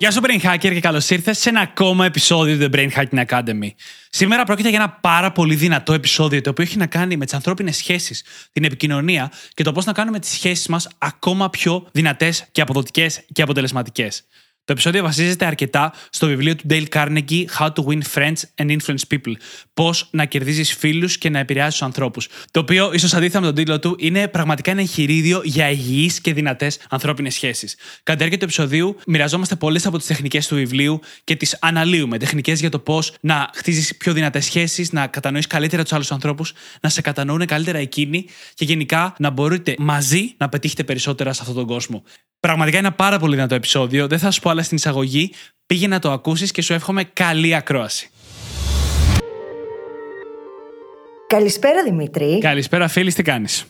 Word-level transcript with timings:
Γεια 0.00 0.10
σου, 0.10 0.20
Brain 0.22 0.40
Hacker, 0.40 0.58
και 0.58 0.80
καλώς 0.80 1.10
ήρθες 1.10 1.38
σε 1.38 1.48
ένα 1.48 1.60
ακόμα 1.60 2.04
επεισόδιο 2.04 2.58
του 2.58 2.70
The 2.72 2.76
Brain 2.76 2.90
Hacking 2.90 3.24
Academy. 3.26 3.68
Σήμερα 4.10 4.44
πρόκειται 4.44 4.68
για 4.68 4.78
ένα 4.78 4.90
πάρα 4.90 5.32
πολύ 5.32 5.54
δυνατό 5.54 5.92
επεισόδιο 5.92 6.40
το 6.40 6.50
οποίο 6.50 6.64
έχει 6.64 6.76
να 6.76 6.86
κάνει 6.86 7.16
με 7.16 7.24
τις 7.24 7.34
ανθρώπινες 7.34 7.76
σχέσεις, 7.76 8.24
την 8.52 8.64
επικοινωνία 8.64 9.32
και 9.54 9.62
το 9.62 9.72
πώς 9.72 9.84
να 9.84 9.92
κάνουμε 9.92 10.18
τις 10.18 10.30
σχέσεις 10.30 10.66
μας 10.66 10.88
ακόμα 10.98 11.50
πιο 11.50 11.88
δυνατές 11.92 12.44
και 12.52 12.60
αποδοτικές 12.60 13.24
και 13.32 13.42
αποτελεσματικές. 13.42 14.26
Το 14.68 14.74
επεισόδιο 14.74 15.02
βασίζεται 15.02 15.44
αρκετά 15.44 15.92
στο 16.10 16.26
βιβλίο 16.26 16.56
του 16.56 16.64
Dale 16.70 16.84
Carnegie 16.92 17.44
How 17.58 17.66
to 17.66 17.84
Win 17.84 18.00
Friends 18.14 18.36
and 18.54 18.76
Influence 18.76 19.02
People. 19.10 19.32
Πώς 19.74 20.08
να 20.10 20.24
κερδίζεις 20.24 20.74
φίλους 20.74 21.18
και 21.18 21.30
να 21.30 21.38
επηρεάζει 21.38 21.70
τους 21.70 21.82
ανθρώπους. 21.82 22.28
Το 22.50 22.60
οποίο, 22.60 22.90
ίσως 22.92 23.14
αντίθετα 23.14 23.40
με 23.40 23.46
τον 23.46 23.54
τίτλο 23.54 23.78
του, 23.78 23.96
είναι 23.98 24.28
πραγματικά 24.28 24.70
ένα 24.70 24.80
εγχειρίδιο 24.80 25.40
για 25.44 25.70
υγιείς 25.70 26.20
και 26.20 26.34
δυνατές 26.34 26.78
ανθρώπινες 26.90 27.34
σχέσεις. 27.34 27.74
Κατά 27.76 28.12
τη 28.12 28.16
διάρκεια 28.16 28.38
του 28.38 28.44
επεισοδίου, 28.44 28.96
μοιραζόμαστε 29.06 29.54
πολλές 29.54 29.86
από 29.86 29.98
τις 29.98 30.06
τεχνικές 30.06 30.46
του 30.46 30.54
βιβλίου 30.54 31.00
και 31.24 31.36
τις 31.36 31.56
αναλύουμε. 31.60 32.18
Τεχνικές 32.18 32.60
για 32.60 32.70
το 32.70 32.78
πώς 32.78 33.12
να 33.20 33.50
χτίζεις 33.54 33.96
πιο 33.96 34.12
δυνατές 34.12 34.44
σχέσεις, 34.44 34.92
να 34.92 35.06
κατανοείς 35.06 35.46
καλύτερα 35.46 35.82
τους 35.82 35.92
άλλους 35.92 36.12
ανθρώπους, 36.12 36.52
να 36.80 36.88
σε 36.88 37.00
κατανοούν 37.00 37.46
καλύτερα 37.46 37.78
εκείνοι 37.78 38.24
και 38.54 38.64
γενικά 38.64 39.14
να 39.18 39.30
μπορείτε 39.30 39.74
μαζί 39.78 40.34
να 40.36 40.48
πετύχετε 40.48 40.84
περισσότερα 40.84 41.32
σε 41.32 41.38
αυτόν 41.40 41.56
τον 41.56 41.66
κόσμο. 41.66 42.02
Πραγματικά 42.40 42.78
είναι 42.78 42.86
ένα 42.86 42.96
πάρα 42.96 43.18
πολύ 43.18 43.34
δυνατό 43.34 43.54
επεισόδιο. 43.54 44.06
Δεν 44.06 44.18
θα 44.18 44.30
σου 44.30 44.40
πω 44.40 44.50
άλλα 44.58 44.66
στην 44.66 44.76
εισαγωγή. 44.76 45.32
Πήγε 45.66 45.86
να 45.86 45.98
το 45.98 46.10
ακούσεις 46.10 46.50
και 46.50 46.62
σου 46.62 46.72
εύχομαι 46.72 47.04
καλή 47.04 47.54
ακρόαση. 47.54 48.10
Καλησπέρα 51.26 51.82
Δημήτρη. 51.82 52.38
Καλησπέρα, 52.38 52.88
φίλη, 52.88 53.12
τι 53.12 53.22
κάνεις; 53.22 53.64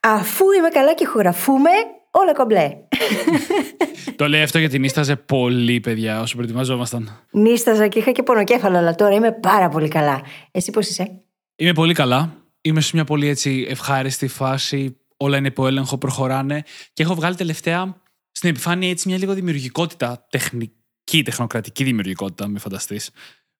Αφού 0.00 0.44
είμαι 0.58 0.68
καλά 0.68 0.94
και 0.94 1.06
χωραφούμε, 1.06 1.70
όλα 2.10 2.32
κομπλέ. 2.32 2.76
το 4.16 4.28
λέει 4.28 4.42
αυτό 4.42 4.58
γιατί 4.58 4.78
νίσταζε 4.78 5.16
πολύ, 5.16 5.80
παιδιά, 5.80 6.20
όσο 6.20 6.34
προετοιμαζόμασταν. 6.34 7.26
Νίσταζα 7.30 7.88
και 7.88 7.98
είχα 7.98 8.10
και 8.12 8.22
πονοκέφαλο, 8.22 8.76
αλλά 8.76 8.94
τώρα 8.94 9.14
είμαι 9.14 9.32
πάρα 9.32 9.68
πολύ 9.68 9.88
καλά. 9.88 10.22
Εσύ 10.50 10.70
πώς 10.70 10.88
είσαι; 10.88 11.20
Είμαι 11.56 11.72
πολύ 11.72 11.94
καλά. 11.94 12.32
Είμαι 12.60 12.80
σε 12.80 12.90
μια 12.94 13.04
πολύ 13.04 13.28
έτσι 13.28 13.66
ευχάριστη 13.68 14.28
φάση 14.28 14.96
όλα 15.16 15.36
είναι 15.36 15.46
υπό 15.46 15.66
έλεγχο, 15.66 15.98
προχωράνε. 15.98 16.62
Και 16.92 17.02
έχω 17.02 17.14
βγάλει 17.14 17.34
τελευταία 17.34 17.96
στην 18.38 18.50
επιφάνεια 18.50 18.90
έτσι 18.90 19.08
μια 19.08 19.18
λίγο 19.18 19.34
δημιουργικότητα, 19.34 20.26
τεχνική, 20.30 21.22
τεχνοκρατική 21.24 21.84
δημιουργικότητα, 21.84 22.48
με 22.48 22.58
φανταστείς, 22.58 23.10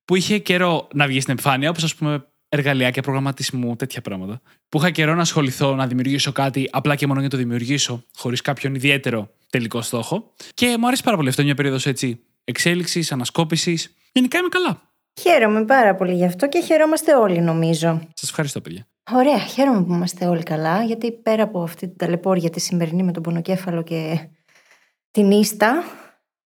που 0.04 0.14
είχε 0.14 0.38
καιρό 0.38 0.88
να 0.94 1.06
βγει 1.06 1.20
στην 1.20 1.32
επιφάνεια, 1.32 1.70
όπως 1.70 1.82
ας 1.82 1.94
πούμε 1.94 2.26
εργαλειάκια 2.48 3.02
προγραμματισμού, 3.02 3.76
τέτοια 3.76 4.00
πράγματα. 4.00 4.40
Που 4.68 4.78
είχα 4.78 4.90
καιρό 4.90 5.14
να 5.14 5.20
ασχοληθώ 5.20 5.74
να 5.74 5.86
δημιουργήσω 5.86 6.32
κάτι 6.32 6.68
απλά 6.72 6.94
και 6.94 7.06
μόνο 7.06 7.20
για 7.20 7.28
το 7.28 7.36
δημιουργήσω, 7.36 8.04
χωρίς 8.16 8.40
κάποιον 8.40 8.74
ιδιαίτερο 8.74 9.30
τελικό 9.50 9.82
στόχο. 9.82 10.34
Και 10.54 10.76
μου 10.78 10.86
αρέσει 10.86 11.02
πάρα 11.02 11.16
πολύ 11.16 11.28
αυτό, 11.28 11.42
μια 11.42 11.54
περίοδος 11.54 11.86
έτσι 11.86 12.20
εξέλιξης, 12.44 13.12
ανασκόπησης. 13.12 13.94
Γενικά 14.12 14.38
είμαι 14.38 14.48
καλά. 14.48 14.82
Χαίρομαι 15.20 15.64
πάρα 15.64 15.94
πολύ 15.94 16.14
γι' 16.14 16.24
αυτό 16.24 16.48
και 16.48 16.60
χαιρόμαστε 16.60 17.14
όλοι, 17.14 17.40
νομίζω. 17.40 18.08
Σας 18.14 18.28
ευχαριστώ, 18.28 18.60
παιδιά. 18.60 18.86
Ωραία, 19.12 19.38
χαίρομαι 19.38 19.84
που 19.84 19.92
είμαστε 19.92 20.26
όλοι 20.26 20.42
καλά, 20.42 20.82
γιατί 20.82 21.12
πέρα 21.12 21.42
από 21.42 21.62
αυτή 21.62 21.88
την 21.88 21.96
ταλαιπώρια 21.96 22.50
τη 22.50 22.60
σημερινή 22.60 23.02
με 23.02 23.12
τον 23.12 23.22
πονοκέφαλο 23.22 23.82
και 23.82 24.28
την 25.10 25.30
ίστα, 25.30 25.84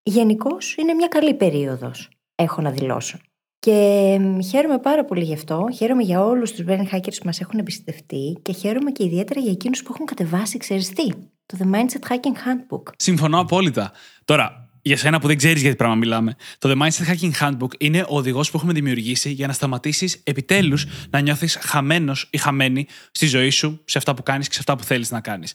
γενικώς 0.02 0.74
είναι 0.76 0.92
μια 0.92 1.08
καλή 1.08 1.34
περίοδος, 1.34 2.08
έχω 2.34 2.62
να 2.62 2.70
δηλώσω. 2.70 3.18
Και 3.58 4.18
χαίρομαι 4.50 4.78
πάρα 4.78 5.04
πολύ 5.04 5.24
γι' 5.24 5.34
αυτό. 5.34 5.68
Χαίρομαι 5.76 6.02
για 6.02 6.24
όλους 6.24 6.52
τους 6.52 6.64
brain 6.68 6.86
hackers 6.92 7.16
που 7.18 7.24
μας 7.24 7.40
έχουν 7.40 7.58
εμπιστευτεί 7.58 8.38
και 8.42 8.52
χαίρομαι 8.52 8.90
και 8.90 9.04
ιδιαίτερα 9.04 9.40
για 9.40 9.50
εκείνους 9.50 9.82
που 9.82 9.92
έχουν 9.94 10.06
κατεβάσει, 10.06 10.58
ξέρεις 10.58 10.88
τι, 10.88 11.08
το 11.46 11.58
The 11.58 11.74
Mindset 11.74 12.12
Hacking 12.12 12.36
Handbook. 12.36 12.82
Συμφωνώ 12.96 13.38
απόλυτα. 13.38 13.92
Τώρα, 14.24 14.70
για 14.82 14.96
σένα 14.96 15.20
που 15.20 15.26
δεν 15.26 15.36
ξέρεις 15.36 15.60
για 15.62 15.70
τι 15.70 15.76
πράγμα 15.76 15.94
μιλάμε, 15.94 16.34
το 16.58 16.70
The 16.70 16.82
Mindset 16.82 17.12
Hacking 17.12 17.32
Handbook 17.40 17.74
είναι 17.78 18.00
ο 18.00 18.16
οδηγός 18.16 18.50
που 18.50 18.56
έχουμε 18.56 18.72
δημιουργήσει 18.72 19.30
για 19.30 19.46
να 19.46 19.52
σταματήσεις 19.52 20.20
επιτέλους 20.24 20.86
να 21.10 21.20
νιώθεις 21.20 21.58
χαμένος 21.60 22.28
ή 22.30 22.38
χαμένη 22.38 22.86
στη 23.12 23.26
ζωή 23.26 23.50
σου, 23.50 23.82
σε 23.84 23.98
αυτά 23.98 24.14
που 24.14 24.22
κάνεις 24.22 24.46
και 24.46 24.52
σε 24.54 24.60
αυτά 24.60 24.76
που 24.76 24.84
θέλεις 24.84 25.10
να 25.10 25.20
κάνεις. 25.20 25.54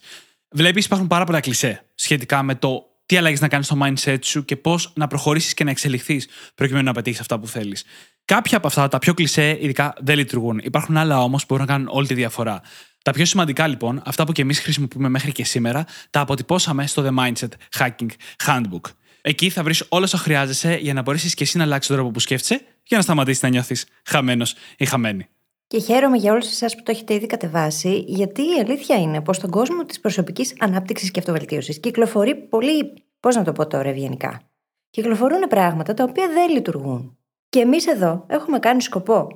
Βλέπεις, 0.51 0.85
υπάρχουν 0.85 1.07
πάρα 1.07 1.25
πολλά 1.25 1.39
κλισέ 1.39 1.85
σχετικά 1.95 2.43
με 2.43 2.55
το 2.55 2.83
τι 3.07 3.17
αλλαγές 3.17 3.41
να 3.41 3.47
κάνεις 3.47 3.65
στο 3.65 3.77
mindset 3.83 4.17
σου 4.21 4.45
και 4.45 4.55
πώς 4.55 4.91
να 4.95 5.07
προχωρήσεις 5.07 5.53
και 5.53 5.63
να 5.63 5.69
εξελιχθείς 5.69 6.27
προκειμένου 6.55 6.85
να 6.85 6.93
πετύχεις 6.93 7.19
αυτά 7.19 7.39
που 7.39 7.47
θέλεις. 7.47 7.83
Κάποια 8.25 8.57
από 8.57 8.67
αυτά, 8.67 8.87
τα 8.87 8.99
πιο 8.99 9.13
κλισέ, 9.13 9.57
ειδικά 9.61 9.93
δεν 9.99 10.17
λειτουργούν. 10.17 10.59
Υπάρχουν 10.63 10.97
άλλα 10.97 11.21
όμως 11.21 11.45
που 11.45 11.47
μπορούν 11.49 11.65
να 11.65 11.73
κάνουν 11.73 11.87
όλη 11.91 12.07
τη 12.07 12.13
διαφορά. 12.13 12.61
Τα 13.01 13.11
πιο 13.11 13.25
σημαντικά 13.25 13.67
λοιπόν, 13.67 14.01
αυτά 14.05 14.23
που 14.23 14.31
και 14.31 14.41
εμείς 14.41 14.59
χρησιμοποιούμε 14.59 15.09
μέχρι 15.09 15.31
και 15.31 15.45
σήμερα, 15.45 15.85
τα 16.09 16.19
αποτυπώσαμε 16.19 16.87
στο 16.87 17.05
The 17.07 17.19
Mindset 17.19 17.49
Hacking 17.77 18.09
Handbook. 18.45 18.91
Εκεί 19.21 19.49
θα 19.49 19.63
βρεις 19.63 19.83
όλα 19.89 20.03
όσα 20.03 20.17
χρειάζεσαι 20.17 20.75
για 20.81 20.93
να 20.93 21.01
μπορέσεις 21.01 21.33
και 21.33 21.43
εσύ 21.43 21.57
να 21.57 21.63
αλλάξεις 21.63 21.87
τον 21.87 21.95
τρόπο 21.95 22.11
που 22.11 22.19
σκέφτεσαι 22.19 22.61
για 22.83 22.97
να 22.97 23.03
σταματήσεις 23.03 23.41
να 23.41 23.49
νιώθεις 23.49 23.85
χαμένος 24.05 24.55
ή 24.77 24.85
χαμένη. 24.85 25.27
Και 25.67 25.79
χαίρομαι 25.79 26.17
για 26.17 26.31
όλους 26.31 26.47
εσάς 26.47 26.75
που 26.75 26.83
το 26.83 26.91
έχετε 26.91 27.13
ήδη 27.13 27.25
κατεβάσει, 27.25 28.03
γιατί 28.07 28.41
η 28.41 28.59
αλήθεια 28.59 28.95
είναι 28.95 29.21
πως 29.21 29.35
στον 29.35 29.49
κόσμο 29.49 29.85
της 29.85 29.99
προσωπικής 29.99 30.55
ανάπτυξης 30.59 31.11
και 31.11 31.19
αυτοβελτίωσης 31.19 31.79
κυκλοφορεί 31.79 32.35
πολύ. 32.35 32.93
Πώς 33.19 33.35
να 33.35 33.43
το 33.43 33.51
πω 33.51 33.67
τώρα 33.67 33.89
ευγενικά. 33.89 34.41
Κυκλοφορούν 34.89 35.47
πράγματα 35.47 35.93
τα 35.93 36.03
οποία 36.03 36.27
δεν 36.27 36.49
λειτουργούν. 36.49 37.17
Και 37.49 37.59
εμείς 37.59 37.87
εδώ 37.87 38.25
έχουμε 38.29 38.59
κάνει 38.59 38.81
σκοπό 38.81 39.27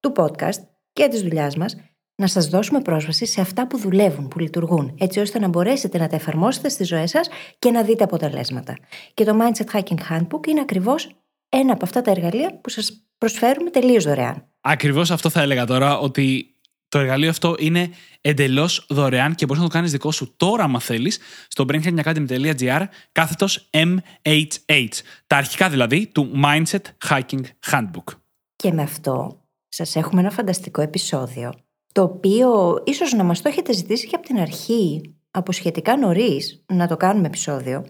του 0.00 0.12
podcast 0.16 0.62
και 0.92 1.08
της 1.08 1.22
δουλειάς 1.22 1.56
μας 1.56 1.76
να 2.14 2.26
σας 2.26 2.48
δώσουμε 2.48 2.80
πρόσβαση 2.80 3.26
σε 3.26 3.40
αυτά 3.40 3.66
που 3.66 3.78
δουλεύουν, 3.78 4.28
που 4.28 4.38
λειτουργούν, 4.38 4.94
έτσι 4.98 5.20
ώστε 5.20 5.38
να 5.38 5.48
μπορέσετε 5.48 5.98
να 5.98 6.08
τα 6.08 6.16
εφαρμόσετε 6.16 6.68
στις 6.68 6.88
ζωές 6.88 7.10
σας 7.10 7.28
και 7.58 7.70
να 7.70 7.82
δείτε 7.82 8.04
αποτελέσματα. 8.04 8.76
Και 9.14 9.24
το 9.24 9.38
Mindset 9.40 9.78
Hacking 9.78 9.98
Handbook 10.10 10.46
είναι 10.46 10.60
ακριβώς 10.60 11.10
ένα 11.48 11.72
από 11.72 11.84
αυτά 11.84 12.02
τα 12.02 12.10
εργαλεία 12.10 12.60
που 12.60 12.68
σας 12.68 13.09
προσφέρουμε 13.20 13.70
τελείως 13.70 14.04
δωρεάν. 14.04 14.46
Ακριβώς 14.60 15.10
αυτό 15.10 15.30
θα 15.30 15.40
έλεγα 15.40 15.64
τώρα, 15.64 15.98
ότι 15.98 16.54
το 16.88 16.98
εργαλείο 16.98 17.30
αυτό 17.30 17.54
είναι 17.58 17.90
εντελώς 18.20 18.86
δωρεάν 18.88 19.34
και 19.34 19.46
μπορείς 19.46 19.62
να 19.62 19.68
το 19.68 19.74
κάνεις 19.74 19.90
δικό 19.90 20.12
σου 20.12 20.34
τώρα, 20.36 20.64
άμα 20.64 20.80
θέλεις, 20.80 21.18
στο 21.48 21.64
brainhackingacademy.gr 21.68 22.84
κάθετος 23.12 23.70
MHH. 23.70 24.88
Τα 25.26 25.36
αρχικά 25.36 25.68
δηλαδή 25.68 26.06
του 26.06 26.30
Mindset 26.44 27.08
Hacking 27.08 27.44
Handbook. 27.70 28.14
Και 28.56 28.72
με 28.72 28.82
αυτό 28.82 29.44
σας 29.68 29.96
έχουμε 29.96 30.20
ένα 30.20 30.30
φανταστικό 30.30 30.80
επεισόδιο 30.82 31.52
το 31.92 32.02
οποίο 32.02 32.82
ίσως 32.86 33.12
να 33.12 33.24
μας 33.24 33.42
το 33.42 33.48
έχετε 33.48 33.72
ζητήσει 33.72 34.06
και 34.06 34.16
από 34.16 34.26
την 34.26 34.38
αρχή, 34.38 35.14
από 35.30 35.52
σχετικά 35.52 35.96
νωρίς 35.96 36.64
να 36.66 36.86
το 36.86 36.96
κάνουμε 36.96 37.26
επεισόδιο. 37.26 37.86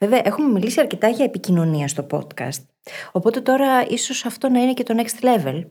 Βέβαια, 0.00 0.20
έχουμε 0.24 0.48
μιλήσει 0.48 0.80
αρκετά 0.80 1.08
για 1.08 1.24
επικοινωνία 1.24 1.88
στο 1.88 2.06
podcast. 2.10 2.64
Οπότε 3.12 3.40
τώρα 3.40 3.86
ίσως 3.88 4.24
αυτό 4.24 4.48
να 4.48 4.60
είναι 4.60 4.72
και 4.72 4.82
το 4.82 4.94
next 4.96 5.24
level. 5.24 5.66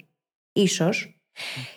Ίσως. 0.54 1.18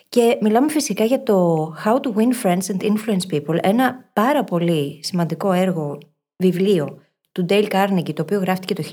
Και 0.09 0.37
μιλάμε 0.41 0.69
φυσικά 0.69 1.03
για 1.03 1.23
το 1.23 1.67
How 1.85 1.95
to 1.95 2.13
Win 2.13 2.43
Friends 2.43 2.75
and 2.75 2.81
Influence 2.81 3.33
People, 3.33 3.57
ένα 3.61 4.09
πάρα 4.13 4.43
πολύ 4.43 4.99
σημαντικό 5.03 5.51
έργο, 5.51 5.97
βιβλίο 6.35 7.01
του 7.31 7.45
Dale 7.49 7.67
Carnegie, 7.67 8.13
το 8.13 8.21
οποίο 8.21 8.39
γράφτηκε 8.39 8.73
το 8.73 8.83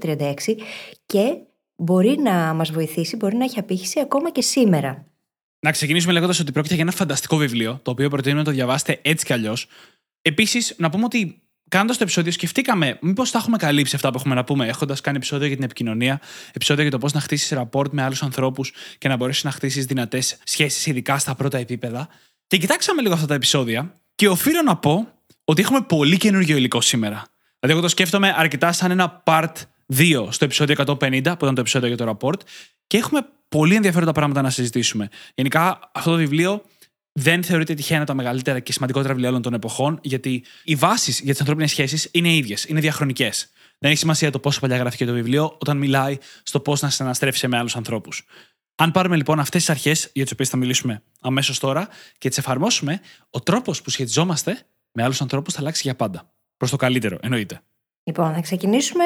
1936 0.00 0.34
και 1.06 1.36
μπορεί 1.76 2.18
να 2.18 2.54
μας 2.54 2.70
βοηθήσει, 2.70 3.16
μπορεί 3.16 3.36
να 3.36 3.44
έχει 3.44 3.58
απήχηση 3.58 4.00
ακόμα 4.00 4.30
και 4.30 4.42
σήμερα. 4.42 5.04
Να 5.60 5.70
ξεκινήσουμε 5.70 6.12
λέγοντας 6.12 6.40
ότι 6.40 6.52
πρόκειται 6.52 6.74
για 6.74 6.82
ένα 6.82 6.92
φανταστικό 6.92 7.36
βιβλίο, 7.36 7.80
το 7.82 7.90
οποίο 7.90 8.08
προτείνω 8.08 8.36
να 8.36 8.44
το 8.44 8.50
διαβάσετε 8.50 8.98
έτσι 9.02 9.24
κι 9.24 9.32
αλλιώς. 9.32 9.68
Επίσης, 10.22 10.74
να 10.76 10.90
πούμε 10.90 11.04
ότι 11.04 11.42
κάνοντας 11.68 11.96
το 11.96 12.02
επεισόδιο, 12.02 12.32
σκεφτήκαμε 12.32 12.98
μήπως 13.00 13.30
τα 13.30 13.38
έχουμε 13.38 13.56
καλύψει 13.56 13.94
αυτά 13.94 14.10
που 14.10 14.18
έχουμε 14.18 14.34
να 14.34 14.44
πούμε, 14.44 14.66
έχοντας 14.66 15.00
κάνει 15.00 15.16
επεισόδιο 15.16 15.46
για 15.46 15.56
την 15.56 15.64
επικοινωνία, 15.64 16.20
επεισόδιο 16.52 16.82
για 16.82 16.92
το 16.92 16.98
πώς 16.98 17.12
να 17.12 17.20
χτίσεις 17.20 17.50
ραπόρτ 17.50 17.92
με 17.92 18.02
άλλους 18.02 18.22
ανθρώπους 18.22 18.72
και 18.98 19.08
να 19.08 19.16
μπορέσεις 19.16 19.44
να 19.44 19.50
χτίσεις 19.50 19.84
δυνατές 19.84 20.38
σχέσεις, 20.44 20.86
ειδικά 20.86 21.18
στα 21.18 21.34
πρώτα 21.34 21.58
επίπεδα. 21.58 22.08
Και 22.46 22.56
κοιτάξαμε 22.56 23.02
λίγο 23.02 23.14
αυτά 23.14 23.26
τα 23.26 23.34
επεισόδια 23.34 23.94
και 24.14 24.28
οφείλω 24.28 24.62
να 24.62 24.76
πω 24.76 25.08
ότι 25.44 25.62
έχουμε 25.62 25.80
πολύ 25.80 26.16
καινούργιο 26.16 26.56
υλικό 26.56 26.80
σήμερα. 26.80 27.24
Δηλαδή, 27.60 27.78
εγώ 27.78 27.80
το 27.80 27.88
σκέφτομαι 27.88 28.34
αρκετά 28.36 28.72
σαν 28.72 28.90
ένα 28.90 29.22
part 29.26 29.52
2 29.96 30.28
στο 30.30 30.44
επεισόδιο 30.44 30.74
150, 30.78 30.96
που 31.22 31.44
ήταν 31.44 31.54
το 31.54 31.60
επεισόδιο 31.60 31.88
για 31.88 31.96
το 31.96 32.04
ραπόρτ, 32.04 32.40
και 32.86 32.96
έχουμε 32.96 33.20
πολύ 33.48 33.74
ενδιαφέροντα 33.74 34.12
πράγματα 34.12 34.42
να 34.42 34.50
συζητήσουμε. 34.50 35.08
Γενικά, 35.34 35.90
αυτό 35.92 36.10
το 36.10 36.16
βιβλίο 36.16 36.62
δεν 37.20 37.42
θεωρείται 37.42 37.74
τυχαία 37.74 37.96
ένα 37.96 38.04
από 38.04 38.16
τα 38.16 38.22
μεγαλύτερα 38.22 38.60
και 38.60 38.72
σημαντικότερα 38.72 39.12
βιβλία 39.12 39.30
όλων 39.30 39.42
των 39.42 39.54
εποχών, 39.54 39.98
γιατί 40.02 40.44
οι 40.64 40.74
βάσεις 40.74 41.20
για 41.20 41.30
τις 41.30 41.40
ανθρώπινες 41.40 41.70
σχέσεις 41.70 42.08
είναι 42.12 42.34
ίδιες, 42.34 42.64
είναι 42.64 42.80
διαχρονικές. 42.80 43.52
Δεν 43.78 43.90
έχει 43.90 44.00
σημασία 44.00 44.30
το 44.30 44.38
πόσο 44.38 44.60
παλιά 44.60 44.76
γράφτηκε 44.76 45.04
το 45.04 45.12
βιβλίο, 45.12 45.56
όταν 45.60 45.76
μιλάει 45.76 46.18
στο 46.42 46.60
πώς 46.60 46.82
να 46.82 46.90
συναναστρέφει 46.90 47.48
με 47.48 47.58
άλλους 47.58 47.76
ανθρώπους. 47.76 48.26
Αν 48.74 48.90
πάρουμε 48.90 49.16
λοιπόν 49.16 49.38
αυτές 49.38 49.60
τις 49.60 49.70
αρχές, 49.70 50.10
για 50.12 50.22
τις 50.22 50.32
οποίες 50.32 50.48
θα 50.48 50.56
μιλήσουμε 50.56 51.02
αμέσως 51.20 51.58
τώρα, 51.58 51.88
και 52.18 52.28
τις 52.28 52.38
εφαρμόσουμε, 52.38 53.00
ο 53.30 53.40
τρόπος 53.40 53.82
που 53.82 53.90
σχετιζόμαστε 53.90 54.58
με 54.92 55.02
άλλους 55.02 55.20
ανθρώπους 55.20 55.54
θα 55.54 55.60
αλλάξει 55.60 55.82
για 55.84 55.96
πάντα. 55.96 56.32
Προς 56.56 56.70
το 56.70 56.76
καλύτερο, 56.76 57.18
εννοείται. 57.22 57.60
Λοιπόν, 58.02 58.34
θα 58.34 58.40
ξεκινήσουμε 58.40 59.04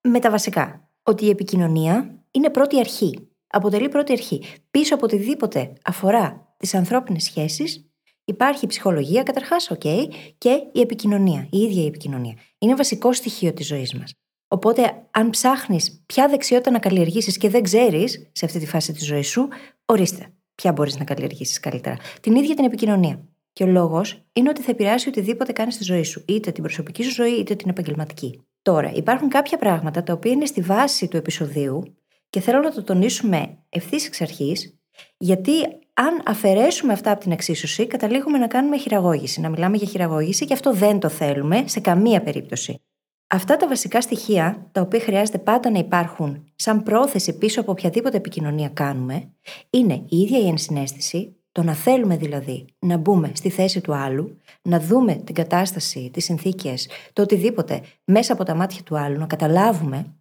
με 0.00 0.18
τα 0.18 0.30
βασικά. 0.30 0.88
Ότι 1.02 1.24
η 1.24 1.28
επικοινωνία 1.28 2.14
είναι 2.30 2.50
πρώτη 2.50 2.78
αρχή. 2.78 3.28
Αποτελεί 3.46 3.88
πρώτη 3.88 4.12
αρχή. 4.12 4.42
Πίσω 4.70 4.94
από 4.94 5.04
οτιδήποτε 5.04 5.72
αφορά 5.84 6.49
τις 6.60 6.74
ανθρώπινες 6.74 7.22
σχέσεις, 7.22 7.90
υπάρχει 8.24 8.64
η 8.64 8.68
ψυχολογία 8.68 9.22
καταρχάς, 9.22 9.70
OK, 9.72 10.08
και 10.38 10.50
η 10.72 10.80
επικοινωνία, 10.80 11.48
η 11.50 11.58
ίδια 11.58 11.82
η 11.82 11.86
επικοινωνία. 11.86 12.34
Είναι 12.58 12.74
βασικό 12.74 13.12
στοιχείο 13.12 13.52
της 13.52 13.66
ζωής 13.66 13.94
μας. 13.94 14.12
Οπότε, 14.48 15.06
αν 15.10 15.30
ψάχνεις 15.30 16.02
ποια 16.06 16.28
δεξιότητα 16.28 16.70
να 16.70 16.78
καλλιεργήσεις 16.78 17.36
και 17.36 17.48
δεν 17.48 17.62
ξέρεις 17.62 18.30
σε 18.32 18.44
αυτή 18.44 18.58
τη 18.58 18.66
φάση 18.66 18.92
της 18.92 19.06
ζωής 19.06 19.28
σου, 19.28 19.48
ορίστε, 19.84 20.32
ποια 20.54 20.72
μπορείς 20.72 20.98
να 20.98 21.04
καλλιεργήσεις 21.04 21.60
καλύτερα. 21.60 21.96
Την 22.20 22.34
ίδια 22.34 22.54
την 22.54 22.64
επικοινωνία. 22.64 23.24
Και 23.52 23.64
ο 23.64 23.66
λόγος 23.66 24.24
είναι 24.32 24.48
ότι 24.48 24.62
θα 24.62 24.70
επηρεάσει 24.70 25.08
οτιδήποτε 25.08 25.52
κάνεις 25.52 25.74
στη 25.74 25.84
ζωή 25.84 26.02
σου, 26.02 26.24
είτε 26.28 26.50
την 26.52 26.62
προσωπική 26.62 27.02
σου 27.02 27.12
ζωή, 27.12 27.32
είτε 27.32 27.54
την 27.54 27.68
επαγγελματική. 27.68 28.42
Τώρα, 28.62 28.92
υπάρχουν 28.94 29.28
κάποια 29.28 29.58
πράγματα 29.58 30.02
τα 30.02 30.12
οποία 30.12 30.32
είναι 30.32 30.46
στη 30.46 30.60
βάση 30.60 31.08
του 31.08 31.16
επεισοδίου 31.16 31.96
και 32.30 32.40
θέλω 32.40 32.60
να 32.60 32.70
το 32.70 32.82
τονίσουμε 32.82 33.58
ευθύς 33.68 34.06
εξ 34.06 34.20
αρχής, 34.20 34.78
γιατί 35.16 35.52
αν 35.94 36.22
αφαιρέσουμε 36.24 36.92
αυτά 36.92 37.10
από 37.10 37.20
την 37.20 37.32
εξίσωση, 37.32 37.86
καταλήγουμε 37.86 38.38
να 38.38 38.46
κάνουμε 38.46 38.78
χειραγώγηση, 38.78 39.40
να 39.40 39.48
μιλάμε 39.48 39.76
για 39.76 39.86
χειραγώγηση 39.86 40.44
και 40.44 40.52
αυτό 40.52 40.72
δεν 40.74 40.98
το 40.98 41.08
θέλουμε 41.08 41.64
σε 41.66 41.80
καμία 41.80 42.22
περίπτωση. 42.22 42.80
Αυτά 43.26 43.56
τα 43.56 43.68
βασικά 43.68 44.00
στοιχεία, 44.00 44.68
τα 44.72 44.80
οποία 44.80 45.00
χρειάζεται 45.00 45.38
πάντα 45.38 45.70
να 45.70 45.78
υπάρχουν 45.78 46.44
σαν 46.56 46.82
πρόθεση 46.82 47.38
πίσω 47.38 47.60
από 47.60 47.70
οποιαδήποτε 47.70 48.16
επικοινωνία 48.16 48.68
κάνουμε, 48.68 49.30
είναι 49.70 49.94
η 50.08 50.16
ίδια 50.16 50.38
η 50.38 50.48
ενσυναίσθηση, 50.48 51.36
το 51.52 51.62
να 51.62 51.74
θέλουμε 51.74 52.16
δηλαδή 52.16 52.64
να 52.78 52.96
μπούμε 52.96 53.30
στη 53.34 53.50
θέση 53.50 53.80
του 53.80 53.94
άλλου, 53.94 54.36
να 54.62 54.80
δούμε 54.80 55.14
την 55.14 55.34
κατάσταση, 55.34 56.10
τις 56.12 56.24
συνθήκες, 56.24 56.88
το 57.12 57.22
οτιδήποτε 57.22 57.82
μέσα 58.04 58.32
από 58.32 58.44
τα 58.44 58.54
μάτια 58.54 58.82
του 58.82 58.98
άλλου, 58.98 59.18
να 59.18 59.26
καταλάβουμε. 59.26 60.14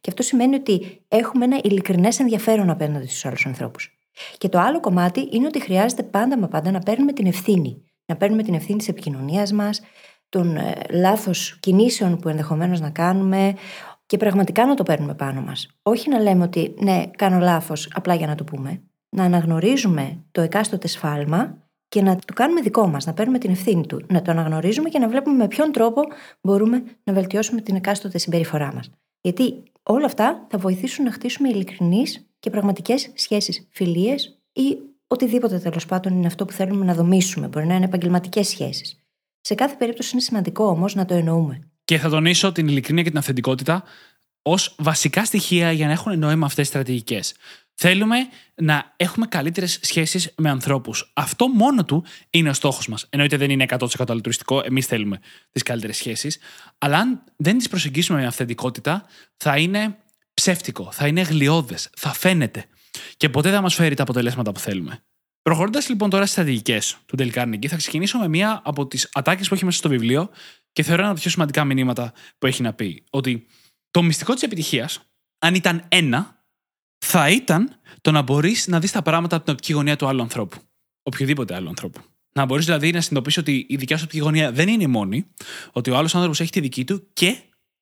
Και 0.00 0.10
αυτό 0.10 0.22
σημαίνει 0.22 0.54
ότι 0.54 1.00
έχουμε 1.08 1.44
ένα 1.44 1.60
ειλικρινές 1.62 2.18
ενδιαφέρον 2.18 2.70
απέναντι 2.70 3.06
στους 3.06 3.24
άλλους 3.24 3.46
ανθρώπους. 3.46 3.97
Και 4.38 4.48
το 4.48 4.58
άλλο 4.58 4.80
κομμάτι 4.80 5.28
είναι 5.32 5.46
ότι 5.46 5.60
χρειάζεται 5.60 6.02
πάντα 6.02 6.38
μα 6.38 6.48
πάντα 6.48 6.70
να 6.70 6.78
παίρνουμε 6.78 7.12
την 7.12 7.26
ευθύνη. 7.26 7.82
Να 8.06 8.16
παίρνουμε 8.16 8.42
την 8.42 8.54
ευθύνη 8.54 8.78
της 8.78 8.88
επικοινωνίας 8.88 9.52
μας, 9.52 9.80
των 10.28 10.56
ε, 10.56 10.74
λάθος 10.90 11.58
κινήσεων 11.60 12.18
που 12.18 12.28
ενδεχομένως 12.28 12.80
να 12.80 12.90
κάνουμε 12.90 13.54
και 14.06 14.16
πραγματικά 14.16 14.66
να 14.66 14.74
το 14.74 14.82
παίρνουμε 14.82 15.14
πάνω 15.14 15.40
μας. 15.40 15.68
Όχι 15.82 16.08
να 16.08 16.20
λέμε 16.20 16.44
ότι 16.44 16.74
ναι, 16.78 17.02
κάνω 17.16 17.38
λάθος 17.38 17.90
απλά 17.94 18.14
για 18.14 18.26
να 18.26 18.34
το 18.34 18.44
πούμε. 18.44 18.82
Να 19.08 19.24
αναγνωρίζουμε 19.24 20.24
το 20.30 20.40
εκάστοτε 20.40 20.88
σφάλμα 20.88 21.58
και 21.88 22.02
να 22.02 22.16
το 22.16 22.32
κάνουμε 22.34 22.60
δικό 22.60 22.86
μας, 22.86 23.06
να 23.06 23.14
παίρνουμε 23.14 23.38
την 23.38 23.50
ευθύνη 23.50 23.86
του. 23.86 24.06
Να 24.08 24.22
το 24.22 24.30
αναγνωρίζουμε 24.30 24.88
και 24.88 24.98
να 24.98 25.08
βλέπουμε 25.08 25.36
με 25.36 25.48
ποιον 25.48 25.72
τρόπο 25.72 26.02
μπορούμε 26.40 26.82
να 27.04 27.12
βελτιώσουμε 27.12 27.60
την 27.60 27.76
εκάστοτε 27.76 28.18
συμπεριφορά 28.18 28.72
μας. 28.74 28.90
Γιατί 29.20 29.62
όλα 29.82 30.06
αυτά 30.06 30.46
θα 30.50 30.58
βοηθήσουν 30.58 31.04
να 31.04 31.12
χτίσουμε 31.12 31.48
ειλικρινείς 31.48 32.27
και 32.40 32.50
πραγματικές 32.50 33.10
σχέσεις, 33.14 33.66
φιλίες 33.70 34.38
ή 34.52 34.78
οτιδήποτε 35.06 35.58
τέλος 35.58 35.86
πάντων 35.86 36.12
είναι 36.12 36.26
αυτό 36.26 36.44
που 36.44 36.52
θέλουμε 36.52 36.84
να 36.84 36.94
δομήσουμε. 36.94 37.48
Μπορεί 37.48 37.66
να 37.66 37.74
είναι 37.74 37.84
επαγγελματικές 37.84 38.48
σχέσεις. 38.48 38.98
Σε 39.40 39.54
κάθε 39.54 39.74
περίπτωση 39.78 40.10
είναι 40.12 40.22
σημαντικό 40.22 40.64
όμως 40.64 40.94
να 40.94 41.04
το 41.04 41.14
εννοούμε. 41.14 41.68
Και 41.84 41.98
θα 41.98 42.08
τονίσω 42.08 42.52
την 42.52 42.68
ειλικρίνεια 42.68 43.02
και 43.02 43.08
την 43.08 43.18
αυθεντικότητα 43.18 43.84
ως 44.42 44.74
βασικά 44.78 45.24
στοιχεία 45.24 45.72
για 45.72 45.86
να 45.86 45.92
έχουν 45.92 46.18
νόημα 46.18 46.46
αυτές 46.46 46.64
τι 46.64 46.70
στρατηγικές. 46.70 47.34
Θέλουμε 47.74 48.16
να 48.54 48.92
έχουμε 48.96 49.26
καλύτερες 49.26 49.78
σχέσεις 49.82 50.32
με 50.36 50.50
ανθρώπους. 50.50 51.12
Αυτό 51.14 51.48
μόνο 51.48 51.84
του 51.84 52.04
είναι 52.30 52.48
ο 52.48 52.52
στόχος 52.52 52.88
μας. 52.88 53.06
Εννοείται 53.10 53.36
δεν 53.36 53.50
είναι 53.50 53.64
100% 53.68 53.86
αλτρουιστικό, 54.08 54.62
εμείς 54.64 54.86
θέλουμε 54.86 55.20
τις 55.52 55.62
καλύτερες 55.62 55.96
σχέσεις. 55.96 56.38
Αλλά 56.78 56.98
αν 56.98 57.22
δεν 57.36 57.58
τις 57.58 57.68
προσεγγίσουμε 57.68 58.20
με 58.20 58.26
αυθεντικότητα, 58.26 59.06
θα 59.36 59.58
είναι 59.58 59.96
ψεύτικο, 60.40 60.92
θα 60.92 61.06
είναι 61.06 61.20
γλιώδε, 61.20 61.76
θα 61.96 62.12
φαίνεται. 62.12 62.64
Και 63.16 63.28
ποτέ 63.28 63.50
δεν 63.50 63.62
μας 63.62 63.74
φέρει 63.74 63.94
τα 63.94 64.02
αποτελέσματα 64.02 64.52
που 64.52 64.60
θέλουμε. 64.60 65.04
Προχωρώντας 65.42 65.88
λοιπόν 65.88 66.10
τώρα 66.10 66.22
στις 66.22 66.34
στρατηγικές 66.34 66.98
του 67.06 67.16
Τελικάρνικη, 67.16 67.68
θα 67.68 67.76
ξεκινήσω 67.76 68.18
με 68.18 68.28
μία 68.28 68.60
από 68.64 68.86
τις 68.86 69.08
ατάκες 69.12 69.48
που 69.48 69.54
έχει 69.54 69.64
μέσα 69.64 69.78
στο 69.78 69.88
βιβλίο 69.88 70.30
και 70.72 70.82
θεωρώ 70.82 71.00
ένα 71.00 71.10
από 71.10 71.16
τα 71.16 71.22
πιο 71.22 71.30
σημαντικά 71.30 71.64
μηνύματα 71.64 72.12
που 72.38 72.46
έχει 72.46 72.62
να 72.62 72.72
πει. 72.72 73.04
Ότι 73.10 73.46
το 73.90 74.02
μυστικό 74.02 74.34
της 74.34 74.42
επιτυχίας, 74.42 75.00
αν 75.38 75.54
ήταν 75.54 75.84
ένα, 75.88 76.44
θα 76.98 77.30
ήταν 77.30 77.80
το 78.00 78.10
να 78.10 78.22
μπορείς 78.22 78.66
να 78.66 78.80
δεις 78.80 78.92
τα 78.92 79.02
πράγματα 79.02 79.36
από 79.36 79.44
την 79.44 79.52
οπτική 79.52 79.72
γωνία 79.72 79.96
του 79.96 80.06
άλλου 80.06 80.22
ανθρώπου. 80.22 80.58
Οποιοδήποτε 81.02 81.54
άλλου 81.54 81.68
ανθρώπου. 81.68 82.00
Να 82.32 82.44
μπορείς 82.44 82.64
δηλαδή 82.64 82.92
να 82.92 83.00
συνειδητοποιήσει 83.00 83.40
ότι 83.40 83.66
η 83.68 83.76
δικιά 83.76 83.96
σου 83.96 84.02
οπτική 84.04 84.22
γωνία 84.22 84.52
δεν 84.52 84.68
είναι 84.68 84.82
η 84.82 84.86
μόνη, 84.86 85.26
ότι 85.72 85.90
ο 85.90 85.96
άλλος 85.96 86.14
άνθρωπος 86.14 86.40
έχει 86.40 86.50
τη 86.50 86.60
δική 86.60 86.84
του 86.84 87.08
και, 87.12 87.36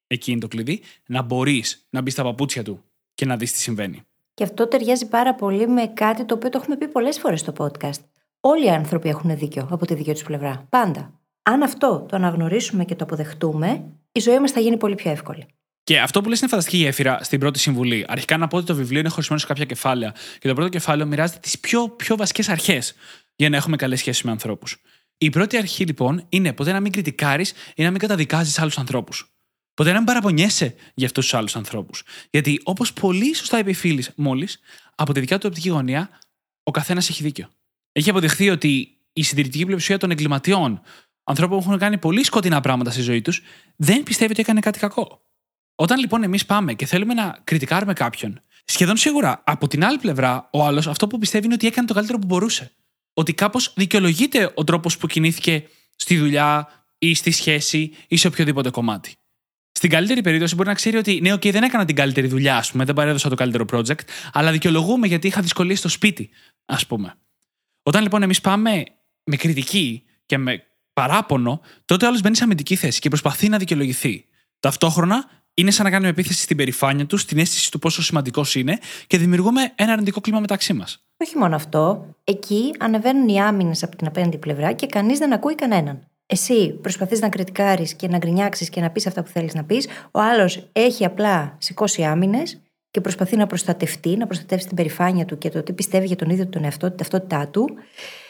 εκεί 0.06 0.31
είναι 0.31 0.41
το 0.41 0.49
κλειδί, 0.49 0.81
να 1.06 1.23
μπορείς 1.23 1.87
να 1.91 2.00
μπεις 2.00 2.12
στα 2.12 2.23
παπούτσια 2.23 2.62
του 2.62 2.85
και 3.14 3.26
να 3.26 3.37
δεις 3.37 3.53
τι 3.53 3.58
συμβαίνει. 3.58 4.03
Και 4.35 4.44
αυτό 4.44 4.69
ταιριάζει 4.69 5.08
πάρα 5.08 5.35
πολύ 5.35 5.69
με 5.69 5.87
κάτι 5.94 6.25
το 6.25 6.35
οποίο 6.35 6.49
το 6.49 6.58
έχουμε 6.62 6.76
πει 6.76 6.88
πολλές 6.88 7.19
φορές 7.19 7.41
στο 7.41 7.53
podcast. 7.58 8.00
Όλοι 8.41 8.64
οι 8.64 8.70
άνθρωποι 8.70 9.08
έχουν 9.08 9.37
δίκιο 9.37 9.69
από 9.70 9.87
τη 9.87 9.94
δική 9.94 10.12
τους 10.12 10.23
πλευρά. 10.23 10.67
Πάντα. 10.69 11.20
Αν 11.43 11.62
αυτό 11.62 12.06
το 12.08 12.17
αναγνωρίσουμε 12.17 12.85
και 12.85 12.94
το 12.94 13.05
αποδεχτούμε, 13.05 13.85
η 14.12 14.20
ζωή 14.20 14.38
μας 14.38 14.50
θα 14.50 14.61
γίνει 14.61 14.76
πολύ 14.76 14.94
πιο 14.94 15.11
εύκολη. 15.11 15.47
Και 15.85 16.00
αυτό 16.00 16.20
που 16.20 16.29
λες 16.29 16.41
είναι 16.41 16.49
φανταστική 16.49 16.76
γέφυρα 16.76 17.19
στην 17.23 17.41
πρώτη 17.41 17.58
συμβουλή. 17.58 18.05
Αρχικά 18.08 18.37
να 18.37 18.49
πω 18.49 18.56
ότι 18.56 18.67
το 18.67 18.75
βιβλίο 18.75 19.00
είναι 19.00 19.08
χωρισμένο 19.08 19.41
σε 19.41 19.47
κάποια 19.47 19.64
κεφάλαια. 19.64 20.14
Και 20.38 20.49
το 20.49 20.55
πρώτο 20.55 20.69
κεφάλαιο 20.69 21.06
μοιράζεται 21.06 21.38
τις 21.38 21.58
πιο, 21.61 21.88
πιο 21.88 22.17
βασικές 22.17 22.49
αρχές 22.49 22.94
για 23.37 23.49
να 23.49 23.56
έχουμε 23.56 23.76
καλές 23.76 23.99
σχέσεις 23.99 24.23
με 24.23 24.31
ανθρώπους. 24.31 24.82
Η 25.19 25.31
πρώτη 25.31 25.56
αρχή 25.56 25.85
λοιπόν 25.85 26.26
είναι 26.29 26.53
ποτέ 26.53 26.73
να 26.73 26.81
μην 26.81 26.93
κριτικάρεις 26.93 27.53
ή 27.75 27.82
να 27.82 27.91
μην 27.91 28.00
καταδικάζεις 28.00 28.58
άλλους 28.58 28.79
ανθρώπους. 28.79 29.35
Ποτέ 29.76 29.90
να 29.90 29.96
μην 29.96 30.06
παραπονιέσαι 30.06 30.75
για 30.94 31.06
αυτούς 31.06 31.25
τους 31.25 31.34
άλλους 31.34 31.56
ανθρώπους. 31.56 32.02
Γιατί 32.31 32.61
όπως 32.64 32.93
πολύ 32.93 33.34
σωστά 33.34 33.58
είπε 33.58 33.70
η 33.70 33.75
φίλη 33.75 34.05
μόλις, 34.14 34.58
από 34.94 35.12
τη 35.12 35.20
δικιά 35.20 35.38
του 35.38 35.46
οπτική 35.49 35.69
γωνία, 35.69 36.11
ο 36.62 36.70
καθένας 36.70 37.08
έχει 37.08 37.23
δίκιο. 37.23 37.49
Έχει 37.93 38.11
αποδειχθεί 38.11 38.50
ότι 38.50 38.96
η 39.12 39.23
συντηρητική 39.23 39.64
πλειοψηφία 39.64 39.99
των 39.99 40.11
εγκληματιών, 40.11 40.81
ανθρώπων 41.25 41.58
που 41.58 41.64
έχουν 41.64 41.78
κάνει 41.78 41.99
πολύ 41.99 42.25
σκοτεινά 42.25 42.61
πράγματα 42.61 42.90
στη 42.90 43.00
ζωή 43.00 43.23
τους, 43.23 43.43
δεν 43.76 44.02
πιστεύει 44.02 44.31
ότι 44.31 44.40
έκανε 44.40 44.61
κάτι 44.61 44.78
κακό. 44.78 45.23
Όταν 45.75 45.99
λοιπόν 45.99 46.22
εμείς 46.22 46.46
πάμε 46.46 46.75
και 46.75 46.87
θέλουμε 46.87 47.14
να 47.14 47.38
κριτικάρουμε 47.44 47.93
κάποιον, 47.93 48.40
σχεδόν 48.64 48.96
σίγουρα 48.96 49.43
από 49.46 49.69
την 49.69 49.84
άλλη 49.84 49.99
πλευρά 49.99 50.49
ο 50.52 50.64
άλλος 50.64 50.87
αυτό 50.87 51.06
που 51.06 51.19
πιστεύει 51.19 51.44
είναι 51.44 51.55
ότι 51.55 51.67
έκανε 51.67 51.87
το 51.87 51.94
καλύτερο 51.94 52.19
που 52.19 52.26
μπορούσε. 52.26 52.72
Ότι 53.14 53.34
κάπως 53.34 53.72
δικαιολογείται 53.76 54.52
ο 54.55 54.64
τρόπος 54.64 54.98
που 54.98 55.06
κινήθηκε 55.06 55.69
στη 55.96 56.19
δουλειά 56.19 56.69
ή 56.98 57.15
στη 57.15 57.31
σχέση 57.31 57.93
ή 58.08 58.17
σε 58.17 58.27
οποιοδήποτε 58.27 58.70
κομμάτι. 58.70 59.15
Στην 59.76 59.90
καλύτερη 59.90 60.22
περίπτωση 60.22 60.54
μπορεί 60.54 60.68
να 60.68 60.74
ξέρει 60.74 60.96
ότι 60.96 61.20
ναι, 61.20 61.32
OK, 61.32 61.50
δεν 61.50 61.62
έκανα 61.62 61.84
την 61.84 61.94
καλύτερη 61.94 62.26
δουλειά, 62.26 62.56
ας 62.56 62.70
πούμε, 62.70 62.84
δεν 62.84 62.94
παρέδωσα 62.94 63.28
το 63.28 63.34
καλύτερο 63.34 63.64
project, 63.72 64.00
αλλά 64.32 64.52
δικαιολογούμε 64.52 65.06
γιατί 65.06 65.26
είχα 65.26 65.40
δυσκολίες 65.40 65.78
στο 65.78 65.88
σπίτι, 65.88 66.30
ας 66.66 66.86
πούμε. 66.86 67.14
Όταν 67.82 68.02
λοιπόν 68.02 68.22
εμείς 68.22 68.40
πάμε 68.40 68.84
με 69.24 69.36
κριτική 69.36 70.02
και 70.26 70.38
με 70.38 70.62
παράπονο, 70.92 71.60
τότε 71.84 72.04
ο 72.04 72.08
άλλος 72.08 72.20
μπαίνει 72.20 72.36
σε 72.36 72.44
αμυντική 72.44 72.76
θέση 72.76 73.00
και 73.00 73.08
προσπαθεί 73.08 73.48
να 73.48 73.58
δικαιολογηθεί. 73.58 74.24
Ταυτόχρονα 74.60 75.30
είναι 75.54 75.70
σαν 75.70 75.84
να 75.84 75.90
κάνουμε 75.90 76.10
επίθεση 76.10 76.42
στην 76.42 76.56
περηφάνεια 76.56 77.06
του, 77.06 77.16
στην 77.16 77.38
αίσθηση 77.38 77.70
του 77.70 77.78
πόσο 77.78 78.02
σημαντικός 78.02 78.54
είναι 78.54 78.78
και 79.06 79.18
δημιουργούμε 79.18 79.72
ένα 79.74 79.92
αρνητικό 79.92 80.20
κλίμα 80.20 80.40
μεταξύ 80.40 80.72
μας. 80.72 81.06
Όχι 81.16 81.38
μόνο 81.38 81.54
αυτό, 81.54 82.14
εκεί 82.24 82.74
ανεβαίνουν 82.78 83.28
οι 83.28 83.40
άμυνες 83.40 83.82
από 83.82 83.96
την 83.96 84.06
απέναντι 84.06 84.38
πλευρά 84.38 84.72
και 84.72 84.86
κανείς 84.86 85.18
δεν 85.18 85.32
ακούει 85.32 85.54
κανέναν. 85.54 86.08
Εσύ 86.26 86.72
προσπαθείς 86.72 87.20
να 87.20 87.28
κριτικάρεις 87.28 87.94
και 87.94 88.08
να 88.08 88.18
γκρινιάξεις 88.18 88.68
και 88.68 88.80
να 88.80 88.90
πεις 88.90 89.06
αυτά 89.06 89.22
που 89.22 89.30
θέλεις 89.30 89.54
να 89.54 89.64
πεις. 89.64 89.86
Ο 90.10 90.20
άλλος 90.20 90.68
έχει 90.72 91.04
απλά 91.04 91.56
σηκώσει 91.60 92.04
άμυνες 92.04 92.60
και 92.90 93.00
προσπαθεί 93.00 93.36
να 93.36 93.46
προστατευτεί, 93.46 94.16
να 94.16 94.26
προστατεύσει 94.26 94.66
την 94.66 94.76
περηφάνεια 94.76 95.24
του 95.24 95.38
και 95.38 95.48
το 95.48 95.62
τι 95.62 95.72
πιστεύει 95.72 96.06
για 96.06 96.16
τον 96.16 96.30
ίδιο 96.30 96.46
τον 96.46 96.64
εαυτό, 96.64 96.88
την 96.88 96.96
ταυτότητά 96.96 97.48
του. 97.48 97.68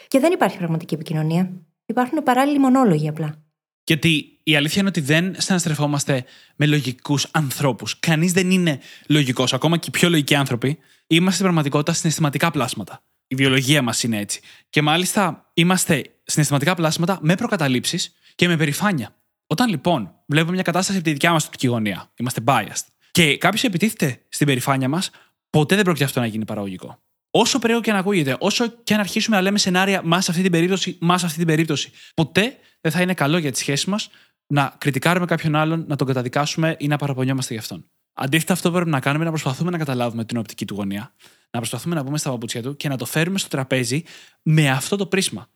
Και 0.07 0.19
δεν 0.19 0.31
υπάρχει 0.31 0.57
πραγματική 0.57 0.93
επικοινωνία. 0.93 1.51
Υπάρχουν 1.85 2.23
παράλληλοι 2.23 2.59
μονόλογοι 2.59 3.07
απλά. 3.07 3.41
Γιατί 3.83 4.39
η 4.43 4.55
αλήθεια 4.55 4.79
είναι 4.79 4.89
ότι 4.89 5.01
δεν 5.01 5.35
συναστρεφόμαστε 5.37 6.23
με 6.55 6.65
λογικούς 6.65 7.27
ανθρώπους. 7.31 7.99
Κανείς 7.99 8.31
δεν 8.31 8.51
είναι 8.51 8.79
λογικός. 9.07 9.53
Ακόμα 9.53 9.77
και 9.77 9.85
οι 9.87 9.91
πιο 9.91 10.09
λογικοί 10.09 10.35
άνθρωποι 10.35 10.77
είμαστε 11.07 11.31
στην 11.31 11.43
πραγματικότητα 11.43 11.93
συναισθηματικά 11.93 12.51
πλάσματα. 12.51 13.01
Η 13.27 13.35
βιολογία 13.35 13.81
μας 13.81 14.03
είναι 14.03 14.17
έτσι. 14.17 14.41
Και 14.69 14.81
μάλιστα 14.81 15.51
είμαστε 15.53 16.01
συναισθηματικά 16.23 16.75
πλάσματα 16.75 17.19
με 17.21 17.35
προκαταλήψεις 17.35 18.13
και 18.35 18.47
με 18.47 18.57
περηφάνεια. 18.57 19.15
Όταν 19.47 19.69
λοιπόν 19.69 20.13
βλέπουμε 20.27 20.53
μια 20.53 20.63
κατάσταση 20.63 20.97
από 20.97 21.07
τη 21.07 21.13
δικιά 21.13 21.31
μας 21.31 21.45
οπτική 21.45 21.67
γωνία, 21.67 22.11
είμαστε 22.15 22.41
biased, 22.45 22.85
και 23.11 23.37
κάποιος 23.37 23.63
επιτίθεται 23.63 24.21
στην 24.29 24.47
περηφάνεια 24.47 24.89
μας, 24.89 25.09
ποτέ 25.49 25.75
δεν 25.75 25.83
πρόκειται 25.83 26.05
αυτό 26.05 26.19
να 26.19 26.25
γίνει 26.25 26.45
παραγωγικό. 26.45 27.01
Όσο 27.31 27.59
περίεργο 27.59 27.83
και 27.83 27.91
αν 27.91 27.97
ακούγεται, 27.97 28.35
όσο 28.39 28.67
και 28.67 28.93
αν 28.93 28.99
αρχίσουμε 28.99 29.35
να 29.35 29.41
λέμε 29.41 29.57
σενάρια, 29.57 30.01
μας 30.03 30.23
σε 30.23 30.31
αυτή 30.31 30.43
την 30.43 30.51
περίπτωση, 30.51 30.97
μας 31.01 31.19
σε 31.19 31.25
αυτή 31.25 31.37
την 31.37 31.47
περίπτωση, 31.47 31.91
ποτέ 32.13 32.57
δεν 32.81 32.91
θα 32.91 33.01
είναι 33.01 33.13
καλό 33.13 33.37
για 33.37 33.51
τη 33.51 33.57
σχέση 33.57 33.89
μας 33.89 34.09
να 34.47 34.75
κριτικάρουμε 34.77 35.25
κάποιον 35.25 35.55
άλλον, 35.55 35.85
να 35.87 35.95
τον 35.95 36.07
καταδικάσουμε 36.07 36.75
ή 36.79 36.87
να 36.87 36.97
παραπονιόμαστε 36.97 37.53
γι' 37.53 37.59
αυτόν. 37.59 37.91
Αντίθετα, 38.19 38.53
αυτό 38.53 38.67
που 38.67 38.75
πρέπει 38.75 38.89
να 38.89 38.99
κάνουμε 38.99 39.23
είναι 39.23 39.31
να 39.31 39.41
προσπαθούμε 39.41 39.71
να 39.71 39.77
καταλάβουμε 39.77 40.25
την 40.25 40.37
οπτική 40.37 40.65
του 40.65 40.75
γωνία, 40.75 41.13
να 41.51 41.59
προσπαθούμε 41.59 41.95
να 41.95 42.03
μπούμε 42.03 42.17
στα 42.17 42.29
παπούτσια 42.29 42.61
του 42.61 42.75
και 42.75 42.89
να 42.89 42.97
το 42.97 43.05
φέρουμε 43.05 43.37
στο 43.37 43.47
τραπέζι 43.47 44.03
με 44.41 44.69
αυτό 44.69 44.95
το 44.95 45.05
πρίσμα. 45.05 45.47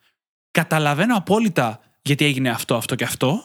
Καταλαβαίνω 0.52 1.16
απόλυτα 1.16 1.80
γιατί 2.02 2.26
έγινε 2.26 2.50
αυτό, 2.50 2.76
αυτό 2.76 2.96
και 2.96 3.04
αυτό. 3.04 3.44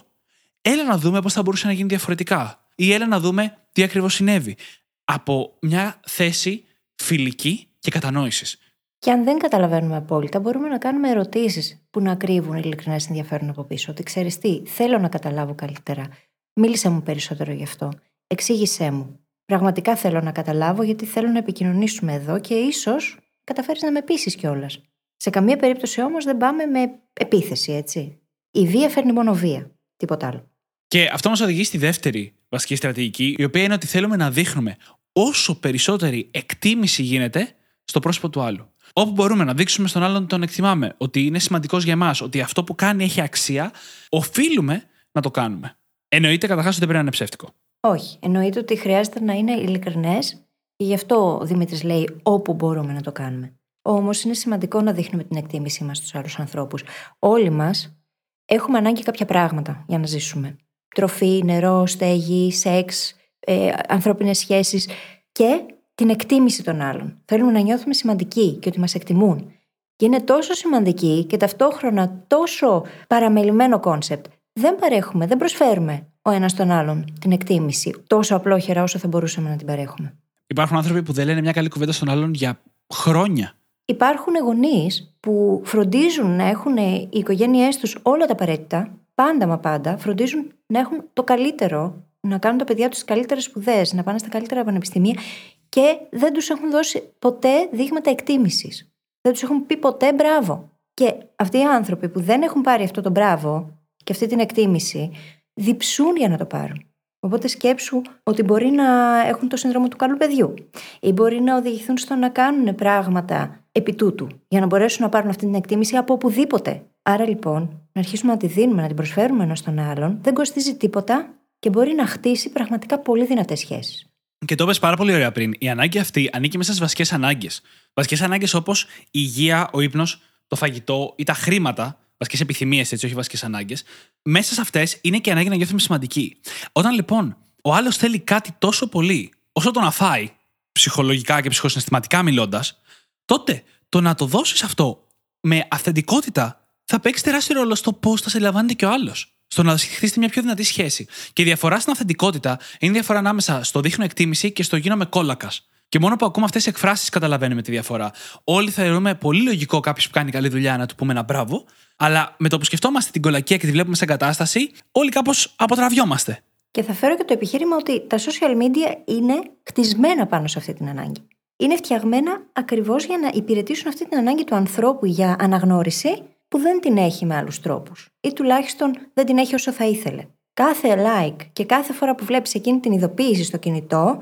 Έλα 0.61 0.85
να 0.85 0.99
δούμε 0.99 1.21
πώς 1.21 1.33
θα 1.33 1.43
μπορούσε 1.43 1.67
να 1.67 1.73
γίνει 1.73 1.89
διαφορετικά. 1.89 2.67
Ή 2.75 2.93
έλα 2.93 3.07
να 3.07 3.21
δούμε 3.21 3.59
τι 3.73 3.83
ακριβώς 3.83 4.15
συνέβη. 4.15 4.57
Από 5.05 5.57
μια 5.61 6.01
θέση 6.07 6.65
φιλική 6.95 7.69
και 7.79 7.91
κατανόησης. 7.91 8.59
Και 8.99 9.11
αν 9.11 9.25
δεν 9.25 9.39
καταλαβαίνουμε 9.39 9.97
απόλυτα, 9.97 10.41
μπορούμε 10.41 10.69
να 10.69 10.79
κάνουμε 10.79 11.11
ερωτήσεις 11.11 11.87
που 11.91 12.01
να 12.01 12.15
κρύβουν 12.15 12.57
ειλικρινά 12.57 13.01
ενδιαφέρον 13.09 13.49
από 13.49 13.65
πίσω. 13.65 13.91
Ότι 13.91 14.03
ξέρεις 14.03 14.39
τι, 14.39 14.63
θέλω 14.67 14.99
να 14.99 15.09
καταλάβω 15.09 15.55
καλύτερα. 15.55 16.09
Μίλησε 16.53 16.89
μου 16.89 17.03
περισσότερο 17.03 17.53
γι' 17.53 17.63
αυτό. 17.63 17.93
Εξήγησέ 18.27 18.91
μου. 18.91 19.21
Πραγματικά 19.45 19.97
θέλω 19.97 20.21
να 20.21 20.33
καταλάβω 20.33 20.83
γιατί 20.83 21.05
θέλω 21.05 21.29
να 21.29 21.39
επικοινωνήσουμε 21.39 22.13
εδώ 22.13 22.41
και 22.41 22.55
ίσως 22.55 23.19
καταφέρεις 23.45 23.83
να 23.83 23.91
με 23.91 24.03
πείσεις 24.03 24.35
κιόλας. 24.35 24.81
Σε 25.17 25.31
καμία 25.31 25.57
περίπτωση 25.57 26.03
όμως 26.03 26.25
δεν 26.25 26.37
πάμε 26.37 26.65
με 26.65 26.91
επίθεση, 27.13 27.73
έτσι. 27.73 28.21
Η 28.51 28.67
βία 28.67 28.89
φέρνει 28.89 29.13
μόνο 29.13 29.35
βία. 29.35 29.71
Τίποτα 29.97 30.27
άλλο. 30.27 30.51
Και 30.87 31.11
αυτό 31.13 31.29
μας 31.29 31.41
οδηγεί 31.41 31.65
στη 31.65 31.79
δεύτερη 31.79 32.35
βασική 32.49 32.75
στρατηγική, 32.77 33.35
η 33.39 33.45
οποία 33.45 33.63
είναι 33.63 33.75
ότι 33.75 33.87
θέλουμε 33.87 34.17
να 34.17 34.31
δείχνουμε 34.31 34.77
όσο 35.13 35.61
περισσότερη 35.61 36.29
εκτίμηση 36.31 37.03
γίνεται 37.03 37.55
στο 37.85 38.01
πρόσωπο 38.01 38.29
του 38.29 38.41
άλλου. 38.41 38.71
Όπου 38.93 39.11
μπορούμε 39.11 39.45
να 39.45 39.55
δείξουμε 39.55 39.89
στον 39.89 40.03
άλλον 40.03 40.27
τον 40.27 40.43
εκτιμάμε, 40.43 40.95
ότι 40.97 41.27
είναι 41.27 41.39
σημαντικός 41.39 41.85
για 41.85 41.93
εμάς, 41.93 42.21
ότι 42.21 42.41
αυτό 42.41 42.65
που 42.65 42.75
κάνει 42.75 43.05
έχει 43.05 43.21
αξία, 43.21 43.73
οφείλουμε 44.09 44.83
να 45.13 45.21
το 45.21 45.31
κάνουμε. 45.31 45.79
Εννοείται 46.09 46.47
καταρχάς 46.47 46.77
ότι 46.77 46.79
πρέπει 46.79 46.95
να 46.95 47.01
είναι 47.01 47.11
ψεύτικο. 47.11 47.55
Όχι. 47.91 48.19
Εννοείται 48.21 48.59
ότι 48.59 48.77
χρειάζεται 48.77 49.21
να 49.21 49.33
είναι 49.33 49.53
ειλικρινές 49.53 50.47
και 50.77 50.85
γι' 50.85 50.95
αυτό 50.95 51.39
ο 51.41 51.45
Δημήτρης 51.45 51.83
λέει 51.83 52.21
όπου 52.23 52.55
μπορούμε 52.55 52.93
να 52.93 53.01
το 53.01 53.13
κάνουμε. 53.13 53.57
Όμως 53.83 54.23
είναι 54.23 54.35
σημαντικό 54.35 54.81
να 54.81 54.93
δείχνουμε 54.93 55.25
την 55.25 55.37
εκτίμησή 55.37 55.85
μας 55.85 55.97
στους 55.97 56.15
άλλους 56.15 56.39
ανθρώπους. 56.39 56.85
Όλοι 57.19 57.51
μας 57.51 57.99
έχουμε 58.45 58.79
ανάγκη 58.79 59.03
κάποια 59.03 59.27
πράγματα 59.27 59.85
για 59.89 59.99
να 59.99 60.07
ζήσουμε. 60.07 60.57
Τροφή, 60.95 61.43
νερό, 61.45 61.87
στέγη, 61.87 62.53
σεξ, 62.53 63.15
ε, 63.39 63.73
ανθρώπινες 63.89 64.39
σχέσεις 64.39 64.89
και 65.33 65.61
την 65.95 66.11
εκτίμηση 66.11 66.63
των 66.63 66.81
άλλων. 66.81 67.23
Θέλουμε 67.25 67.53
να 67.53 67.61
νιώθουμε 67.61 67.95
σημαντικοί 67.95 68.53
και 68.53 68.69
ότι 68.69 68.81
μας 68.81 68.95
εκτιμούν. 68.95 69.51
Και 69.97 70.05
είναι 70.05 70.21
τόσο 70.21 70.53
σημαντική 70.53 71.25
και 71.25 71.37
ταυτόχρονα 71.37 72.25
τόσο 72.27 72.85
παραμελημένο 73.09 73.81
concept. 73.81 74.27
Δεν 74.53 74.77
παρέχουμε, 74.77 75.27
δεν 75.27 75.39
προσφέρουμε 75.39 76.07
ο 76.27 76.31
ένας 76.31 76.55
τον 76.55 76.71
άλλον 76.71 77.05
την 77.21 77.33
εκτίμηση 77.33 77.95
τόσο 78.07 78.37
απλόχερα 78.37 78.83
όσο 78.83 78.99
θα 78.99 79.09
μπορούσαμε 79.09 79.49
να 79.49 79.57
την 79.57 79.67
παρέχουμε. 79.67 80.15
Υπάρχουν 80.47 80.77
άνθρωποι 80.77 81.03
που 81.03 81.13
δεν 81.13 81.27
λένε 81.27 81.41
μια 81.41 81.53
καλή 81.53 81.69
κουβέντα 81.69 81.93
στον 81.93 82.09
άλλον 82.09 82.35
για 82.35 82.61
χρόνια. 82.95 83.53
Υπάρχουν 83.85 84.37
γονείς 84.37 85.15
που 85.21 85.63
φροντίζουν 85.65 86.37
να 86.37 86.45
έχουν 86.49 86.77
οι 86.77 87.09
οικογένειές 87.13 87.77
τους 87.77 87.99
όλα 88.03 88.27
τα 88.27 88.33
απαραίτητα, 88.33 88.99
πάντα 89.15 89.47
μα 89.47 89.59
πάντα, 89.59 89.99
φροντίζουν 89.99 90.53
να 90.67 90.79
έχουν 90.79 91.05
το 91.13 91.23
καλύτερο, 91.23 92.05
να 92.21 92.39
κάνουν 92.39 92.59
τα 92.59 92.65
παιδιά 92.65 92.89
τους 92.89 92.99
τις 92.99 93.05
καλύτερες 93.07 93.45
σπουδές, 93.45 93.93
να 93.93 94.03
πάνε 94.03 94.19
στα 94.19 94.29
καλύτερα 94.29 94.65
πανεπιστήμια 94.65 95.21
και 95.69 95.97
δεν 96.11 96.33
τους 96.33 96.51
έχουν 96.51 96.71
δώσει 96.71 97.03
ποτέ 97.19 97.69
δείγματα 97.73 98.11
εκτίμησης. 98.11 98.91
Δεν 99.21 99.33
τους 99.33 99.43
έχουν 99.43 99.67
πει 99.67 99.77
ποτέ 99.77 100.13
μπράβο. 100.13 100.71
Και 100.95 101.15
αυτοί 101.37 101.59
οι 101.59 101.65
άνθρωποι 101.65 102.09
που 102.09 102.21
δεν 102.21 102.43
έχουν 102.43 102.63
πάρει 102.63 102.85
αυτό 102.85 103.01
το 103.01 103.11
μπράβο 103.11 103.71
και 104.05 104.13
αυτή 104.13 104.27
την 104.27 104.41
εκτίμηση, 104.41 105.11
διψούν 105.57 106.17
για 106.17 106.29
να 106.29 106.37
το 106.37 106.45
πάρουν. 106.45 106.85
Οπότε 107.21 107.49
σκέψου 107.49 108.03
ότι 108.23 108.43
μπορεί 108.43 108.67
να 108.67 109.19
έχουν 109.27 109.49
το 109.49 109.57
σύνδρομο 109.57 109.89
του 109.89 109.97
καλού 109.97 110.17
παιδιού 110.17 110.55
ή 111.01 111.13
μπορεί 111.13 111.41
να 111.41 111.57
οδηγηθούν 111.57 111.99
στο 111.99 112.15
να 112.15 112.29
κάνουν 112.29 112.75
πράγματα 112.75 113.65
επί 113.73 113.95
τούτου 113.95 114.27
για 114.49 114.61
να 114.61 114.67
μπορέσουν 114.67 115.03
να 115.03 115.09
πάρουν 115.09 115.29
αυτή 115.29 115.45
την 115.45 115.55
εκτίμηση 115.55 115.97
από 115.97 116.13
οπουδήποτε. 116.13 116.83
Άρα 117.03 117.29
λοιπόν, 117.29 117.61
να 117.93 118.01
αρχίσουμε 118.01 118.33
να 118.33 118.39
τη 118.39 118.47
δίνουμε, 118.47 118.81
να 118.81 118.87
την 118.87 118.97
προσφέρουμε 118.97 119.45
ένα 119.45 119.55
στον 119.55 119.79
άλλον, 119.79 120.19
δεν 120.23 120.35
κοστίζει 120.35 120.77
τίποτα 120.77 121.35
και 121.59 121.71
μπορεί 121.71 121.95
να 121.95 122.07
χτίσει 122.07 122.51
πραγματικά 122.51 122.99
πολύ 122.99 123.27
δυνατές 123.27 123.59
σχέσεις. 123.59 124.07
Και 124.45 124.55
το 124.55 124.65
είπες 124.65 124.79
πάρα 124.79 124.97
πολύ 124.97 125.13
ωραία 125.13 125.33
πριν. 125.33 125.55
Η 125.59 125.69
ανάγκη 125.69 125.99
αυτή 125.99 126.31
ανήκει 126.33 126.57
μέσα 126.57 126.69
στις 126.69 126.83
βασικές 126.83 127.13
ανάγκες. 127.13 127.63
Βασικές 127.95 128.23
ανάγκες 128.23 128.55
όπως 128.55 128.83
η 128.83 129.09
υγεία, 129.11 129.69
ο 129.73 129.81
ύπνος, 129.81 130.23
το 130.47 130.57
φαγητό 130.57 131.15
ή 131.17 131.25
τα 131.25 131.33
χρήματα, 131.33 131.99
βασικέ 132.19 132.43
επιθυμίες, 132.43 132.93
έτσι, 132.93 133.07
όχι 133.07 133.15
βασικέ 133.15 133.39
ανάγκες. 133.43 133.83
Μέσα 134.23 134.55
σε 134.55 134.61
αυτές 134.61 134.99
είναι 135.01 135.19
και 135.19 135.29
η 135.29 135.33
ανάγκη 135.33 135.49
να 135.49 135.57
νιώθουμε 135.57 135.81
σημαντικοί. 135.81 136.37
Όταν 136.73 136.95
λοιπόν 136.95 137.37
ο 137.63 137.75
άλλος 137.75 137.97
θέλει 137.97 138.19
κάτι 138.19 138.55
τόσο 138.59 138.89
πολύ, 138.89 139.33
όσο 139.53 139.71
το 139.71 139.81
να 139.81 139.91
φάει, 139.91 140.31
ψυχολογικά 140.73 141.41
και 141.41 141.49
ψυχοσυναισθηματικά 141.49 142.23
μιλώντας, 142.23 142.81
τότε 143.25 143.63
το 143.89 144.01
να 144.01 144.15
το 144.15 144.27
δώσεις 144.27 144.63
αυτό 144.63 145.07
με 145.41 145.67
αυθεντικότητα 145.71 146.69
θα 146.85 147.01
παίξει 147.01 147.23
τεράστιο 147.23 147.61
ρόλο 147.61 147.75
στο 147.75 147.93
πώς 147.93 148.21
θα 148.21 148.31
σε 148.31 148.39
λαμβάνεται 148.39 148.75
και 148.75 148.85
ο 148.85 148.91
άλλος 148.91 149.37
στο 149.47 149.63
να 149.63 149.79
χτίσετε 149.79 150.19
μια 150.19 150.29
πιο 150.29 150.43
δυνατή 150.43 150.63
σχέση. 150.63 151.07
Και 151.33 151.43
η 151.43 151.45
διαφορά 151.45 151.81
στην 151.81 151.93
αυθεντικότητα 151.93 152.59
είναι 152.79 152.91
η 152.93 152.95
διαφορά 152.95 153.19
ανάμεσα 153.19 153.65
στο 153.65 153.81
δείχνω 153.81 154.05
εκτίμηση 154.05 154.53
και 154.53 154.63
στο 154.63 154.77
γίνομαι 154.77 155.05
κόλακας. 155.05 155.69
Και 155.89 155.99
μόνο 155.99 156.17
που 156.17 156.27
ακούμε 156.27 156.45
αυτές 156.45 156.63
τις 156.63 156.73
εκφράσεις 156.73 157.09
καταλαβαίνουμε 157.09 157.63
τη 157.63 157.71
διαφορά. 157.71 158.11
Όλοι 158.45 158.71
θεωρούμε 158.71 159.15
πολύ 159.15 159.43
λογικό 159.43 159.81
κάποιος 159.81 160.07
που 160.07 160.13
κάνει 160.13 160.31
καλή 160.31 160.49
δουλειά 160.49 160.77
να 160.77 160.87
του 160.87 160.95
πούμε 160.95 161.13
ένα 161.13 161.23
μπράβο, 161.23 161.65
αλλά 161.97 162.35
με 162.39 162.49
το 162.49 162.59
που 162.59 162.65
σκεφτόμαστε 162.65 163.11
την 163.11 163.23
κολακία 163.23 163.57
και 163.57 163.67
τη 163.67 163.73
βλέπουμε 163.73 163.97
σε 163.97 164.05
κατάσταση, 164.05 164.71
όλοι 164.93 165.11
κάπως 165.11 165.55
αποτραβιόμαστε. 165.57 166.41
Και 166.71 166.83
θα 166.83 166.93
φέρω 166.93 167.17
και 167.17 167.25
το 167.25 167.33
επιχείρημα 167.33 167.77
ότι 167.77 168.07
τα 168.07 168.19
social 168.19 168.63
media 168.63 169.15
είναι 169.15 169.35
κτισμένα 169.63 170.27
πάνω 170.27 170.47
σε 170.47 170.59
αυτή 170.59 170.73
την 170.75 170.89
ανάγκη. 170.89 171.29
Είναι 171.57 171.77
φτιαγμένα 171.77 172.43
ακριβώς 172.53 173.05
για 173.05 173.19
να 173.19 173.31
υπηρετήσουν 173.35 173.89
αυτή 173.89 174.09
την 174.09 174.19
ανάγκη 174.19 174.45
του 174.45 174.55
ανθρώπου 174.55 175.07
για 175.07 175.37
αναγνώριση 175.39 176.23
που 176.49 176.59
δεν 176.59 176.81
την 176.81 176.97
έχει 176.97 177.27
με 177.27 177.37
άλλους 177.37 177.61
τρόπους. 177.61 178.09
Ή 178.21 178.33
τουλάχιστον 178.33 178.93
δεν 179.15 179.27
την 179.27 179.39
έχει 179.39 179.55
όσο 179.55 179.73
θα 179.73 179.85
ήθελε. 179.85 180.25
Κάθε 180.55 180.97
like 180.97 181.47
και 181.53 181.65
κάθε 181.65 181.93
φορά 181.93 182.15
που 182.15 182.25
βλέπεις 182.25 182.55
εκείνη 182.55 182.81
την 182.81 182.93
ειδοποίηση 182.93 183.45
στο 183.45 183.57
κινητό, 183.57 184.19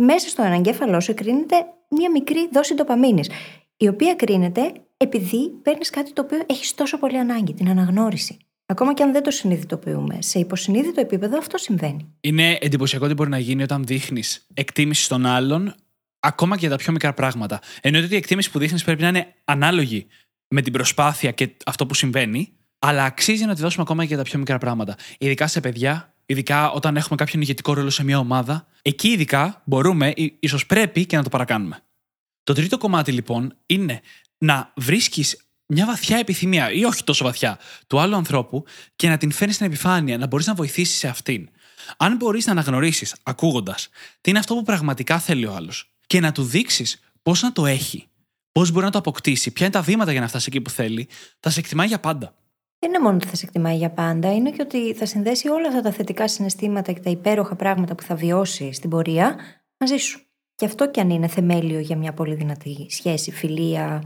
μέσα 0.00 0.28
στο 0.28 0.42
αναγκέφαλό 0.42 1.00
σου 1.00 1.14
κρίνεται 1.14 1.56
μία 1.88 2.10
μικρή 2.10 2.48
δόση 2.52 2.74
ντοπαμίνης, 2.74 3.30
η 3.76 3.88
οποία 3.88 4.14
κρίνεται 4.14 4.72
επειδή 4.96 5.48
παίρνεις 5.62 5.90
κάτι 5.90 6.12
το 6.12 6.22
οποίο 6.22 6.42
έχεις 6.46 6.74
τόσο 6.74 6.98
πολύ 6.98 7.18
ανάγκη, 7.18 7.54
την 7.54 7.68
αναγνώριση. 7.68 8.36
Ακόμα 8.66 8.94
και 8.94 9.02
αν 9.02 9.12
δεν 9.12 9.22
το 9.22 9.30
συνειδητοποιούμε, 9.30 10.18
σε 10.18 10.38
υποσυνείδητο 10.38 11.00
επίπεδο 11.00 11.38
αυτό 11.38 11.58
συμβαίνει. 11.58 12.14
Είναι 12.20 12.58
εντυπωσιακό 12.60 13.06
τι 13.06 13.14
μπορεί 13.14 13.30
να 13.30 13.38
γίνει 13.38 13.62
όταν 13.62 13.84
δείχνεις 13.84 14.46
εκτίμηση 14.54 15.02
στον 15.02 15.26
άλλον, 15.26 15.74
ακόμα 16.20 16.54
και 16.54 16.60
για 16.60 16.70
τα 16.70 16.76
πιο 16.76 16.92
μικρά 16.92 17.14
πράγματα. 17.14 17.60
Εννοείται 17.80 18.06
ότι 18.06 18.14
η 18.14 18.18
εκτίμηση 18.18 18.50
που 18.50 18.58
δείχνεις 18.58 18.84
πρέπει 18.84 19.02
να 19.02 19.08
είναι 19.08 19.34
ανάλογη 19.44 20.06
με 20.48 20.62
την 20.62 20.72
προσπάθεια 20.72 21.30
και 21.30 21.50
αυτό 21.66 21.86
που 21.86 21.94
συμβαίνει, 21.94 22.52
αλλά 22.78 23.04
αξίζει 23.04 23.44
να 23.44 23.54
τη 23.54 23.60
δώσουμε 23.60 23.82
ακόμα 23.82 24.02
και 24.02 24.08
για 24.08 24.16
τα 24.16 24.22
πιο 24.22 24.38
μικρά 24.38 24.58
πράγματα. 24.58 24.96
Ειδικά 25.18 25.46
σε 25.46 25.60
παιδιά, 25.60 26.14
ειδικά 26.30 26.70
όταν 26.70 26.96
έχουμε 26.96 27.16
κάποιον 27.16 27.42
ηγετικό 27.42 27.72
ρόλο 27.72 27.90
σε 27.90 28.04
μια 28.04 28.18
ομάδα, 28.18 28.66
εκεί 28.82 29.08
ειδικά 29.08 29.62
μπορούμε, 29.64 30.12
ίσως 30.40 30.66
πρέπει 30.66 31.06
και 31.06 31.16
να 31.16 31.22
το 31.22 31.28
παρακάνουμε. 31.28 31.80
Το 32.42 32.54
τρίτο 32.54 32.78
κομμάτι 32.78 33.12
λοιπόν 33.12 33.56
είναι 33.66 34.00
να 34.38 34.72
βρίσκεις 34.76 35.46
μια 35.66 35.86
βαθιά 35.86 36.18
επιθυμία, 36.18 36.72
ή 36.72 36.84
όχι 36.84 37.04
τόσο 37.04 37.24
βαθιά, 37.24 37.58
του 37.86 38.00
άλλου 38.00 38.16
ανθρώπου 38.16 38.64
και 38.96 39.08
να 39.08 39.16
την 39.16 39.32
φέρνεις 39.32 39.54
στην 39.54 39.66
επιφάνεια, 39.66 40.18
να 40.18 40.26
μπορείς 40.26 40.46
να 40.46 40.54
βοηθήσεις 40.54 40.98
σε 40.98 41.08
αυτήν. 41.08 41.48
Αν 41.96 42.16
μπορείς 42.16 42.46
να 42.46 42.52
αναγνωρίσεις, 42.52 43.14
ακούγοντας, 43.22 43.88
τι 44.20 44.30
είναι 44.30 44.38
αυτό 44.38 44.54
που 44.54 44.62
πραγματικά 44.62 45.18
θέλει 45.18 45.46
ο 45.46 45.54
άλλος 45.54 45.92
και 46.06 46.20
να 46.20 46.32
του 46.32 46.42
δείξεις 46.42 47.00
πώς 47.22 47.42
να 47.42 47.52
το 47.52 47.66
έχει, 47.66 48.08
πώς 48.52 48.70
μπορεί 48.70 48.84
να 48.84 48.90
το 48.90 48.98
αποκτήσει, 48.98 49.50
ποια 49.50 49.66
είναι 49.66 49.74
τα 49.74 49.82
βήματα 49.82 50.12
για 50.12 50.20
να 50.20 50.28
φτάσει 50.28 50.44
εκεί 50.48 50.60
που 50.60 50.70
θέλει, 50.70 51.08
θα 51.40 51.50
σε 51.50 51.60
εκτιμάει 51.60 51.86
για 51.86 52.00
πάντα. 52.00 52.34
Δεν 52.82 52.90
είναι 52.90 52.98
μόνο 52.98 53.16
ότι 53.16 53.26
θα 53.26 53.36
σε 53.36 53.46
εκτιμάει 53.46 53.76
για 53.76 53.90
πάντα, 53.90 54.34
είναι 54.34 54.50
και 54.50 54.62
ότι 54.62 54.94
θα 54.94 55.06
συνδέσει 55.06 55.48
όλα 55.48 55.68
αυτά 55.68 55.80
τα 55.80 55.92
θετικά 55.92 56.28
συναισθήματα 56.28 56.92
και 56.92 57.00
τα 57.00 57.10
υπέροχα 57.10 57.54
πράγματα 57.54 57.94
που 57.94 58.02
θα 58.02 58.14
βιώσει 58.14 58.72
στην 58.72 58.90
πορεία 58.90 59.36
μαζί 59.78 59.96
σου. 59.96 60.20
Και 60.54 60.64
αυτό 60.64 60.90
κι 60.90 61.00
αν 61.00 61.10
είναι 61.10 61.26
θεμέλιο 61.26 61.78
για 61.78 61.96
μια 61.96 62.12
πολύ 62.12 62.34
δυνατή 62.34 62.86
σχέση, 62.90 63.30
φιλία, 63.30 64.02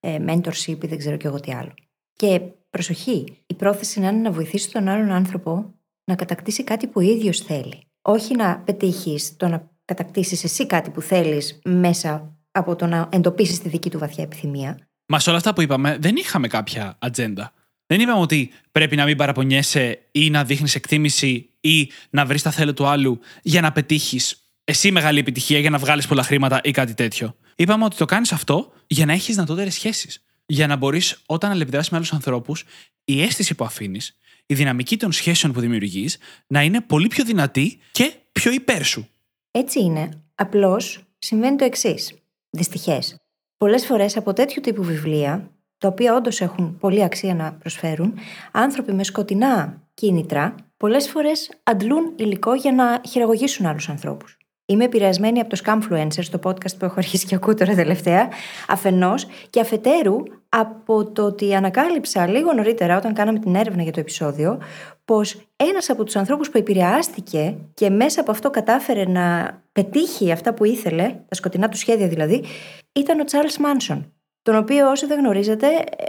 ε, 0.00 0.18
mentorship 0.26 0.84
ή 0.84 0.86
δεν 0.86 0.98
ξέρω 0.98 1.16
κι 1.16 1.26
εγώ 1.26 1.40
τι 1.40 1.52
άλλο. 1.52 1.74
Και 2.12 2.40
προσοχή, 2.70 3.42
η 3.46 3.54
πρόθεση 3.54 4.00
να 4.00 4.08
είναι 4.08 4.20
να 4.20 4.30
βοηθήσει 4.30 4.70
τον 4.70 4.88
άλλον 4.88 5.10
άνθρωπο 5.10 5.74
να 6.04 6.14
κατακτήσει 6.14 6.64
κάτι 6.64 6.86
που 6.86 6.92
ο 6.94 7.00
ίδιος 7.00 7.40
θέλει. 7.40 7.86
Όχι 8.02 8.36
να 8.36 8.58
πετύχεις 8.58 9.36
το 9.36 9.48
να 9.48 9.70
κατακτήσεις 9.84 10.44
εσύ 10.44 10.66
κάτι 10.66 10.90
που 10.90 11.00
θέλεις 11.00 11.60
μέσα 11.64 12.38
από 12.50 12.76
το 12.76 12.86
να 12.86 13.08
εντοπίσεις 13.12 13.60
τη 13.60 13.68
δική 13.68 13.90
του 13.90 13.98
βαθιά 13.98 14.24
επιθυμία. 14.24 14.78
Μα 15.06 15.18
σε 15.18 15.28
όλα 15.28 15.38
αυτά 15.38 15.52
που 15.52 15.62
είπαμε, 15.62 15.96
δεν 16.00 16.16
είχαμε 16.16 16.48
κάποια 16.48 16.96
ατζέντα. 16.98 17.52
Δεν 17.94 18.02
είπαμε 18.02 18.20
ότι 18.20 18.50
πρέπει 18.72 18.96
να 18.96 19.04
μην 19.04 19.16
παραπονιέσαι 19.16 19.98
ή 20.12 20.30
να 20.30 20.44
δείχνεις 20.44 20.74
εκτίμηση 20.74 21.50
ή 21.60 21.90
να 22.10 22.26
βρεις 22.26 22.42
τα 22.42 22.50
θέλω 22.50 22.74
του 22.74 22.86
άλλου 22.86 23.20
για 23.42 23.60
να 23.60 23.72
πετύχεις 23.72 24.50
εσύ 24.64 24.90
μεγάλη 24.90 25.18
επιτυχία, 25.18 25.58
για 25.58 25.70
να 25.70 25.78
βγάλεις 25.78 26.06
πολλά 26.06 26.22
χρήματα 26.22 26.60
ή 26.64 26.70
κάτι 26.70 26.94
τέτοιο. 26.94 27.36
Είπαμε 27.56 27.84
ότι 27.84 27.96
το 27.96 28.04
κάνεις 28.04 28.32
αυτό 28.32 28.72
για 28.86 29.06
να 29.06 29.12
έχεις 29.12 29.34
δυνατότερες 29.34 29.74
σχέσεις. 29.74 30.24
Για 30.46 30.66
να 30.66 30.76
μπορείς 30.76 31.22
όταν 31.26 31.50
αλληλεπιδράσεις 31.50 31.90
με 31.90 31.96
άλλους 31.96 32.12
ανθρώπους, 32.12 32.64
η 33.04 33.22
αίσθηση 33.22 33.54
που 33.54 33.64
αφήνεις, 33.64 34.16
η 34.46 34.54
δυναμική 34.54 34.96
των 34.96 35.12
σχέσεων 35.12 35.52
που 35.52 35.60
δημιουργείς 35.60 36.18
να 36.46 36.62
είναι 36.62 36.80
πολύ 36.80 37.06
πιο 37.06 37.24
δυνατή 37.24 37.78
και 37.92 38.12
πιο 38.32 38.52
υπέρ 38.52 38.84
σου. 38.84 39.08
Έτσι 39.50 39.80
είναι. 39.80 40.22
Απλώς 40.34 41.00
συμβαίνει 41.18 41.56
το 41.56 41.64
εξής. 41.64 42.14
Δυστυχές. 42.50 43.16
Πολλές 43.56 43.86
φορές 43.86 44.16
από 44.16 44.32
τέτοιου 44.32 44.60
τύπου 44.60 44.82
βιβλία, 44.82 45.50
τα 45.84 45.90
οποία 45.90 46.14
όντως 46.14 46.40
έχουν 46.40 46.76
πολύ 46.80 47.04
αξία 47.04 47.34
να 47.34 47.52
προσφέρουν, 47.52 48.14
άνθρωποι 48.52 48.92
με 48.92 49.04
σκοτεινά 49.04 49.82
κίνητρα, 49.94 50.54
πολλές 50.76 51.08
φορές 51.08 51.50
αντλούν 51.62 52.12
υλικό 52.16 52.54
για 52.54 52.72
να 52.72 53.00
χειραγωγήσουν 53.08 53.66
άλλους 53.66 53.88
ανθρώπους. 53.88 54.36
Είμαι 54.66 54.84
επηρεασμένη 54.84 55.40
από 55.40 55.48
το 55.48 55.60
Scamfluencer, 55.64 56.22
στο 56.22 56.38
podcast 56.44 56.76
που 56.78 56.84
έχω 56.84 56.94
αρχίσει 56.96 57.26
και 57.26 57.34
ακούω 57.34 57.54
τώρα 57.54 57.74
τελευταία, 57.74 58.28
αφενός 58.68 59.26
και 59.50 59.60
αφετέρου 59.60 60.16
από 60.48 61.04
το 61.12 61.22
ότι 61.24 61.54
ανακάλυψα 61.54 62.26
λίγο 62.26 62.52
νωρίτερα, 62.52 62.96
όταν 62.96 63.14
κάναμε 63.14 63.38
την 63.38 63.54
έρευνα 63.54 63.82
για 63.82 63.92
το 63.92 64.00
επεισόδιο, 64.00 64.60
πως 65.04 65.48
ένας 65.56 65.90
από 65.90 66.04
τους 66.04 66.16
ανθρώπους 66.16 66.50
που 66.50 66.58
επηρεάστηκε 66.58 67.56
και 67.74 67.90
μέσα 67.90 68.20
από 68.20 68.30
αυτό 68.30 68.50
κατάφερε 68.50 69.04
να 69.04 69.58
πετύχει 69.72 70.32
αυτά 70.32 70.54
που 70.54 70.64
ήθελε, 70.64 71.04
τα 71.28 71.34
σκοτεινά 71.34 71.68
του 71.68 71.76
σχέδια 71.76 72.08
δηλαδή, 72.08 72.44
ήταν 72.92 73.20
ο 73.20 73.24
Charles 73.30 73.64
Manson. 73.64 74.00
Τον 74.44 74.56
οποίο, 74.56 74.90
όσοι 74.90 75.06
δεν 75.06 75.18
γνωρίζετε, 75.18 75.66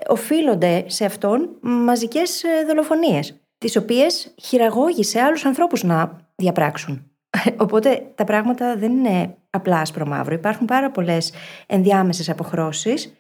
οφείλονται 0.08 0.84
σε 0.88 1.06
αυτόν 1.06 1.50
μαζικές 1.62 2.44
δολοφονίες, 2.68 3.40
τις 3.58 3.76
οποίες 3.76 4.34
χειραγώγησε 4.42 5.20
άλλους 5.20 5.46
ανθρώπους 5.46 5.84
να 5.84 6.18
διαπράξουν. 6.36 7.12
Οπότε 7.66 8.12
τα 8.16 8.24
πράγματα 8.24 8.76
δεν 8.78 8.92
είναι 8.92 9.38
απλά 9.50 9.80
άσπρο 9.80 10.06
μαύρο. 10.06 10.36
Υπάρχουν 10.36 10.66
πάρα 10.66 10.92
πολλές 10.92 11.34
ενδιάμεσες 11.66 12.30
αποχρώσεις 12.30 13.14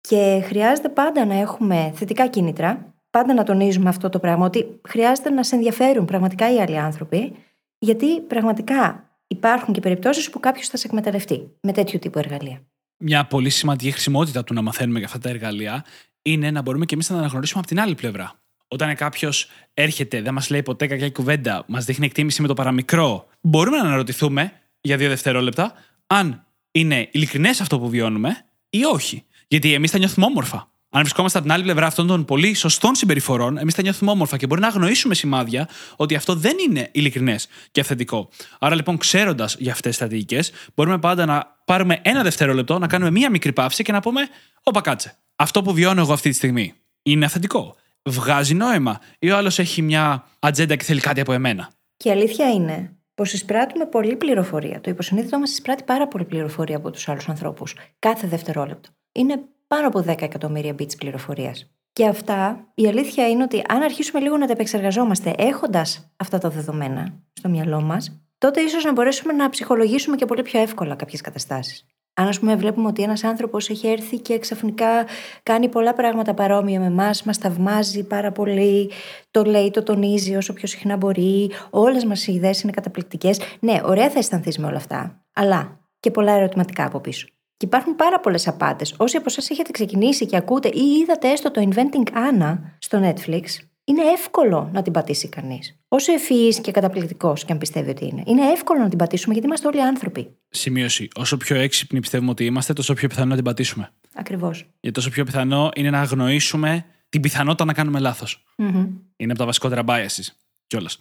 και 0.00 0.40
χρειάζεται 0.44 0.88
πάντα 0.88 1.24
να 1.24 1.34
έχουμε 1.34 1.92
θετικά 1.94 2.26
κίνητρα, 2.26 2.94
πάντα 3.10 3.34
να 3.34 3.44
τονίζουμε 3.44 3.88
αυτό 3.88 4.08
το 4.08 4.18
πράγμα, 4.18 4.46
ότι 4.46 4.80
χρειάζεται 4.88 5.30
να 5.30 5.42
σε 5.42 5.54
ενδιαφέρουν 5.54 6.04
πραγματικά 6.04 6.52
οι 6.52 6.60
άλλοι 6.60 6.78
άνθρωποι, 6.78 7.36
γιατί 7.78 8.20
πραγματικά 8.20 9.08
υπάρχουν 9.26 9.74
και 9.74 9.80
περιπτώσεις 9.80 10.30
που 10.30 10.40
κάποιος 10.40 10.68
θα 10.68 10.76
σε 10.76 10.86
εκμεταλλευτεί 10.86 11.56
με 11.60 11.72
τέτοιου 11.72 11.98
τύπου 11.98 12.18
εργαλεία. 12.18 12.62
Μια 12.98 13.24
πολύ 13.24 13.50
σημαντική 13.50 13.90
χρησιμότητα 13.90 14.44
του 14.44 14.54
να 14.54 14.62
μαθαίνουμε 14.62 14.98
για 14.98 15.06
αυτά 15.06 15.18
τα 15.18 15.28
εργαλεία 15.28 15.84
είναι 16.22 16.50
να 16.50 16.62
μπορούμε 16.62 16.84
και 16.84 16.94
εμείς 16.94 17.08
να 17.08 17.14
τα 17.14 17.20
αναγνωρίσουμε 17.20 17.60
από 17.60 17.68
την 17.68 17.80
άλλη 17.80 17.94
πλευρά. 17.94 18.32
Όταν 18.68 18.94
κάποιος 18.94 19.48
έρχεται, 19.74 20.22
δεν 20.22 20.34
μας 20.34 20.50
λέει 20.50 20.62
ποτέ 20.62 20.86
κακιά 20.86 21.10
κουβέντα, 21.10 21.64
μας 21.66 21.84
δείχνει 21.84 22.06
εκτίμηση 22.06 22.42
με 22.42 22.48
το 22.48 22.54
παραμικρό, 22.54 23.26
μπορούμε 23.40 23.76
να 23.76 23.82
αναρωτηθούμε 23.82 24.52
για 24.80 24.96
δύο 24.96 25.08
δευτερόλεπτα 25.08 25.72
αν 26.06 26.46
είναι 26.70 27.08
ειλικρινές 27.10 27.60
αυτό 27.60 27.78
που 27.78 27.88
βιώνουμε 27.88 28.44
ή 28.70 28.84
όχι. 28.84 29.24
Γιατί 29.48 29.72
εμείς 29.72 29.90
θα 29.90 29.98
νιώθουμε 29.98 30.26
όμορφα. 30.26 30.70
Αν 30.90 31.00
βρισκόμαστε 31.00 31.38
από 31.38 31.46
την 31.46 31.56
άλλη 31.56 31.64
πλευρά 31.64 31.86
αυτών 31.86 32.06
των 32.06 32.24
πολύ 32.24 32.54
σωστών 32.54 32.94
συμπεριφορών, 32.94 33.58
εμείς 33.58 33.74
θα 33.74 33.82
νιώθουμε 33.82 34.10
όμορφα 34.10 34.36
και 34.36 34.46
μπορεί 34.46 34.60
να 34.60 34.66
αγνοήσουμε 34.66 35.14
σημάδια 35.14 35.68
ότι 35.96 36.14
αυτό 36.14 36.34
δεν 36.34 36.56
είναι 36.68 36.88
ειλικρινές 36.92 37.48
και 37.70 37.80
αυθεντικό. 37.80 38.28
Άρα 38.58 38.74
λοιπόν, 38.74 38.96
ξέροντας 38.96 39.56
για 39.58 39.72
αυτές 39.72 39.86
τις 39.86 39.94
στρατηγικές, 39.94 40.52
μπορούμε 40.74 40.98
πάντα 40.98 41.26
να 41.26 41.57
πάρουμε 41.68 41.98
ένα 42.02 42.22
δευτερόλεπτο, 42.22 42.78
να 42.78 42.86
κάνουμε 42.86 43.10
μία 43.10 43.30
μικρή 43.30 43.52
παύση 43.52 43.82
και 43.82 43.92
να 43.92 44.00
πούμε: 44.00 44.20
Όπα 44.62 44.80
κάτσε. 44.80 45.18
Αυτό 45.36 45.62
που 45.62 45.72
βιώνω 45.72 46.00
εγώ 46.00 46.12
αυτή 46.12 46.30
τη 46.30 46.34
στιγμή 46.34 46.74
είναι 47.02 47.24
αυθεντικό 47.24 47.76
βγάζει 48.08 48.54
νόημα, 48.54 49.00
ή 49.18 49.30
ο 49.30 49.36
άλλος 49.36 49.58
έχει 49.58 49.82
μια 49.82 50.26
ατζέντα 50.38 50.76
και 50.76 50.84
θέλει 50.84 51.00
κάτι 51.00 51.20
από 51.20 51.32
εμένα; 51.32 51.70
Και 51.96 52.08
η 52.08 52.12
αλήθεια 52.12 52.50
είναι 52.50 52.92
πως 53.14 53.32
εισπράττουμε 53.32 53.86
πολλή 53.86 54.16
πληροφορία. 54.16 54.80
Το 54.80 54.90
υποσυνείδητο 54.90 55.38
μας 55.38 55.50
εισπράττει 55.50 55.84
πάρα 55.84 56.08
πολύ 56.08 56.24
πληροφορία 56.24 56.76
από 56.76 56.90
τους 56.90 57.08
άλλους 57.08 57.28
ανθρώπους. 57.28 57.74
Κάθε 57.98 58.26
δευτερόλεπτο. 58.26 58.88
Είναι 59.12 59.40
πάνω 59.66 59.86
από 59.86 60.04
10 60.06 60.22
εκατομμύρια 60.22 60.74
bits 60.78 60.96
πληροφορίας. 60.98 61.70
Και 61.92 62.06
αυτά, 62.06 62.70
η 62.74 62.86
αλήθεια 62.86 63.28
είναι 63.28 63.42
ότι 63.42 63.62
αν 63.68 63.82
αρχίσουμε 63.82 64.20
λίγο 64.20 64.36
να 64.36 64.46
τα 64.46 64.52
επεξεργαζόμαστε 64.52 65.34
έχοντας 65.38 66.12
αυτά 66.16 66.38
τα 66.38 66.50
δεδομένα 66.50 67.14
στο 67.32 67.48
μυαλό 67.48 67.80
μας, 67.80 68.20
τότε 68.38 68.60
ίσως 68.60 68.84
να 68.84 68.92
μπορέσουμε 68.92 69.32
να 69.32 69.48
ψυχολογήσουμε 69.48 70.16
και 70.16 70.24
πολύ 70.24 70.42
πιο 70.42 70.60
εύκολα 70.60 70.94
κάποιες 70.94 71.20
καταστάσεις. 71.20 71.86
Αν, 72.14 72.28
ας 72.28 72.38
πούμε, 72.38 72.56
βλέπουμε 72.56 72.88
ότι 72.88 73.02
ένας 73.02 73.24
άνθρωπος 73.24 73.70
έχει 73.70 73.88
έρθει 73.88 74.18
και 74.18 74.38
ξαφνικά 74.38 75.06
κάνει 75.42 75.68
πολλά 75.68 75.94
πράγματα 75.94 76.34
παρόμοια 76.34 76.80
με 76.80 76.86
εμάς, 76.86 77.22
μας 77.22 77.36
θαυμάζει 77.36 78.06
πάρα 78.06 78.32
πολύ, 78.32 78.90
το 79.30 79.44
λέει, 79.44 79.70
το 79.70 79.82
τονίζει 79.82 80.36
όσο 80.36 80.52
πιο 80.52 80.68
συχνά 80.68 80.96
μπορεί, 80.96 81.50
όλες 81.70 82.04
μας 82.04 82.26
οι 82.26 82.32
ιδέες 82.32 82.62
είναι 82.62 82.72
καταπληκτικές. 82.72 83.40
Ναι, 83.60 83.80
ωραία 83.84 84.10
θα 84.10 84.18
αισθανθείς 84.18 84.58
με 84.58 84.66
όλα 84.66 84.76
αυτά, 84.76 85.24
αλλά 85.32 85.78
και 86.00 86.10
πολλά 86.10 86.32
ερωτηματικά 86.32 86.84
από 86.84 87.00
πίσω. 87.00 87.26
Και 87.56 87.66
υπάρχουν 87.66 87.96
πάρα 87.96 88.20
πολλές 88.20 88.48
απάτες. 88.48 88.94
Όσοι 88.96 89.16
από 89.16 89.26
εσάς 89.28 89.50
έχετε 89.50 89.70
ξεκινήσει 89.70 90.26
και 90.26 90.36
ακούτε 90.36 90.68
ή 90.68 90.82
είδατε 91.00 91.30
έστω 91.30 91.50
το 91.50 91.68
Inventing 91.68 92.12
Anna 92.12 92.58
στο 92.78 93.00
Netflix, 93.02 93.42
είναι 93.88 94.02
εύκολο 94.02 94.70
να 94.72 94.82
την 94.82 94.92
πατήσει 94.92 95.28
κανείς. 95.28 95.78
Όσο 95.88 96.12
ευφυής 96.12 96.60
και 96.60 96.70
καταπληκτικός 96.70 97.44
και 97.44 97.52
αν 97.52 97.58
πιστεύει 97.58 97.90
ότι 97.90 98.04
είναι. 98.04 98.22
Είναι 98.26 98.50
εύκολο 98.52 98.80
να 98.82 98.88
την 98.88 98.98
πατήσουμε 98.98 99.32
γιατί 99.32 99.48
είμαστε 99.48 99.66
όλοι 99.66 99.82
άνθρωποι. 99.82 100.28
Σημείωση. 100.48 101.08
Όσο 101.14 101.36
πιο 101.36 101.56
έξυπνοι 101.56 102.00
πιστεύουμε 102.00 102.30
ότι 102.30 102.44
είμαστε, 102.44 102.72
τόσο 102.72 102.94
πιο 102.94 103.08
πιθανό 103.08 103.26
να 103.26 103.34
την 103.34 103.44
πατήσουμε. 103.44 103.92
Ακριβώς. 104.14 104.66
Γιατί 104.80 104.96
τόσο 104.96 105.10
πιο 105.10 105.24
πιθανό 105.24 105.70
είναι 105.74 105.90
να 105.90 106.00
αγνοήσουμε 106.00 106.84
την 107.08 107.20
πιθανότητα 107.20 107.64
να 107.64 107.72
κάνουμε 107.72 107.98
λάθος. 107.98 108.44
Mm-hmm. 108.56 108.88
Είναι 109.16 109.30
από 109.30 109.38
τα 109.38 109.44
βασικότερα 109.44 109.82
biases 109.86 110.26
κιόλας. 110.66 110.98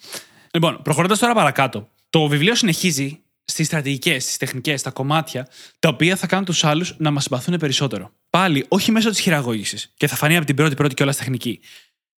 Λοιπόν, 0.54 0.80
προχωρώντας 0.84 1.19
τώρα 1.19 1.34
παρακάτω. 1.34 1.88
Το 2.10 2.28
βιβλίο 2.28 2.56
συνεχίζει 2.56 3.19
στις 3.45 3.67
στρατηγικές, 3.67 4.23
στις 4.23 4.38
τεχνικές, 4.38 4.80
στα 4.80 4.91
κομμάτια, 4.91 5.47
τα 5.80 5.89
οποία 5.89 6.15
θα 6.15 6.28
κάνουν 6.28 6.45
τους 6.45 6.63
άλλους 6.63 6.95
να 6.97 7.12
μας 7.12 7.23
συμπαθούν 7.23 7.58
περισσότερο. 7.58 8.12
Πάλι, 8.30 8.65
όχι 8.67 8.91
μέσω 8.91 9.10
της 9.10 9.19
χειραγώγησης. 9.19 9.93
Και 9.97 10.08
θα 10.08 10.15
φανεί 10.15 10.38
από 10.38 10.45
την 10.45 10.56
πρώτη 10.56 10.76
πρώτη 10.76 10.93
κιόλας 10.93 11.17
τεχνική. 11.17 11.60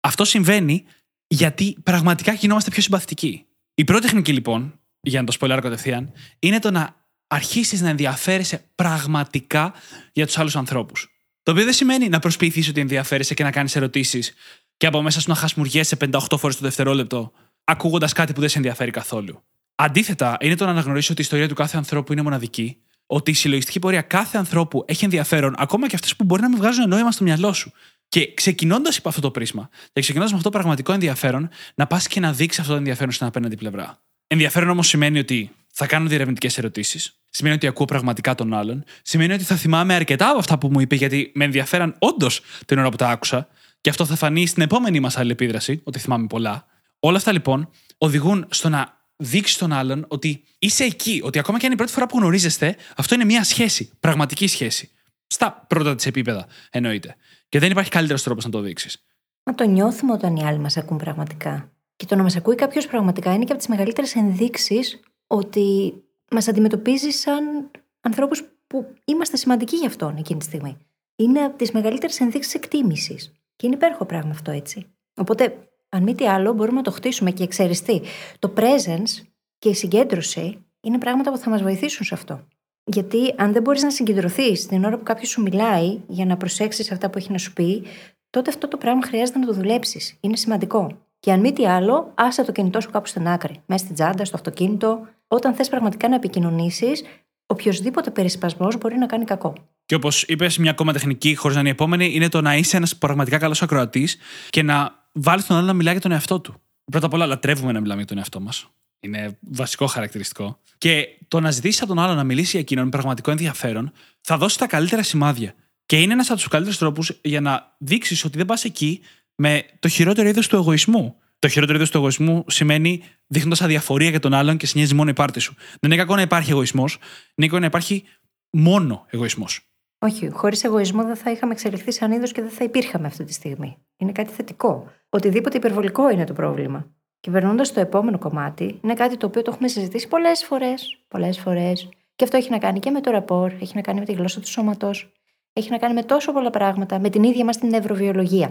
Αυτό 0.09 0.25
συμβαίνει 0.25 0.85
γιατί 1.27 1.77
πραγματικά 1.83 2.33
γινόμαστε 2.33 2.71
πιο 2.71 2.83
συμπαθητικοί. 2.83 3.45
Η 3.75 3.85
πρώτη 3.85 4.03
τεχνική 4.03 4.33
λοιπόν, 4.33 4.81
για 5.01 5.21
να 5.21 5.27
το 5.27 5.33
σπολιάρω 5.33 5.63
κατευθείαν, 5.63 6.13
είναι 6.39 6.59
το 6.59 6.71
να 6.71 6.95
αρχίσεις 7.27 7.81
να 7.81 7.89
ενδιαφέρεσαι 7.89 8.65
πραγματικά 8.75 9.73
για 10.13 10.27
τους 10.27 10.39
άλλους 10.39 10.57
ανθρώπους. 10.57 11.09
Το 11.43 11.51
οποίο 11.51 11.65
δεν 11.65 11.73
σημαίνει 11.73 12.09
να 12.09 12.19
προσποιηθείς 12.19 12.69
ότι 12.69 12.81
ενδιαφέρεσαι 12.81 13.35
και 13.35 13.43
να 13.43 13.51
κάνεις 13.51 13.77
ερωτήσεις 13.77 14.35
και 14.77 14.87
από 14.87 15.03
μέσα 15.03 15.21
σου 15.21 15.29
να 15.29 15.35
χασμουριέσαι 15.35 15.97
58 16.01 16.21
φορές 16.39 16.57
το 16.57 16.63
δευτερόλεπτο, 16.63 17.33
ακούγοντας 17.65 18.13
κάτι 18.13 18.33
που 18.33 18.41
δεν 18.41 18.49
σε 18.49 18.57
ενδιαφέρει 18.57 18.91
καθόλου. 18.91 19.43
Αντίθετα, 19.75 20.37
είναι 20.41 20.55
το 20.55 20.65
να 20.65 20.71
αναγνωρίσει 20.71 21.13
ότι 21.13 21.21
η 21.21 21.25
ιστορία 21.25 21.49
του 21.49 21.55
κάθε 21.55 21.77
ανθρώπου 21.77 22.13
είναι 22.13 22.23
μοναδική, 22.23 22.83
ότι 23.07 23.31
η 23.31 23.35
συλλογιστική 23.35 23.79
πορεία 23.79 24.03
κάθε 24.03 24.39
ανθρώπου 24.39 24.85
έχει 24.87 25.05
ενδιαφέρον, 25.05 25.55
ακόμα 25.59 25.89
και 25.89 25.95
αυτές 25.95 26.17
που 26.17 26.25
μπορεί 26.25 26.43
να 26.43 26.49
μην 26.49 26.59
βγάζουν 26.59 26.89
νόημα 26.89 27.13
στο 27.13 27.25
μυαλό 27.25 27.53
σου. 27.53 27.73
Και 28.09 28.35
ξεκινώντας 28.35 28.97
υπό 28.97 29.09
αυτό 29.09 29.21
το 29.21 29.31
πρίσμα 29.31 29.69
και 29.93 30.01
ξεκινώντας 30.01 30.31
με 30.31 30.37
αυτό 30.37 30.51
το 30.51 30.57
πραγματικό 30.57 30.93
ενδιαφέρον, 30.93 31.49
να 31.75 31.87
πας 31.87 32.07
και 32.07 32.21
να 32.21 32.33
δείξεις 32.33 32.61
αυτό 32.61 32.73
το 32.73 32.79
ενδιαφέρον 32.79 33.13
στην 33.13 33.27
απέναντι 33.27 33.57
πλευρά. 33.57 34.03
Ενδιαφέρον 34.27 34.71
όμως 34.71 34.89
σημαίνει 34.89 35.19
ότι 35.19 35.51
θα 35.73 35.87
κάνω 35.87 36.09
διερευνητικές 36.09 36.59
ερωτήσεις. 36.59 37.21
Σημαίνει 37.31 37.55
ότι 37.55 37.67
ακούω 37.67 37.85
πραγματικά 37.85 38.35
τον 38.35 38.55
άλλον. 38.55 38.85
Σημαίνει 39.03 39.33
ότι 39.33 39.45
θα 39.45 39.57
θυμάμαι 39.57 39.95
αρκετά 39.95 40.29
από 40.29 40.39
αυτά 40.39 40.59
που 40.59 40.69
μου 40.71 40.81
είπε, 40.81 40.95
γιατί 40.95 41.33
με 41.35 41.45
ενδιαφέραν 41.45 41.95
όντως 41.99 42.41
την 42.67 42.79
ώρα 42.79 42.89
που 42.89 42.97
τα 42.97 43.09
άκουσα. 43.09 43.49
Και 43.81 43.91
αυτό 43.91 44.05
θα 44.05 44.17
φανεί 44.17 44.47
στην 44.47 44.63
επόμενη 44.63 45.01
μας 45.01 45.17
αλληλεπίδραση, 45.17 45.81
ότι 45.85 45.99
θυμάμαι 45.99 46.27
πολλά. 46.27 46.67
Όλα 47.01 47.17
αυτά 47.17 47.33
λοιπόν 47.33 47.71
οδηγούν 47.99 48.47
στο 48.51 48.69
να 48.69 48.97
δείξεις 49.17 49.57
τον 49.57 49.73
άλλον 49.73 50.05
ότι 50.09 50.45
είσαι 50.59 50.85
εκεί, 50.85 51.21
ότι 51.25 51.39
ακόμα 51.39 51.59
και 51.59 51.67
αν 51.67 51.73
είναι 51.73 51.81
η 51.81 51.85
πρώτη 51.85 51.93
φορά 51.93 52.07
που 52.07 52.19
γνωρίζεστε, 52.19 52.77
αυτό 52.97 53.15
είναι 53.15 53.25
μια 53.25 53.45
σχέση, 53.45 53.91
πραγματική 54.01 54.47
σχέση. 54.47 54.91
Στα 55.27 55.65
πρώτα 55.69 55.95
της 55.95 56.07
επίπεδα, 56.07 56.47
εννοείται. 56.71 57.17
Και 57.49 57.59
δεν 57.59 57.71
υπάρχει 57.71 57.91
καλύτερος 57.91 58.23
τρόπος 58.23 58.45
να 58.45 58.51
το 58.51 58.61
δείξεις. 58.61 59.05
Μα 59.43 59.55
το 59.55 59.65
νιώθουμε 59.65 60.13
όταν 60.13 60.37
οι 60.37 60.45
άλλοι 60.45 60.59
μας 60.59 60.77
ακούν 60.77 60.97
πραγματικά. 60.97 61.73
Και 61.97 62.07
το 62.07 62.17
να 62.17 62.23
μας 62.23 62.37
ακούει 62.37 62.55
κάποιος 62.55 62.87
πραγματικά 62.87 63.33
είναι 63.35 63.45
και 63.45 63.53
από 63.53 63.61
τις 63.61 63.69
μεγαλύτερες 63.69 64.15
ενδείξεις 64.15 65.01
ότι 65.27 65.95
μας 66.31 66.49
αντιμετωπίζει 66.49 67.11
σαν 67.11 67.71
ανθρώπους 68.01 68.43
που 68.67 68.95
είμαστε 69.05 69.37
σημαντικοί 69.37 69.77
για 69.77 69.89
αυτόν 69.89 70.17
εκείνη 70.17 70.39
τη 70.39 70.45
στιγμή. 70.45 70.77
Είναι 71.17 71.41
από 71.41 71.57
τις 71.57 71.71
μεγαλύτερες 71.71 72.21
ενδείξεις 72.21 72.55
εκτίμησης. 72.55 73.33
Και 73.57 73.67
είναι 73.67 73.77
υπέροχο 73.77 74.05
πράγμα 74.05 74.31
αυτό 74.31 74.51
έτσι. 74.51 74.87
Οπότε, 75.15 75.69
αν 75.89 76.03
μη 76.03 76.15
τι 76.15 76.29
άλλο, 76.29 76.53
μπορούμε 76.53 76.77
να 76.77 76.83
το 76.83 76.91
χτίσουμε 76.91 77.31
και 77.31 77.43
εξαιριστεί. 77.43 78.03
Το 78.39 78.53
presence 78.57 79.27
και 79.59 79.69
η 79.69 79.75
συγκέντρωση 79.75 80.67
είναι 80.81 80.99
πράγματα 80.99 81.31
που 81.31 81.39
θα 81.39 81.51
μας 81.51 81.63
βοηθήσουν 81.63 82.07
σε 82.07 82.15
αυτό. 82.15 82.47
Γιατί 82.93 83.35
αν 83.37 83.53
δεν 83.53 83.63
μπορείς 83.63 83.83
να 83.83 83.91
συγκεντρωθείς 83.91 84.67
την 84.67 84.85
ώρα 84.85 84.97
που 84.97 85.03
κάποιος 85.03 85.29
σου 85.29 85.43
μιλάει 85.43 85.99
για 86.07 86.25
να 86.25 86.37
προσέξεις 86.37 86.93
αυτά 86.93 87.11
που 87.11 87.19
έχει 87.19 87.33
να 87.33 87.39
σου 87.39 87.53
πει, 87.53 87.83
τότε 88.31 88.51
αυτό 88.51 88.69
το 88.69 88.77
πράγμα 88.77 89.03
χρειάζεται 89.07 89.39
να 89.39 89.47
το 89.47 89.53
δουλέψεις. 89.53 90.17
Είναι 90.21 90.37
σημαντικό. 90.37 90.99
Και 91.21 91.33
αν 91.33 91.41
μη 91.41 91.53
τι 91.53 91.67
άλλο, 91.67 92.13
άσε 92.15 92.45
το 92.45 92.53
κινητό 92.53 92.81
σου 92.81 92.91
κάπου 92.91 93.07
στην 93.07 93.29
άκρη. 93.29 93.61
Μέσα 93.67 93.85
στην 93.85 93.95
τσάντα, 93.95 94.25
στο 94.25 94.37
αυτοκίνητο. 94.37 95.07
Όταν 95.29 95.55
θες 95.55 95.69
πραγματικά 95.69 96.09
να 96.09 96.15
επικοινωνήσεις, 96.15 97.03
οποιοδήποτε 97.47 98.11
περισπασμός 98.11 98.79
μπορεί 98.79 98.99
να 98.99 99.07
κάνει 99.07 99.25
κακό. 99.25 99.53
Και 99.87 99.95
όπως 99.95 100.23
είπες, 100.23 100.59
μια 100.59 100.71
ακόμα 100.71 100.93
τεχνική, 100.93 101.35
χωρίς 101.35 101.55
να 101.55 101.61
είναι 101.61 101.71
η 101.71 101.73
επόμενη, 101.73 102.15
είναι 102.15 102.29
το 102.29 102.41
να 102.41 102.57
είσαι 102.57 102.77
ένας 102.77 102.97
πραγματικά 102.97 103.39
καλός 103.39 103.63
ακροατής 103.63 104.19
και 104.51 104.63
να 104.63 104.93
βάλεις 105.13 105.47
τον 105.47 105.57
άλλο 105.57 105.67
να 105.67 105.73
μιλάει 105.73 105.93
για 105.93 106.03
τον 106.03 106.13
εαυτό 106.13 106.41
του. 106.41 106.55
Πρώτα 106.91 107.07
απ' 107.07 107.13
όλα, 107.13 107.27
λατρεύουμε 107.27 107.73
να 107.73 107.81
μιλάμε 107.81 107.99
για 107.99 108.07
τον 108.07 108.19
εαυτό 108.19 108.41
μας. 108.41 108.69
Είναι 109.01 109.39
βασικό 109.41 109.87
χαρακτηριστικό. 109.87 110.59
Και 110.79 111.07
το 111.29 111.41
να 111.41 111.51
ζητήσει 111.51 111.83
από 111.83 111.95
τον 111.95 112.05
άλλο 112.05 112.15
να 112.15 112.25
μιλήσει 112.25 112.51
για 112.51 112.61
εκείνον 112.61 112.85
με 112.85 112.91
πραγματικό 112.91 113.31
ενδιαφέρον 113.31 113.93
θα 114.21 114.39
δώσει 114.39 114.59
τα 114.59 114.67
καλύτερα 114.67 115.03
σημάδια. 115.03 115.55
Και 115.87 116.01
είναι 116.01 116.13
ένας 116.13 116.31
από 116.31 116.39
τους 116.39 116.49
καλύτερους 116.49 116.79
τρόπους 116.79 117.19
για 117.23 117.41
να 117.41 117.75
δείξεις 117.79 118.25
ότι 118.25 118.37
δεν 118.37 118.47
πας 118.47 118.65
εκεί 118.65 119.01
με 119.35 119.65
το 119.79 119.89
χειρότερο 119.89 120.29
είδος 120.29 120.49
του 120.49 120.57
εγωισμού. 120.57 121.17
Το 121.39 121.49
χειρότερο 121.49 121.77
είδος 121.77 121.91
του 121.91 121.97
εγωισμού 121.97 122.45
σημαίνει 122.47 123.03
δείχνοντας 123.27 123.63
αδιαφορία 123.63 124.11
για 124.11 124.21
τον 124.21 124.35
άλλον 124.35 124.57
και 124.57 124.67
συνέχιζε 124.67 124.95
μόνο 124.95 125.11
η 125.11 125.13
πάρτη 125.13 125.41
σου. 125.41 125.55
Δεν 125.57 125.91
είναι 125.91 125.97
κακό 125.97 126.15
να 126.15 126.21
υπάρχει 126.23 126.51
εγωισμός, 126.51 126.99
είναι 127.35 127.47
κακό 127.47 127.59
να 127.59 127.67
υπάρχει 127.67 128.05
μόνο 128.51 129.07
εγωισμός. 129.11 129.69
Όχι, 129.99 130.29
χωρίς 130.31 130.65
εγωισμό 130.65 131.05
δεν 131.05 131.17
θα 131.17 131.31
είχαμε 131.31 131.53
εξελιχθεί 131.53 131.93
σαν 131.93 132.13
είδος 132.13 132.33
και 132.33 132.41
δεν 132.41 132.51
θα 132.51 132.65
υπήρχαμε 132.65 133.07
αυτή 133.07 133.25
τη 133.25 133.33
στιγμή. 133.33 133.77
Είναι 133.97 134.13
κάτι 134.13 134.33
θετικό. 134.33 134.93
Οτιδήποτε 135.09 135.57
υπερβολικό 135.57 136.11
είναι 136.11 136.25
το 136.25 136.33
πρόβλημα. 136.33 136.91
Και 137.21 137.31
περνώντας 137.31 137.69
στο 137.69 137.81
επόμενο 137.81 138.19
κομμάτι, 138.19 138.79
είναι 138.83 138.95
κάτι 138.95 139.17
το 139.17 139.27
οποίο 139.27 139.43
το 139.43 139.51
έχουμε 139.51 139.69
συζητήσει 139.69 140.09
πολλές 140.09 140.45
φορές. 140.45 141.05
Πολλές 141.09 141.39
φορές. 141.39 141.89
Και 142.17 142.25
αυτό 142.25 142.37
έχει 142.37 142.51
να 142.51 142.59
κάνει 142.59 142.79
και 142.79 142.91
με 142.91 143.01
το 143.01 143.11
ραπόρ, 143.11 143.53
έχει 143.53 143.73
να 143.75 143.81
κάνει 143.81 143.99
με 143.99 144.05
τη 144.05 144.13
γλώσσα 144.13 144.41
του 144.41 144.49
σώματος, 144.49 145.13
έχει 145.53 145.71
να 145.71 145.79
κάνει 145.79 145.95
με 145.95 146.03
τόσο 146.03 146.33
πολλά 146.33 146.51
πράγματα, 146.51 146.99
με 146.99 147.11
την 147.11 147.23
ίδια 147.23 147.45
μας 147.45 147.59
την 147.59 147.69
νευροβιολογία. 147.69 148.51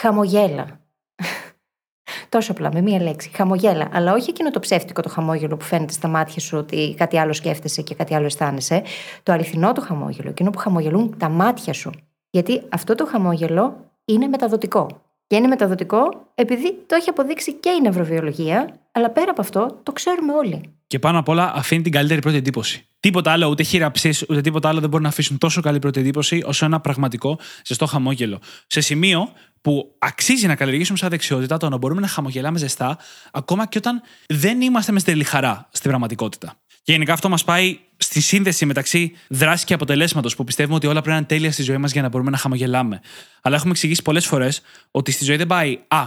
Χαμογέλα. 0.00 0.80
Τόσο 2.28 2.52
απλά, 2.52 2.72
με 2.72 2.80
μία 2.80 3.02
λέξη. 3.02 3.30
Χαμογέλα. 3.34 3.88
Αλλά 3.92 4.12
όχι 4.12 4.30
εκείνο 4.30 4.50
το 4.50 4.60
ψεύτικο 4.60 5.02
το 5.02 5.08
χαμόγελο 5.08 5.56
που 5.56 5.64
φαίνεται 5.64 5.92
στα 5.92 6.08
μάτια 6.08 6.40
σου 6.40 6.58
ότι 6.58 6.94
κάτι 6.96 7.18
άλλο 7.18 7.32
σκέφτεσαι 7.32 7.82
και 7.82 7.94
κάτι 7.94 8.14
άλλο 8.14 8.26
αισθάνεσαι. 8.26 8.82
Το 9.22 9.32
αληθινό 9.32 9.72
το 9.72 9.80
χαμόγελο, 9.80 10.28
εκείνο 10.28 10.50
που 10.50 10.58
χαμογελούν 10.58 11.18
τα 11.18 11.28
μάτια 11.28 11.72
σου. 11.72 11.92
Γιατί 12.30 12.62
αυτό 12.68 12.94
το 12.94 13.06
χαμόγελο 13.06 13.90
είναι 14.04 14.26
μεταδοτικό. 14.26 15.07
Και 15.28 15.36
είναι 15.36 15.46
μεταδοτικό 15.46 16.30
επειδή 16.34 16.84
το 16.86 16.94
έχει 16.94 17.08
αποδείξει 17.08 17.52
και 17.52 17.70
η 17.70 17.80
νευροβιολογία, 17.80 18.78
αλλά 18.92 19.10
πέρα 19.10 19.30
από 19.30 19.40
αυτό 19.40 19.80
το 19.82 19.92
ξέρουμε 19.92 20.32
όλοι. 20.32 20.60
Και 20.86 20.98
πάνω 20.98 21.18
απ' 21.18 21.28
όλα 21.28 21.52
αφήνει 21.54 21.82
την 21.82 21.92
καλύτερη 21.92 22.20
πρώτη 22.20 22.36
εντύπωση. 22.36 22.86
Τίποτα 23.00 23.32
άλλο, 23.32 23.46
ούτε 23.46 23.62
χειραψής, 23.62 24.24
ούτε 24.28 24.40
τίποτα 24.40 24.68
άλλο 24.68 24.80
δεν 24.80 24.88
μπορεί 24.88 25.02
να 25.02 25.08
αφήσουν 25.08 25.38
τόσο 25.38 25.60
καλή 25.60 25.78
πρώτη 25.78 26.00
εντύπωση 26.00 26.42
όσο 26.46 26.64
ένα 26.64 26.80
πραγματικό 26.80 27.38
ζεστό 27.66 27.86
χαμόγελο. 27.86 28.40
Σε 28.66 28.80
σημείο 28.80 29.32
που 29.60 29.94
αξίζει 29.98 30.46
να 30.46 30.54
καλλιεργήσουμε 30.54 30.98
σαν 30.98 31.08
δεξιότητα 31.08 31.56
το 31.56 31.68
να 31.68 31.76
μπορούμε 31.76 32.00
να 32.00 32.06
χαμογελάμε 32.06 32.58
ζεστά, 32.58 32.98
ακόμα 33.32 33.66
και 33.66 33.78
όταν 33.78 34.02
δεν 34.28 34.60
είμαστε 34.60 34.92
μες 34.92 35.02
στελή 35.02 35.24
χαρά 35.24 35.68
στην 35.72 35.88
πραγματικότητα. 35.88 36.54
Και 36.88 36.94
γενικά 36.94 37.12
αυτό 37.12 37.28
μας 37.28 37.44
πάει 37.44 37.78
στη 37.96 38.20
σύνδεση 38.20 38.66
μεταξύ 38.66 39.12
δράσης 39.28 39.64
και 39.64 39.74
αποτελέσματος, 39.74 40.36
που 40.36 40.44
πιστεύουμε 40.44 40.76
ότι 40.76 40.86
όλα 40.86 40.94
πρέπει 40.94 41.10
να 41.10 41.16
είναι 41.16 41.26
τέλεια 41.26 41.52
στη 41.52 41.62
ζωή 41.62 41.76
μας 41.76 41.92
για 41.92 42.02
να 42.02 42.08
μπορούμε 42.08 42.30
να 42.30 42.36
χαμογελάμε. 42.36 43.00
Αλλά 43.42 43.56
έχουμε 43.56 43.70
εξηγήσει 43.70 44.02
πολλές 44.02 44.26
φορές 44.26 44.60
ότι 44.90 45.10
στη 45.10 45.24
ζωή 45.24 45.36
δεν 45.36 45.46
πάει 45.46 45.78
Α, 45.88 46.06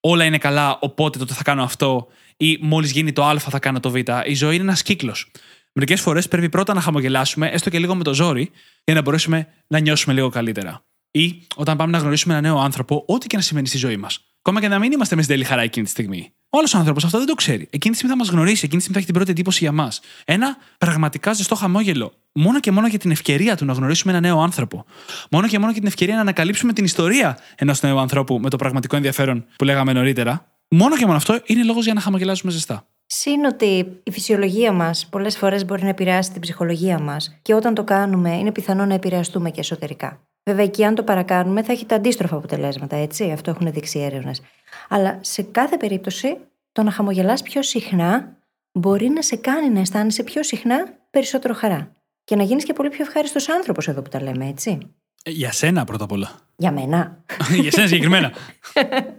όλα 0.00 0.24
είναι 0.24 0.38
καλά, 0.38 0.78
οπότε 0.80 1.18
τότε 1.18 1.34
θα 1.34 1.42
κάνω 1.42 1.62
αυτό, 1.62 2.06
ή 2.36 2.58
μόλις 2.60 2.90
γίνει 2.90 3.12
το 3.12 3.24
Α 3.24 3.38
θα 3.38 3.58
κάνω 3.58 3.80
το 3.80 3.90
Β. 3.90 3.96
Η 4.24 4.34
ζωή 4.34 4.54
είναι 4.54 4.64
ένας 4.64 4.82
κύκλος. 4.82 5.30
Μερικές 5.72 6.00
φορές 6.00 6.28
πρέπει 6.28 6.48
πρώτα 6.48 6.74
να 6.74 6.80
χαμογελάσουμε, 6.80 7.48
έστω 7.48 7.70
και 7.70 7.78
λίγο 7.78 7.94
με 7.94 8.02
το 8.02 8.14
ζόρι, 8.14 8.50
για 8.84 8.94
να 8.94 9.02
μπορέσουμε 9.02 9.48
να 9.66 9.78
νιώσουμε 9.78 10.14
λίγο 10.14 10.28
καλύτερα. 10.28 10.84
Ή 11.10 11.42
όταν 11.56 11.76
πάμε 11.76 11.92
να 11.92 11.98
γνωρίσουμε 11.98 12.34
ένα 12.34 12.42
νέο 12.48 12.58
άνθρωπο, 12.58 13.04
ό,τι 13.06 13.26
και 13.26 13.36
να 13.36 13.42
σημαίνει 13.42 13.66
στη 13.66 13.78
ζωή 13.78 13.96
μας. 13.96 14.20
Ακόμα 14.38 14.60
και 14.60 14.68
να 14.68 14.78
μην 14.78 14.92
είμαστε 14.92 15.16
με 15.16 15.22
στην 15.22 15.34
τέλη 15.34 15.46
χαρά 15.48 15.62
εκείνη 15.62 15.84
τη 15.84 15.90
στιγμή. 15.90 16.32
Ο 16.50 16.58
άλλος 16.58 16.74
άνθρωπος 16.74 17.04
αυτό 17.04 17.18
δεν 17.18 17.26
το 17.26 17.34
ξέρει. 17.34 17.68
Εκείνη 17.70 17.94
τη 17.94 17.98
στιγμή 17.98 18.16
θα 18.16 18.16
μας 18.16 18.28
γνωρίσει, 18.28 18.64
εκείνη 18.64 18.76
τη 18.76 18.80
στιγμή 18.80 18.92
θα 18.92 18.98
έχει 18.98 19.06
την 19.06 19.14
πρώτη 19.14 19.30
εντύπωση 19.30 19.58
για 19.64 19.72
μας. 19.72 20.00
Ένα 20.24 20.56
πραγματικά 20.78 21.32
ζεστό 21.32 21.54
χαμόγελο. 21.54 22.12
Μόνο 22.32 22.60
και 22.60 22.70
μόνο 22.70 22.86
για 22.86 22.98
την 22.98 23.10
ευκαιρία 23.10 23.56
του 23.56 23.64
να 23.64 23.72
γνωρίσουμε 23.72 24.12
ένα 24.12 24.20
νέο 24.20 24.40
άνθρωπο. 24.40 24.84
Μόνο 25.30 25.46
και 25.48 25.58
μόνο 25.58 25.70
για 25.70 25.80
την 25.80 25.88
ευκαιρία 25.88 26.14
να 26.14 26.20
ανακαλύψουμε 26.20 26.72
την 26.72 26.84
ιστορία 26.84 27.38
ενός 27.56 27.82
νέου 27.82 27.98
ανθρώπου 27.98 28.38
με 28.38 28.50
το 28.50 28.56
πραγματικό 28.56 28.96
ενδιαφέρον 28.96 29.46
που 29.56 29.64
λέγαμε 29.64 29.92
νωρίτερα. 29.92 30.46
Μόνο 30.68 30.96
και 30.96 31.04
μόνο 31.04 31.16
αυτό 31.16 31.40
είναι 31.44 31.64
λόγος 31.64 31.84
για 31.84 31.94
να 31.94 32.00
χαμογελάσουμε 32.00 32.52
ζεστά. 32.52 32.86
Συν 33.06 33.44
ότι 33.44 34.00
η 34.02 34.10
φυσιολογία 34.10 34.72
μας 34.72 35.06
πολλές 35.06 35.36
φορές 35.36 35.64
μπορεί 35.64 35.82
να 35.82 35.88
επηρεάσει 35.88 36.32
την 36.32 36.40
ψυχολογία 36.40 36.98
μας 36.98 37.38
και 37.42 37.54
όταν 37.54 37.74
το 37.74 37.84
κάνουμε 37.84 38.36
είναι 38.36 38.52
πιθανό 38.52 38.86
να 38.86 38.94
επηρεαστούμε 38.94 39.50
και 39.50 39.60
εσωτερικά. 39.60 40.20
Βέβαια, 40.48 40.64
εκεί 40.64 40.84
αν 40.84 40.94
το 40.94 41.02
παρακάνουμε 41.02 41.62
θα 41.62 41.72
έχει 41.72 41.86
τα 41.86 41.94
αντίστροφα 41.94 42.36
αποτελέσματα, 42.36 42.96
έτσι. 42.96 43.30
Αυτό 43.30 43.50
έχουν 43.50 43.72
δείξει 43.72 43.98
έρευνες. 43.98 44.42
Αλλά 44.88 45.18
σε 45.22 45.42
κάθε 45.42 45.76
περίπτωση, 45.76 46.36
το 46.72 46.82
να 46.82 46.90
χαμογελάς 46.90 47.42
πιο 47.42 47.62
συχνά 47.62 48.36
μπορεί 48.72 49.08
να 49.08 49.22
σε 49.22 49.36
κάνει 49.36 49.70
να 49.70 49.80
αισθάνεσαι 49.80 50.22
πιο 50.22 50.42
συχνά 50.42 50.88
περισσότερο 51.10 51.54
χαρά. 51.54 51.92
Και 52.24 52.36
να 52.36 52.42
γίνεις 52.42 52.64
και 52.64 52.72
πολύ 52.72 52.88
πιο 52.88 53.04
ευχάριστος 53.04 53.48
άνθρωπος 53.48 53.88
εδώ 53.88 54.02
που 54.02 54.08
τα 54.08 54.22
λέμε, 54.22 54.48
έτσι. 54.48 54.78
Ε, 55.22 55.30
για 55.30 55.52
σένα 55.52 55.84
πρώτα 55.84 56.04
απ' 56.04 56.12
όλα. 56.12 56.30
Για 56.56 56.72
μένα. 56.72 57.24
για 57.62 57.70
σένα 57.70 57.86
συγκεκριμένα. 57.86 58.32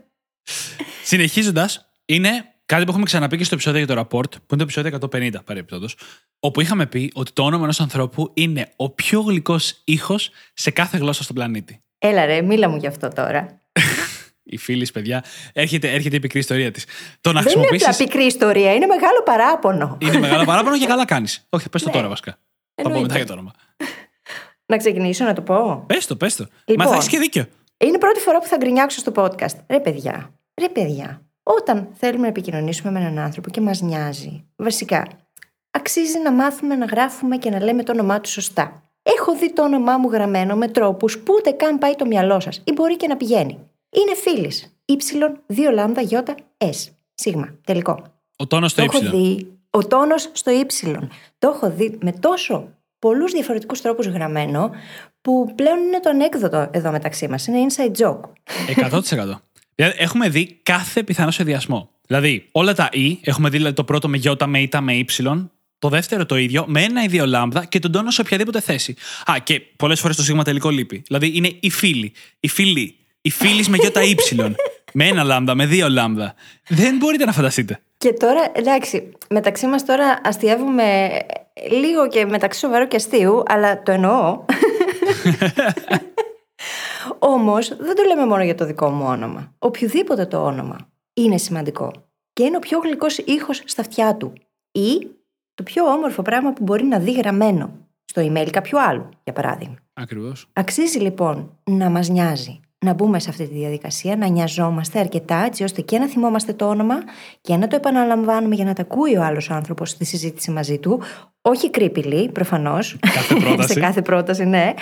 Συνεχίζοντας, 1.04 1.90
είναι 2.06 2.54
κάτι 2.68 2.84
που 2.84 2.90
έχουμε 2.90 3.06
ξαναπεί 3.06 3.38
και 3.38 3.44
στο 3.44 3.54
επεισόδιο 3.56 3.84
για 3.84 3.96
το 3.96 4.02
rapport, 4.02 4.32
που 4.32 4.56
είναι 4.56 4.58
το 4.58 4.64
επεισόδιο 4.64 5.00
150 5.12 5.46
παρεμπιπτόντως, 5.46 5.98
όπου 6.40 6.62
είχαμε 6.62 6.86
πει 6.86 7.12
ότι 7.14 7.32
το 7.32 7.44
όνομα 7.44 7.64
ενός 7.64 7.80
ανθρώπου 7.80 8.32
είναι 8.34 8.72
ο 8.76 8.90
πιο 8.90 9.22
γλυκός 9.22 9.82
ήχος 9.84 10.30
σε 10.54 10.72
κάθε 10.72 10.98
γλώσσα 10.98 11.24
στον 11.24 11.36
πλανήτη. 11.36 11.82
Έλα 11.98 12.26
ρε, 12.26 12.42
μίλα 12.42 12.70
μου 12.70 12.78
γι' 12.78 12.88
αυτό 12.88 13.08
τώρα. 13.08 13.62
η 14.44 14.58
φίλη, 14.58 14.88
παιδιά, 14.94 15.24
έρχεται, 15.54 15.94
έρχεται 15.94 16.16
η 16.16 16.20
πικρή 16.20 16.40
ιστορία 16.40 16.72
της. 16.72 16.86
Το 17.22 17.32
να 17.32 17.42
Δεν 17.42 17.58
είναι 17.58 17.68
απλά 17.72 17.96
πικρή 17.98 18.24
ιστορία, 18.24 18.74
είναι 18.74 18.86
μεγάλο 18.86 19.24
παράπονο. 19.26 19.98
Είναι 20.02 20.20
μεγάλο 20.20 20.46
παράπονο 20.52 20.78
και 20.78 20.86
καλά 20.86 21.06
κάνεις. 21.06 21.48
Όχι, 21.50 21.70
πες 21.70 21.82
το 21.82 21.90
ναι. 21.90 21.96
τώρα 21.96 22.08
βασικά. 22.08 22.38
Θα 22.76 22.90
πω 22.90 23.00
μετά 23.00 23.16
για 23.16 23.26
το 23.26 23.34
όνομα. 23.34 23.52
Να 24.66 24.78
ξεκινήσω 24.78 25.26
να 25.26 25.34
το 25.34 25.42
πω. 25.42 25.84
Πες 25.88 26.06
το, 26.06 26.16
πες 26.16 26.36
το. 26.36 26.48
Λοιπόν, 26.66 26.86
Μα 26.86 26.92
θα 26.92 26.98
έχεις 26.98 27.10
και 27.10 27.18
δίκιο. 27.18 27.46
Είναι 27.78 27.96
η 27.96 28.00
πρώτη 28.00 28.20
φορά 28.20 28.40
που 28.40 28.46
θα 28.46 28.58
γκρινιάξω 28.58 29.00
στο 29.00 29.12
podcast. 29.16 29.56
Ρε 29.68 29.80
παιδιά, 29.80 30.34
ρε 30.62 30.70
παιδιά. 30.70 31.27
Όταν 31.50 31.88
θέλουμε 31.94 32.22
να 32.22 32.28
επικοινωνήσουμε 32.28 32.92
με 32.92 33.00
έναν 33.00 33.20
άνθρωπο 33.20 33.50
και 33.50 33.62
μας 33.62 33.82
νοιάζει, 33.82 34.46
βασικά, 34.56 35.08
αξίζει 35.72 36.20
να 36.20 36.32
μάθουμε 36.32 36.76
να 36.76 36.86
γράφουμε 36.86 37.38
και 37.38 37.50
να 37.50 37.64
λέμε 37.64 37.84
το 37.84 37.92
όνομά 37.92 38.22
του 38.22 38.30
σωστά. 38.30 38.82
Έχω 39.04 39.36
δει 39.36 39.54
το 39.54 39.64
όνομά 39.64 39.98
μου 39.98 40.10
γραμμένο 40.10 40.56
με 40.56 40.68
τρόπους 40.68 41.20
που 41.20 41.34
ούτε 41.38 41.52
καν 41.52 41.78
πάει 41.78 41.96
το 41.96 42.06
μυαλό 42.06 42.40
σας 42.40 42.62
ή 42.64 42.72
μπορεί 42.72 42.98
και 42.98 43.08
να 43.08 43.18
πηγαίνει. 43.18 43.60
Είναι 43.90 44.16
φίλης. 44.16 44.78
Y, 44.86 44.96
2 45.48 45.72
λάμδα, 45.74 46.02
Ι, 46.02 46.08
S. 46.58 46.92
Σίγμα. 47.14 47.56
Τελικό. 47.66 48.04
Ο 48.38 48.48
τόνος 48.48 48.72
στο 48.72 48.86
το 48.86 48.92
Έχω 48.94 49.10
δει, 49.10 49.58
ο 49.70 49.88
τόνος 49.88 50.30
στο 50.32 50.52
Y. 50.52 50.98
Το 51.40 51.48
έχω 51.48 51.70
δει 51.70 51.98
με 52.02 52.12
τόσο 52.12 52.68
πολλούς 53.00 53.32
διαφορετικούς 53.32 53.82
τρόπους 53.82 54.08
γραμμένο 54.08 54.72
που 55.22 55.54
πλέον 55.56 55.78
είναι 55.78 56.00
το 56.00 56.10
ανέκδοτο 56.10 56.68
εδώ 56.72 56.92
μεταξύ 56.92 57.28
μας. 57.28 57.48
Είναι 57.48 57.66
inside 57.70 57.92
joke. 57.98 58.22
100%. 58.92 59.42
Δηλαδή, 59.78 59.96
έχουμε 60.00 60.30
δει 60.30 60.60
κάθε 60.64 61.04
πιθανό 61.04 61.32
σχεδιασμό. 61.32 61.90
Δηλαδή, 62.08 62.48
όλα 62.52 62.74
τα 62.74 62.90
E, 62.94 63.18
έχουμε 63.22 63.50
δει 63.50 63.58
δηλαδή, 63.58 63.76
το 63.76 63.84
πρώτο 63.84 64.08
με 64.08 64.18
Ι, 64.18 64.22
με 64.46 64.60
Ι, 64.60 64.70
με 64.82 65.06
Y, 65.18 65.48
το 65.80 65.90
δεύτερο 65.90 66.26
το 66.26 66.38
ίδιο, 66.38 66.64
με 66.68 66.84
ένα 66.84 67.04
ή 67.04 67.08
δύο 67.08 67.26
λάμδα 67.26 67.66
και 67.66 67.80
τον 67.80 67.92
τόνο 67.92 68.12
σε 68.12 68.22
οποιαδήποτε 68.22 68.62
θέση. 68.62 68.96
Α, 69.32 69.36
και 69.44 69.60
πολλές 69.76 70.00
φορές 70.00 70.16
το 70.16 70.24
σίγμα 70.24 70.44
τελικό 70.44 70.70
λείπει. 70.70 71.04
Δηλαδή, 71.08 71.32
είναι 71.36 71.56
η 71.60 71.70
φίλη, 71.70 72.14
η 72.40 72.48
φίλη, 72.48 72.96
η 73.22 73.30
φίλης 73.30 73.70
με 73.70 73.78
Ι, 74.06 74.16
με 74.94 75.08
ένα 75.08 75.24
λάμδα, 75.24 75.56
με 75.56 75.66
δύο 75.66 75.90
λάμδα. 75.90 76.36
Δεν 76.68 76.98
μπορείτε 76.98 77.26
να 77.26 77.32
φανταστείτε. 77.32 77.80
Και 77.98 78.14
τώρα, 78.14 78.52
εντάξει, 78.54 79.12
μεταξύ 79.30 79.68
μας 79.68 79.86
τώρα 79.86 80.22
αστείευουμε 80.24 81.10
λίγο 81.72 82.08
και 82.08 82.26
μεταξύ 82.26 82.60
σοβαρού 82.60 82.88
και 82.88 82.96
αστείου, 82.96 83.44
αλλά 83.48 83.84
το 83.84 83.92
εννοώ. 83.92 84.40
Όμως 87.20 87.76
δεν 87.76 87.96
το 87.96 88.04
λέμε 88.04 88.26
μόνο 88.26 88.44
για 88.44 88.56
το 88.56 88.66
δικό 88.66 88.90
μου 88.90 89.06
όνομα. 89.08 89.54
Οποιοδήποτε 89.60 90.26
το 90.26 90.46
όνομα 90.46 90.78
είναι 91.14 91.38
σημαντικό. 91.38 91.92
Και 92.34 92.44
είναι 92.44 92.58
ο 92.58 92.60
πιο 92.60 92.80
γλυκός 92.80 93.18
ήχος 93.18 93.62
στα 93.66 93.82
αυτιά 93.82 94.16
του. 94.16 94.34
Ή 94.72 95.08
το 95.54 95.64
πιο 95.64 95.86
όμορφο 95.86 96.22
πράγμα 96.22 96.54
που 96.54 96.64
μπορεί 96.64 96.84
να 96.84 97.00
δει 97.00 97.12
γραμμένο 97.12 97.72
στο 98.06 98.22
email 98.22 98.50
κάποιου 98.52 98.82
άλλου, 98.82 99.10
για 99.24 99.34
παράδειγμα. 99.34 99.76
Ακριβώς. 99.94 100.48
Αξίζει 100.54 101.00
λοιπόν 101.00 101.58
να 101.64 101.90
μας 101.90 102.10
νοιάζει 102.10 102.60
να 102.80 102.94
μπούμε 102.94 103.20
σε 103.20 103.30
αυτή 103.30 103.48
τη 103.48 103.54
διαδικασία, 103.54 104.16
να 104.16 104.28
νοιαζόμαστε 104.28 105.00
αρκετά 105.00 105.44
έτσι 105.46 105.64
ώστε 105.64 105.82
και 105.82 105.98
να 105.98 106.08
θυμόμαστε 106.08 106.54
το 106.54 106.68
όνομα 106.68 106.96
και 107.42 107.56
να 107.56 107.68
το 107.68 107.76
επαναλαμβάνουμε 107.76 108.56
για 108.56 108.66
να 108.66 108.74
τα 108.74 108.82
ακούει 108.82 109.18
ο 109.18 109.24
άλλος 109.24 109.50
άνθρωπος 109.50 109.90
στη 109.90 110.06
συζήτηση 110.06 110.52
μαζί 110.52 110.78
του. 110.78 111.02
Όχι 111.42 111.70
κρύπηλη, 111.70 112.30
προφανώς. 112.30 113.00
σε 113.70 113.80
κάθε 113.80 114.02
πρόταση, 114.02 114.46
ναι. 114.46 114.74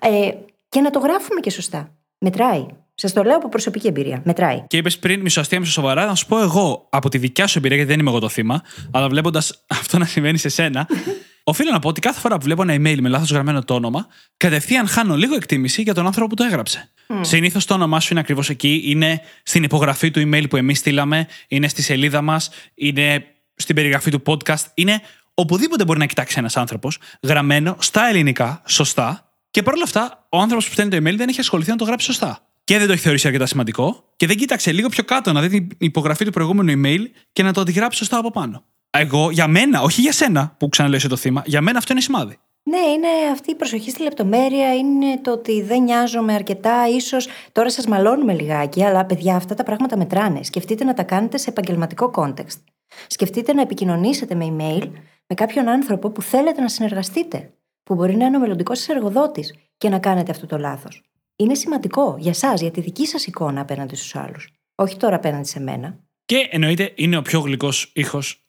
Ε, 0.00 0.30
και 0.68 0.80
να 0.80 0.90
το 0.90 0.98
γράφουμε 0.98 1.40
και 1.40 1.50
σωστά. 1.50 1.92
Μετράει. 2.18 2.66
Σας 2.94 3.12
το 3.12 3.22
λέω 3.22 3.36
από 3.36 3.48
προσωπική 3.48 3.86
εμπειρία. 3.86 4.22
Μετράει. 4.24 4.64
Και 4.66 4.76
είπες 4.76 4.98
πριν, 4.98 5.20
μισοαστία, 5.20 5.60
μισοσοβαρά, 5.60 6.06
να 6.06 6.14
σου 6.14 6.26
πω 6.26 6.40
εγώ 6.40 6.86
από 6.90 7.08
τη 7.08 7.18
δικιά 7.18 7.46
σου 7.46 7.58
εμπειρία, 7.58 7.76
γιατί 7.76 7.90
δεν 7.90 8.00
είμαι 8.00 8.10
εγώ 8.10 8.18
το 8.18 8.28
θύμα, 8.28 8.62
αλλά 8.90 9.08
βλέποντας 9.08 9.64
αυτό 9.80 9.98
να 9.98 10.04
συμβαίνει 10.04 10.38
σε 10.38 10.48
σένα, 10.48 10.88
οφείλω 11.44 11.70
να 11.70 11.78
πω 11.78 11.88
ότι 11.88 12.00
κάθε 12.00 12.20
φορά 12.20 12.36
που 12.36 12.44
βλέπω 12.44 12.62
ένα 12.62 12.74
email 12.74 12.98
με 13.00 13.08
λάθος 13.08 13.30
γραμμένο 13.30 13.64
το 13.64 13.74
όνομα, 13.74 14.06
κατευθείαν 14.36 14.86
χάνω 14.88 15.16
λίγο 15.16 15.34
εκτίμηση 15.34 15.82
για 15.82 15.94
τον 15.94 16.06
άνθρωπο 16.06 16.28
που 16.28 16.34
το 16.34 16.44
έγραψε. 16.44 16.90
Mm. 17.08 17.14
Συνήθως 17.20 17.64
το 17.64 17.74
όνομά 17.74 18.00
σου 18.00 18.08
είναι 18.10 18.20
ακριβώς 18.20 18.50
εκεί, 18.50 18.82
είναι 18.84 19.20
στην 19.42 19.62
υπογραφή 19.62 20.10
του 20.10 20.20
email 20.20 20.44
που 20.50 20.56
εμείς 20.56 20.78
στείλαμε, 20.78 21.26
είναι 21.48 21.68
στη 21.68 21.82
σελίδα 21.82 22.22
μας, 22.22 22.50
είναι 22.74 23.24
στην 23.54 23.74
περιγραφή 23.74 24.10
του 24.10 24.22
podcast, 24.26 24.64
είναι 24.74 25.00
οπουδήποτε 25.34 25.84
μπορεί 25.84 25.98
να 25.98 26.06
κοιτάξει 26.06 26.38
ένας 26.38 26.56
άνθρωπος, 26.56 26.98
γραμμένο 27.22 27.76
στα 27.78 28.08
ελληνικά, 28.08 28.62
σωστά, 28.66 29.27
και 29.50 29.62
παρόλα 29.62 29.82
αυτά, 29.84 30.26
ο 30.28 30.38
άνθρωπος 30.38 30.66
που 30.66 30.72
στέλνει 30.72 30.90
το 30.90 30.96
email 30.96 31.16
δεν 31.16 31.28
έχει 31.28 31.40
ασχοληθεί 31.40 31.70
να 31.70 31.76
το 31.76 31.84
γράψει 31.84 32.06
σωστά. 32.06 32.38
Και 32.64 32.78
δεν 32.78 32.86
το 32.86 32.92
έχει 32.92 33.02
θεωρήσει 33.02 33.26
αρκετά 33.26 33.46
σημαντικό. 33.46 34.04
Και 34.16 34.26
δεν 34.26 34.36
κοίταξε 34.36 34.72
λίγο 34.72 34.88
πιο 34.88 35.04
κάτω 35.04 35.32
να 35.32 35.40
δει 35.40 35.48
την 35.48 35.76
υπογραφή 35.78 36.24
του 36.24 36.30
προηγούμενου 36.30 36.82
email 36.82 37.00
και 37.32 37.42
να 37.42 37.52
το 37.52 37.60
αντιγράψει 37.60 37.98
σωστά 37.98 38.18
από 38.18 38.30
πάνω. 38.30 38.64
Εγώ, 38.90 39.30
για 39.30 39.46
μένα, 39.46 39.80
όχι 39.82 40.00
για 40.00 40.12
σένα 40.12 40.54
που 40.58 40.68
ξαναλέω 40.68 41.08
το 41.08 41.16
θύμα, 41.16 41.42
για 41.46 41.60
μένα 41.60 41.78
αυτό 41.78 41.92
είναι 41.92 42.02
σημάδι. 42.02 42.38
Ναι, 42.62 42.78
είναι 42.78 43.08
αυτή 43.32 43.50
η 43.50 43.54
προσοχή 43.54 43.90
στη 43.90 44.02
λεπτομέρεια, 44.02 44.74
είναι 44.74 45.18
το 45.22 45.32
ότι 45.32 45.62
δεν 45.62 45.82
νοιάζομαι 45.82 46.32
αρκετά, 46.34 46.88
ίσως 46.88 47.28
τώρα 47.52 47.70
σας 47.70 47.86
μαλώνουμε 47.86 48.32
λιγάκι, 48.34 48.84
αλλά 48.84 49.04
παιδιά, 49.04 49.36
αυτά 49.36 49.54
τα 49.54 49.62
πράγματα 49.62 49.96
μετράνε. 49.96 50.42
Σκεφτείτε 50.42 50.84
να 50.84 50.94
τα 50.94 51.02
κάνετε 51.02 51.36
σε 51.36 51.50
επαγγελματικό 51.50 52.10
context. 52.14 52.62
Σκεφτείτε 53.06 53.52
να 53.52 53.60
επικοινωνήσετε 53.60 54.34
με 54.34 54.56
email 54.56 54.90
με 55.26 55.34
κάποιον 55.34 55.68
άνθρωπο 55.68 56.10
που 56.10 56.22
θέλετε 56.22 56.60
να 56.60 56.68
συνεργαστείτε, 56.68 57.52
που 57.88 57.94
μπορεί 57.94 58.16
να 58.16 58.24
είναι 58.24 58.36
ο 58.36 58.40
μελλοντικός 58.40 58.78
σας 58.78 58.88
εργοδότης 58.88 59.54
και 59.76 59.88
να 59.88 59.98
κάνετε 59.98 60.30
αυτό 60.30 60.46
το 60.46 60.58
λάθος. 60.58 61.02
Είναι 61.36 61.54
σημαντικό 61.54 62.16
για 62.18 62.30
εσά, 62.30 62.54
για 62.54 62.70
τη 62.70 62.80
δική 62.80 63.06
σας 63.06 63.26
εικόνα 63.26 63.60
απέναντι 63.60 63.96
στους 63.96 64.14
άλλους. 64.14 64.48
Όχι 64.74 64.96
τώρα 64.96 65.16
απέναντι 65.16 65.48
σε 65.48 65.60
μένα. 65.60 65.98
Και 66.24 66.48
εννοείται 66.50 66.92
είναι 66.96 67.16
ο 67.16 67.22
πιο 67.22 67.40
γλυκός 67.40 67.90
ήχος 67.94 68.44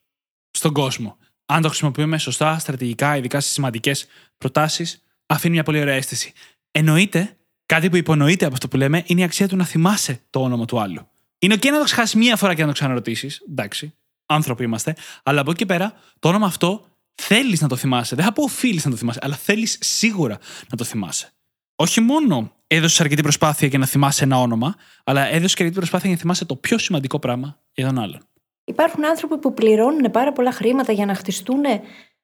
στον 0.52 0.74
κόσμο. 0.74 1.18
Αν 1.46 1.62
το 1.62 1.68
χρησιμοποιούμε 1.68 2.18
σωστά, 2.18 2.60
στρατηγικά, 2.60 3.18
ειδικά 3.18 3.40
στις 3.40 3.54
σημαντικές 3.54 4.08
προτάσεις, 4.38 5.04
αφήνει 5.26 5.54
μια 5.54 5.64
πολύ 5.64 5.82
ωραία 5.82 5.96
αίσθηση. 5.96 6.34
Εννοείται, 6.72 7.38
κάτι 7.66 7.90
που 7.90 7.96
υπονοείται 7.96 8.46
από 8.46 8.54
αυτό 8.54 8.68
που 8.68 8.78
λέμε, 8.78 9.04
είναι 9.06 9.22
η 9.22 9.24
αξία 9.24 9.48
του 9.48 9.56
να 9.56 9.66
θυμάσαι 9.66 10.22
το 10.30 10.42
όνομα 10.42 10.66
του 10.66 10.80
άλλου. 10.80 11.08
Είναι 11.40 11.54
OK 11.54 11.66
να 11.66 11.78
το 11.78 11.84
ξεχάσεις 11.84 12.16
μία 12.16 12.36
φορά 12.36 12.54
και 12.54 12.62
να 12.62 12.68
το 12.68 12.74
ξαναρωτήσεις. 12.74 13.44
Εντάξει, 13.50 13.94
άνθρωποι 14.26 14.64
είμαστε. 14.64 14.96
Αλλά 15.24 15.42
από 15.42 15.52
εκεί 15.52 15.66
πέρα, 15.66 15.94
το 16.20 16.28
όνομα 16.28 16.46
αυτό 16.46 16.89
θέλεις 17.20 17.62
να 17.62 17.68
το 17.68 17.76
θυμάσαι. 17.76 18.16
Δεν 18.16 18.26
θα 18.26 18.34
πω 18.34 18.44
οφείλεις 18.44 18.86
να 18.86 18.92
το 18.92 18.98
θυμάσαι, 18.98 19.20
αλλά 19.22 19.36
θέλεις 19.36 19.78
σίγουρα 19.82 20.38
να 20.70 20.78
το 20.78 20.84
θυμάσαι. 20.84 21.32
Όχι 21.76 22.02
μόνο 22.02 22.52
έδωσες 22.68 23.02
αρκετή 23.02 23.22
προσπάθεια 23.22 23.68
για 23.68 23.80
να 23.80 23.86
θυμάσαι 23.86 24.24
ένα 24.24 24.40
όνομα, 24.40 24.76
αλλά 25.04 25.26
έδωσες 25.26 25.54
και 25.54 25.64
αρκετή 25.64 25.80
προσπάθεια 25.80 26.08
για 26.08 26.16
να 26.16 26.22
θυμάσαι 26.22 26.46
το 26.46 26.56
πιο 26.56 26.78
σημαντικό 26.78 27.20
πράγμα 27.20 27.60
για 27.74 27.86
τον 27.86 28.00
άλλον. 28.00 28.20
Υπάρχουν 28.64 29.06
άνθρωποι 29.06 29.38
που 29.38 29.54
πληρώνουν 29.54 30.12
πάρα 30.12 30.34
πολλά 30.34 30.52
χρήματα 30.52 30.92
για 30.92 31.06
να 31.06 31.16
χτιστούν 31.16 31.62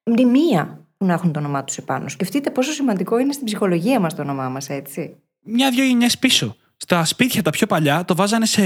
μνημεία 0.03 0.87
που 0.97 1.05
να 1.05 1.13
έχουν 1.13 1.31
το 1.31 1.39
όνομά 1.39 1.63
τους 1.63 1.77
επάνω. 1.77 2.09
Σκεφτείτε 2.09 2.49
πόσο 2.49 2.71
σημαντικό 2.71 3.17
είναι 3.17 3.33
στην 3.33 3.45
ψυχολογία 3.45 3.99
μας 3.99 4.15
το 4.15 4.21
όνομά 4.21 4.49
μας, 4.49 4.69
έτσι. 4.69 5.15
Μια-δυο 5.41 5.83
γενιές 5.83 6.17
πίσω. 6.17 6.55
Στα 6.77 7.05
σπίτια 7.05 7.41
τα 7.41 7.49
πιο 7.49 7.67
παλιά 7.67 8.05
το 8.05 8.15
βάζανε 8.15 8.45
σε 8.45 8.61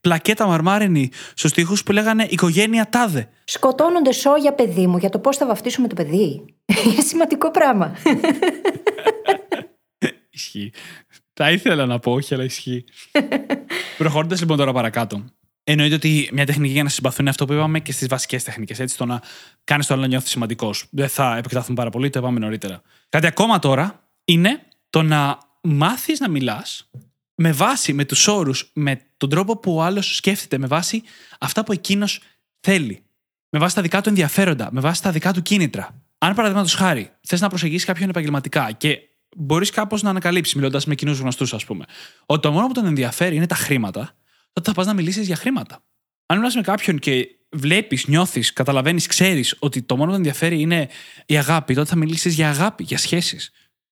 πλακέτα 0.00 0.46
μαρμάρινη 0.46 1.10
στους 1.34 1.52
τοίχους 1.52 1.82
που 1.82 1.92
λέγανε 1.92 2.26
Οικογένεια 2.30 2.88
Τάδε. 2.90 3.28
Σκοτώνονται 3.44 4.12
σόγια, 4.12 4.52
παιδί 4.52 4.86
μου, 4.86 4.96
για 4.96 5.08
το 5.08 5.18
πώς 5.18 5.36
θα 5.36 5.46
βαφτίσουμε 5.46 5.88
το 5.88 5.94
παιδί. 5.94 6.44
Είναι 6.84 7.02
σημαντικό 7.06 7.50
πράγμα. 7.50 7.96
Ισχύει. 10.30 10.72
Τα 11.32 11.50
ήθελα 11.50 11.86
να 11.86 11.98
πω, 11.98 12.12
όχι, 12.12 12.34
αλλά 12.34 12.44
ισχύει. 12.44 12.84
Προχωρώντας 13.98 14.40
λοιπόν 14.40 14.56
τώρα 14.56 14.72
παρακάτω. 14.72 15.24
Εννοείται 15.64 15.94
ότι 15.94 16.30
μια 16.32 16.46
τεχνική 16.46 16.72
για 16.72 16.82
να 16.82 16.88
συμπαθούν 16.88 17.20
είναι 17.20 17.30
αυτό 17.30 17.44
που 17.44 17.52
είπαμε 17.52 17.80
και 17.80 17.92
στις 17.92 18.08
βασικές 18.08 18.44
τεχνικές. 18.44 18.78
Έτσι, 18.78 18.96
το 18.96 19.04
να 19.04 19.20
κάνεις 19.64 19.86
το 19.86 19.94
άλλο 19.94 20.02
να 20.02 20.08
νιώθεις 20.08 20.30
σημαντικός. 20.30 20.86
Δεν 20.90 21.08
θα 21.08 21.36
επεκταθούν 21.36 21.74
πάρα 21.74 21.90
πολύ, 21.90 22.10
το 22.10 22.18
είπαμε 22.18 22.38
νωρίτερα. 22.38 22.82
Κάτι 23.08 23.26
ακόμα 23.26 23.58
τώρα 23.58 24.08
είναι 24.24 24.62
το 24.90 25.02
να 25.02 25.38
μάθεις 25.60 26.20
να 26.20 26.28
μιλάς 26.28 26.90
με 27.40 27.52
βάση, 27.52 27.92
με 27.92 28.04
τους 28.04 28.26
όρους, 28.26 28.70
με 28.74 29.00
τον 29.16 29.28
τρόπο 29.28 29.56
που 29.56 29.74
ο 29.74 29.82
άλλος 29.82 30.16
σκέφτεται, 30.16 30.58
με 30.58 30.66
βάση 30.66 31.02
αυτά 31.40 31.64
που 31.64 31.72
εκείνος 31.72 32.20
θέλει. 32.60 33.02
Με 33.50 33.58
βάση 33.58 33.74
τα 33.74 33.82
δικά 33.82 34.00
του 34.00 34.08
ενδιαφέροντα, 34.08 34.68
με 34.72 34.80
βάση 34.80 35.02
τα 35.02 35.10
δικά 35.10 35.32
του 35.32 35.42
κίνητρα. 35.42 36.02
Αν 36.18 36.34
παραδείγματος 36.34 36.74
χάρη 36.74 37.10
θες 37.20 37.40
να 37.40 37.48
προσεγγίσεις 37.48 37.84
κάποιον 37.84 38.08
επαγγελματικά 38.08 38.72
και 38.72 38.98
μπορείς 39.36 39.70
κάπως 39.70 40.02
να 40.02 40.10
ανακαλύψεις, 40.10 40.54
μιλώντας 40.54 40.86
με 40.86 40.94
κοινούς 40.94 41.18
γνωστούς, 41.18 41.54
ας 41.54 41.64
πούμε, 41.64 41.84
ότι 42.26 42.40
το 42.40 42.52
μόνο 42.52 42.66
που 42.66 42.72
τον 42.72 42.86
ενδιαφέρει 42.86 43.36
είναι 43.36 43.46
τα 43.46 43.54
χρήματα, 43.54 44.16
τότε 44.52 44.68
θα 44.68 44.74
πας 44.74 44.86
να 44.86 44.94
μιλήσεις 44.94 45.26
για 45.26 45.36
χρήματα. 45.36 45.84
Αν 46.26 46.36
μιλάς 46.36 46.54
με 46.54 46.60
κάποιον 46.60 46.98
και 46.98 47.28
βλέπεις, 47.50 48.06
νιώθεις, 48.06 48.52
καταλαβαίνεις, 48.52 49.06
ξέρεις 49.06 49.56
ότι 49.58 49.82
το 49.82 49.94
μόνο 49.94 50.06
που 50.06 50.12
τον 50.12 50.26
ενδιαφέρει 50.26 50.60
είναι 50.60 50.88
η 51.26 51.38
αγάπη, 51.38 51.74
τότε 51.74 51.88
θα 51.88 51.96
μιλήσεις 51.96 52.34
για 52.34 52.48
αγάπη, 52.48 52.82
για 52.82 52.98
σχέσεις. 52.98 53.50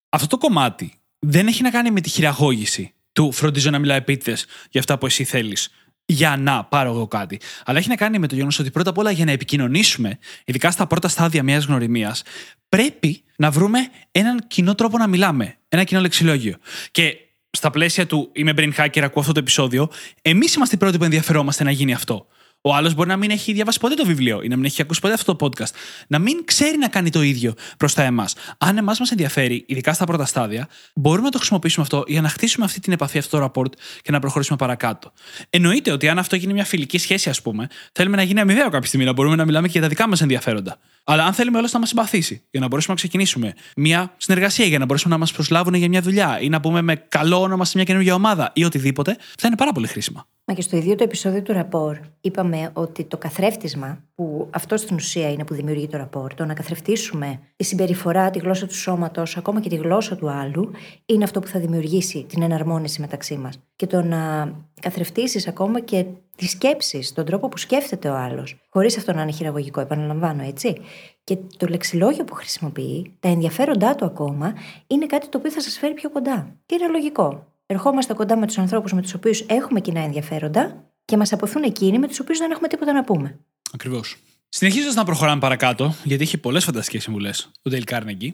Αυτό 0.09 0.27
το 0.27 0.39
κομμάτι 0.39 0.93
δεν 1.19 1.47
έχει 1.47 1.63
να 1.63 1.71
κάνει 1.71 1.91
με 1.91 2.01
τη 2.01 2.09
χειραγώγηση 2.09 2.95
του 3.16 3.33
φροντίζω 3.33 3.70
να 3.70 3.79
μιλάω 3.79 3.96
επίτηδες 3.96 4.46
για 4.70 4.81
αυτά 4.81 4.98
που 4.98 5.07
εσύ 5.07 5.24
θέλεις. 5.24 5.70
Για 6.07 6.37
να 6.37 6.64
πάρω 6.64 6.90
εγώ 6.90 7.07
κάτι. 7.07 7.40
Αλλά 7.64 7.79
έχει 7.79 7.88
να 7.88 7.96
κάνει 7.96 8.18
με 8.18 8.26
το 8.26 8.35
γεγονός 8.35 8.59
ότι 8.59 8.70
πρώτα 8.70 8.90
απ' 8.90 8.98
όλα 8.98 9.11
για 9.11 9.24
να 9.24 9.31
επικοινωνήσουμε, 9.31 10.18
ειδικά 10.44 10.70
στα 10.70 10.87
πρώτα 10.87 11.09
στάδια 11.09 11.42
μιας 11.42 11.64
γνωριμίας, 11.64 12.22
πρέπει 12.68 13.22
να 13.37 13.50
βρούμε 13.50 13.79
έναν 14.11 14.44
κοινό 14.46 14.74
τρόπο 14.74 14.98
να 14.98 15.07
μιλάμε. 15.07 15.57
Ένα 15.68 15.85
κοινό 15.85 16.00
λεξιλόγιο. 16.00 16.57
Και 16.90 17.16
στα 17.50 17.70
πλαίσια 17.70 18.07
του 18.07 18.31
Είμαι 18.33 18.52
brain 18.57 18.72
hacker, 18.76 19.00
ακούω 19.00 19.20
αυτό 19.20 19.33
το 19.33 19.38
επεισόδιο, 19.38 19.90
εμείς 20.22 20.55
είμαστε 20.55 20.74
οι 20.74 20.79
πρώτοι 20.79 20.98
που 20.98 21.05
ενδιαφερόμαστε 21.05 21.64
να 21.64 21.70
γίνει 21.70 21.92
αυτό. 21.92 22.26
Ο 22.66 22.74
άλλος 22.74 22.94
μπορεί 22.94 23.09
να 23.09 23.16
μην 23.16 23.31
έχει 23.31 23.52
διαβάσει 23.52 23.79
ποτέ 23.81 23.94
το 23.94 24.05
βιβλίο 24.05 24.42
ή 24.42 24.48
να 24.48 24.57
μην 24.57 24.64
έχει 24.64 24.83
ακούσει 24.83 25.00
ποτέ 25.00 25.14
αυτό 25.14 25.37
το 25.37 25.46
podcast. 25.46 25.70
Να 26.09 26.18
μην 26.18 26.44
ξέρει 26.44 26.79
να 26.79 26.88
κάνει 26.88 27.11
το 27.11 27.22
ίδιο 27.22 27.55
προς 27.76 27.94
τα 27.94 28.02
εμάς. 28.02 28.35
Αν 28.59 28.76
εμάς 28.76 28.98
μας 28.98 29.11
ενδιαφέρει, 29.11 29.64
ειδικά 29.68 29.92
στα 29.92 30.05
πρώτα 30.05 30.24
στάδια, 30.24 30.68
μπορούμε 30.94 31.24
να 31.24 31.31
το 31.31 31.38
χρησιμοποιήσουμε 31.38 31.85
αυτό 31.85 32.05
για 32.07 32.20
να 32.20 32.29
χτίσουμε 32.29 32.64
αυτή 32.64 32.81
την 32.81 32.92
επαφή, 32.92 33.18
αυτό 33.18 33.38
το 33.38 33.44
rapport 33.44 33.70
και 34.02 34.12
να 34.12 34.18
προχωρήσουμε 34.18 34.57
παρακάτω. 34.57 35.12
Εννοείται 35.50 35.92
ότι 35.92 36.09
αν 36.09 36.18
αυτό 36.18 36.37
γίνει 36.37 36.52
μια 36.52 36.64
φιλική 36.64 36.98
σχέση, 36.98 37.29
ας 37.29 37.42
πούμε, 37.42 37.68
θέλουμε 37.92 38.16
να 38.16 38.22
γίνει 38.22 38.40
αμοιβαίο 38.40 38.68
κάποια 38.68 38.88
στιγμή, 38.88 39.05
να 39.05 39.12
μπορούμε 39.12 39.37
να 39.37 39.44
μιλάμε 39.44 39.66
και 39.66 39.72
για 39.72 39.83
τα 39.83 39.88
δικά 39.88 40.09
μας 40.09 40.20
ενδιαφέροντα. 40.20 40.79
Αλλά 41.05 41.24
αν 41.24 41.33
θέλουμε 41.33 41.59
όλος 41.59 41.72
να 41.72 41.79
μας 41.79 41.88
συμπαθήσει, 41.88 42.42
για 42.50 42.61
να 42.61 42.68
μπορέσουμε 42.68 42.94
να 42.94 43.00
ξεκινήσουμε 43.00 43.55
μια 43.76 44.14
συνεργασία, 44.16 44.66
για 44.66 44.79
να 44.79 44.85
μπορέσουμε 44.85 45.14
να 45.14 45.20
μας 45.20 45.33
προσλάβουν 45.33 45.74
για 45.74 45.88
μια 45.88 46.02
δουλειά 46.02 46.40
ή 46.40 46.48
να 46.48 46.61
πούμε 46.61 46.83
με 46.83 46.94
καλό 46.94 47.40
όνομα 47.40 47.64
σε 47.64 47.72
μια 47.74 47.85
καινούργια 47.85 48.14
ομάδα 48.14 48.50
ή 48.55 48.64
οτιδήποτε, 48.64 49.16
θα 49.38 49.46
είναι 49.46 49.57
πάρα 49.57 49.72
πολύ 49.72 49.87
χρήσιμα. 49.87 50.26
Μα 50.49 50.55
και 50.55 50.63
στο 50.63 50.77
ίδιο 50.77 50.95
το 50.95 51.05
επεισόδιο 51.05 51.43
του 51.43 51.53
ραπόρ 51.53 51.99
είπαμε 52.21 52.71
ότι 52.73 53.05
το 53.05 53.17
καθρέφτισμα, 53.17 54.05
που 54.15 54.49
αυτό 54.51 54.77
στην 54.77 54.97
ουσία 54.97 55.31
είναι 55.31 55.45
που 55.45 55.55
δημιουργεί 55.55 55.89
το 55.89 55.97
ραπόρ, 55.97 56.35
το 56.35 56.45
να 56.45 56.55
καθρεφτίσουμε 56.55 57.41
τη 57.57 57.65
συμπεριφορά, 57.65 58.31
τη 58.31 58.39
γλώσσα 58.39 58.67
του 58.67 58.75
σώματος, 58.75 59.37
ακόμα 59.37 59.61
και 59.61 59.69
τη 59.69 59.77
γλώσσα 59.77 60.17
του 60.17 60.31
άλλου, 60.31 60.71
είναι 61.07 61.25
αυτό 61.25 61.41
που 61.41 61.47
θα 61.47 61.59
δημιουργήσει 61.59 62.25
την 62.29 62.43
εναρμόνιση 62.43 63.01
μεταξύ 63.01 63.37
μας. 63.37 63.59
Και 63.77 63.87
το 63.87 64.03
να 64.03 64.53
καθρεφτίσεις 64.81 65.49
ακόμα 65.49 65.81
και 65.81 66.05
τις 66.37 66.51
σκέψεις, 66.51 67.13
τον 67.13 67.25
τρόπο 67.25 67.49
που 67.49 67.57
σκέφτεται 67.57 68.09
ο 68.09 68.17
άλλος, 68.17 68.67
χωρίς 68.69 68.97
αυτό 68.97 69.13
να 69.13 69.23
είναι 69.23 69.33
χειραγωγικό, 69.33 69.81
επαναλαμβάνω 69.81 70.43
έτσι. 70.43 70.77
Και 71.25 71.39
το 71.57 71.67
λεξιλόγιο 71.67 72.25
που 72.25 72.35
χρησιμοποιεί, 72.35 73.17
τα 73.21 73.29
ενδιαφέροντά 73.29 73.95
του 73.95 74.05
ακόμα, 74.05 74.55
είναι 74.87 75.07
κάτι 75.07 75.29
το 75.29 75.39
οποίο 75.39 75.51
θα 75.51 75.61
σας 75.61 75.79
φέρει 75.79 75.95
πιο 75.95 76.11
κοντά. 76.11 76.57
Και 76.67 76.75
είναι 76.75 76.89
λογικό 76.89 77.47
ερχόμαστε 77.66 78.14
κοντά 78.14 78.37
με 78.37 78.46
τους 78.46 78.59
ανθρώπους 78.59 78.92
με 78.92 79.02
τους 79.02 79.14
οποίους 79.14 79.40
έχουμε 79.40 79.81
κοινά 79.81 80.00
ενδιαφέροντα 80.00 80.90
και 81.05 81.16
μας 81.16 81.33
αποθούν 81.33 81.62
εκείνοι 81.62 81.98
με 81.98 82.09
τους 82.09 82.20
οποίους 82.20 82.38
δεν 82.38 82.50
έχουμε 82.50 82.68
τίποτα 82.68 82.92
να 82.92 83.05
πούμε. 83.05 83.38
Ακριβώς. 83.72 84.16
Συνεχίζοντας 84.48 84.94
να 84.94 85.05
προχωράμε 85.05 85.40
παρακάτω, 85.40 85.94
γιατί 86.05 86.22
έχει 86.22 86.38
πολλές 86.38 86.64
φανταστικές 86.64 87.02
συμβουλές 87.02 87.44
ο 87.44 87.70
Dale 87.70 87.85
Carnegie, 87.85 88.31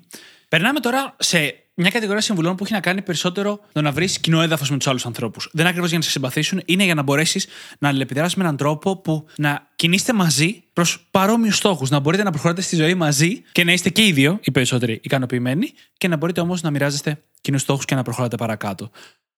περνάμε 0.48 0.80
τώρα 0.80 1.16
σε 1.18 1.61
μια 1.74 1.90
κατηγορία 1.90 2.20
συμβουλών 2.20 2.56
που 2.56 2.64
έχει 2.64 2.72
να 2.72 2.80
κάνει 2.80 3.02
περισσότερο 3.02 3.60
το 3.72 3.82
να 3.82 3.92
βρεις 3.92 4.18
κοινό 4.18 4.40
έδαφος 4.40 4.70
με 4.70 4.76
τους 4.76 4.86
άλλους 4.86 5.06
ανθρώπους. 5.06 5.44
Δεν 5.44 5.60
είναι 5.60 5.68
ακριβώς 5.68 5.88
για 5.88 5.98
να 5.98 6.04
σε 6.04 6.10
συμπαθήσουν, 6.10 6.62
είναι 6.64 6.84
για 6.84 6.94
να 6.94 7.02
μπορέσεις 7.02 7.46
να 7.78 7.88
αλληλεπιδράσεις 7.88 8.34
με 8.34 8.42
έναν 8.42 8.56
τρόπο 8.56 8.96
που 8.96 9.26
να 9.36 9.68
κινείστε 9.76 10.12
μαζί 10.12 10.64
προς 10.72 11.06
παρόμοιους 11.10 11.56
στόχους. 11.56 11.90
Να 11.90 11.98
μπορείτε 11.98 12.22
να 12.22 12.30
προχωράτε 12.30 12.60
στη 12.60 12.76
ζωή 12.76 12.94
μαζί 12.94 13.42
και 13.52 13.64
να 13.64 13.72
είστε 13.72 13.88
και 13.88 14.06
οι 14.06 14.12
δύο 14.12 14.38
οι 14.42 14.50
περισσότεροι 14.50 15.00
ικανοποιημένοι 15.02 15.72
και 15.96 16.08
να 16.08 16.16
μπορείτε 16.16 16.40
όμως 16.40 16.62
να 16.62 16.70
μοιράζεστε 16.70 17.22
κοινούς 17.40 17.60
στόχους 17.60 17.84
και 17.84 17.94
να 17.94 18.02
προχωράτε 18.02 18.36
παρακάτω. 18.36 18.90